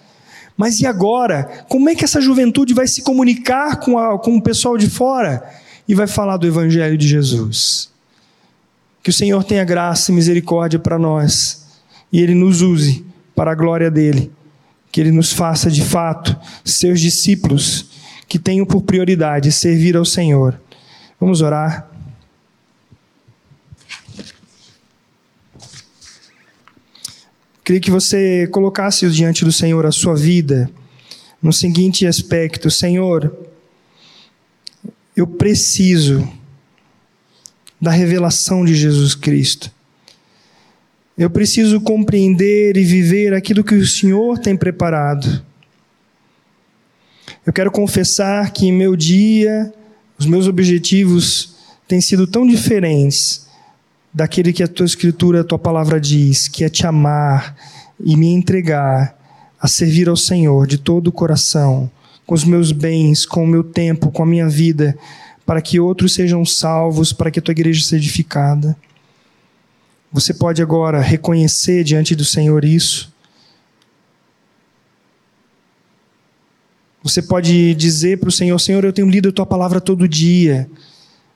Mas 0.57 0.79
e 0.79 0.87
agora? 0.87 1.65
Como 1.69 1.87
é 1.87 1.93
que 1.93 2.03
essa 2.03 2.19
juventude 2.19 2.73
vai 2.73 2.87
se 2.87 3.03
comunicar 3.03 3.79
com, 3.79 3.99
a, 3.99 4.17
com 4.17 4.35
o 4.35 4.41
pessoal 4.41 4.75
de 4.75 4.89
fora 4.89 5.47
e 5.87 5.93
vai 5.93 6.07
falar 6.07 6.37
do 6.37 6.47
Evangelho 6.47 6.97
de 6.97 7.07
Jesus? 7.07 7.91
Que 9.03 9.11
o 9.11 9.13
Senhor 9.13 9.43
tenha 9.43 9.63
graça 9.63 10.11
e 10.11 10.15
misericórdia 10.15 10.79
para 10.79 10.97
nós 10.97 11.63
e 12.11 12.19
Ele 12.19 12.33
nos 12.33 12.63
use 12.63 13.05
para 13.35 13.51
a 13.51 13.55
glória 13.55 13.91
dele 13.91 14.31
que 14.91 14.99
Ele 14.99 15.11
nos 15.11 15.31
faça 15.31 15.71
de 15.71 15.83
fato 15.83 16.37
seus 16.65 16.99
discípulos 16.99 17.85
que 18.27 18.37
tenham 18.37 18.65
por 18.65 18.81
prioridade 18.81 19.51
servir 19.51 19.95
ao 19.95 20.05
Senhor. 20.05 20.59
Vamos 21.19 21.41
orar. 21.41 21.89
Queria 27.63 27.79
que 27.79 27.91
você 27.91 28.47
colocasse 28.47 29.09
diante 29.09 29.45
do 29.45 29.51
Senhor 29.51 29.85
a 29.85 29.91
sua 29.91 30.15
vida 30.15 30.69
no 31.41 31.53
seguinte 31.53 32.05
aspecto: 32.05 32.69
Senhor, 32.69 33.33
eu 35.15 35.27
preciso 35.27 36.27
da 37.79 37.91
revelação 37.91 38.65
de 38.65 38.75
Jesus 38.75 39.15
Cristo. 39.15 39.71
Eu 41.21 41.29
preciso 41.29 41.79
compreender 41.79 42.75
e 42.75 42.83
viver 42.83 43.31
aquilo 43.35 43.63
que 43.63 43.75
o 43.75 43.85
Senhor 43.85 44.39
tem 44.39 44.57
preparado. 44.57 45.45
Eu 47.45 47.53
quero 47.53 47.69
confessar 47.69 48.49
que 48.51 48.65
em 48.65 48.73
meu 48.73 48.95
dia, 48.95 49.71
os 50.17 50.25
meus 50.25 50.47
objetivos 50.47 51.57
têm 51.87 52.01
sido 52.01 52.25
tão 52.25 52.47
diferentes 52.47 53.45
daquele 54.11 54.51
que 54.51 54.63
a 54.63 54.67
tua 54.67 54.87
escritura, 54.87 55.41
a 55.41 55.43
tua 55.43 55.59
palavra 55.59 56.01
diz, 56.01 56.47
que 56.47 56.63
é 56.63 56.69
te 56.69 56.87
amar 56.87 57.55
e 58.03 58.17
me 58.17 58.25
entregar 58.25 59.15
a 59.59 59.67
servir 59.67 60.09
ao 60.09 60.17
Senhor 60.17 60.65
de 60.65 60.79
todo 60.79 61.09
o 61.09 61.11
coração, 61.11 61.87
com 62.25 62.33
os 62.33 62.43
meus 62.43 62.71
bens, 62.71 63.27
com 63.27 63.43
o 63.43 63.47
meu 63.47 63.63
tempo, 63.63 64.09
com 64.09 64.23
a 64.23 64.25
minha 64.25 64.49
vida, 64.49 64.97
para 65.45 65.61
que 65.61 65.79
outros 65.79 66.15
sejam 66.15 66.43
salvos, 66.43 67.13
para 67.13 67.29
que 67.29 67.37
a 67.37 67.41
tua 67.43 67.51
igreja 67.51 67.83
seja 67.83 68.03
edificada. 68.03 68.75
Você 70.11 70.33
pode 70.33 70.61
agora 70.61 70.99
reconhecer 70.99 71.83
diante 71.83 72.15
do 72.15 72.25
Senhor 72.25 72.65
isso. 72.65 73.11
Você 77.01 77.21
pode 77.21 77.73
dizer 77.75 78.19
para 78.19 78.29
o 78.29 78.31
Senhor: 78.31 78.59
Senhor, 78.59 78.83
eu 78.83 78.93
tenho 78.93 79.09
lido 79.09 79.29
a 79.29 79.31
tua 79.31 79.45
palavra 79.45 79.79
todo 79.79 80.07
dia, 80.07 80.69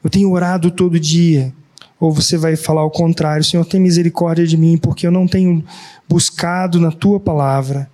eu 0.04 0.10
tenho 0.10 0.30
orado 0.32 0.70
todo 0.70 1.00
dia. 1.00 1.54
Ou 2.00 2.12
você 2.12 2.38
vai 2.38 2.56
falar 2.56 2.84
o 2.84 2.92
contrário: 2.92 3.44
Senhor, 3.44 3.66
tem 3.66 3.80
misericórdia 3.80 4.46
de 4.46 4.58
mim, 4.58 4.78
porque 4.78 5.08
eu 5.08 5.12
não 5.12 5.28
tenho 5.28 5.64
buscado 6.08 6.80
na 6.80 6.92
tua 6.92 7.20
palavra, 7.20 7.90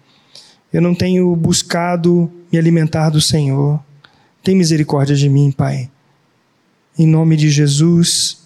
eu 0.73 0.81
não 0.81 0.95
tenho 0.95 1.33
buscado 1.35 2.29
me 2.51 2.57
alimentar 2.57 3.09
do 3.09 3.21
Senhor. 3.21 3.79
Tem 4.43 4.55
misericórdia 4.55 5.15
de 5.15 5.29
mim, 5.29 5.51
Pai. 5.51 5.89
Em 6.97 7.07
nome 7.07 7.37
de 7.37 7.49
Jesus, 7.49 8.39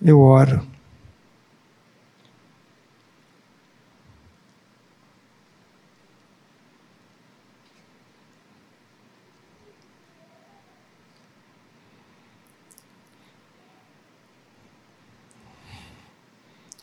eu 0.00 0.20
oro. 0.20 0.64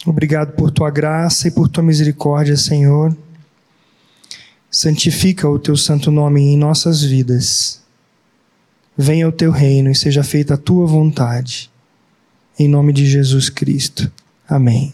Obrigado 0.07 0.53
por 0.53 0.71
tua 0.71 0.89
graça 0.89 1.49
e 1.49 1.51
por 1.51 1.67
tua 1.67 1.83
misericórdia, 1.83 2.55
Senhor. 2.55 3.15
Santifica 4.71 5.49
o 5.49 5.59
teu 5.59 5.75
santo 5.75 6.09
nome 6.09 6.41
em 6.41 6.55
nossas 6.55 7.03
vidas. 7.03 7.81
Venha 8.97 9.27
o 9.27 9.33
teu 9.33 9.51
reino 9.51 9.91
e 9.91 9.95
seja 9.95 10.23
feita 10.23 10.53
a 10.53 10.57
tua 10.57 10.87
vontade. 10.87 11.69
Em 12.57 12.69
nome 12.69 12.93
de 12.93 13.05
Jesus 13.05 13.49
Cristo. 13.49 14.09
Amém. 14.47 14.93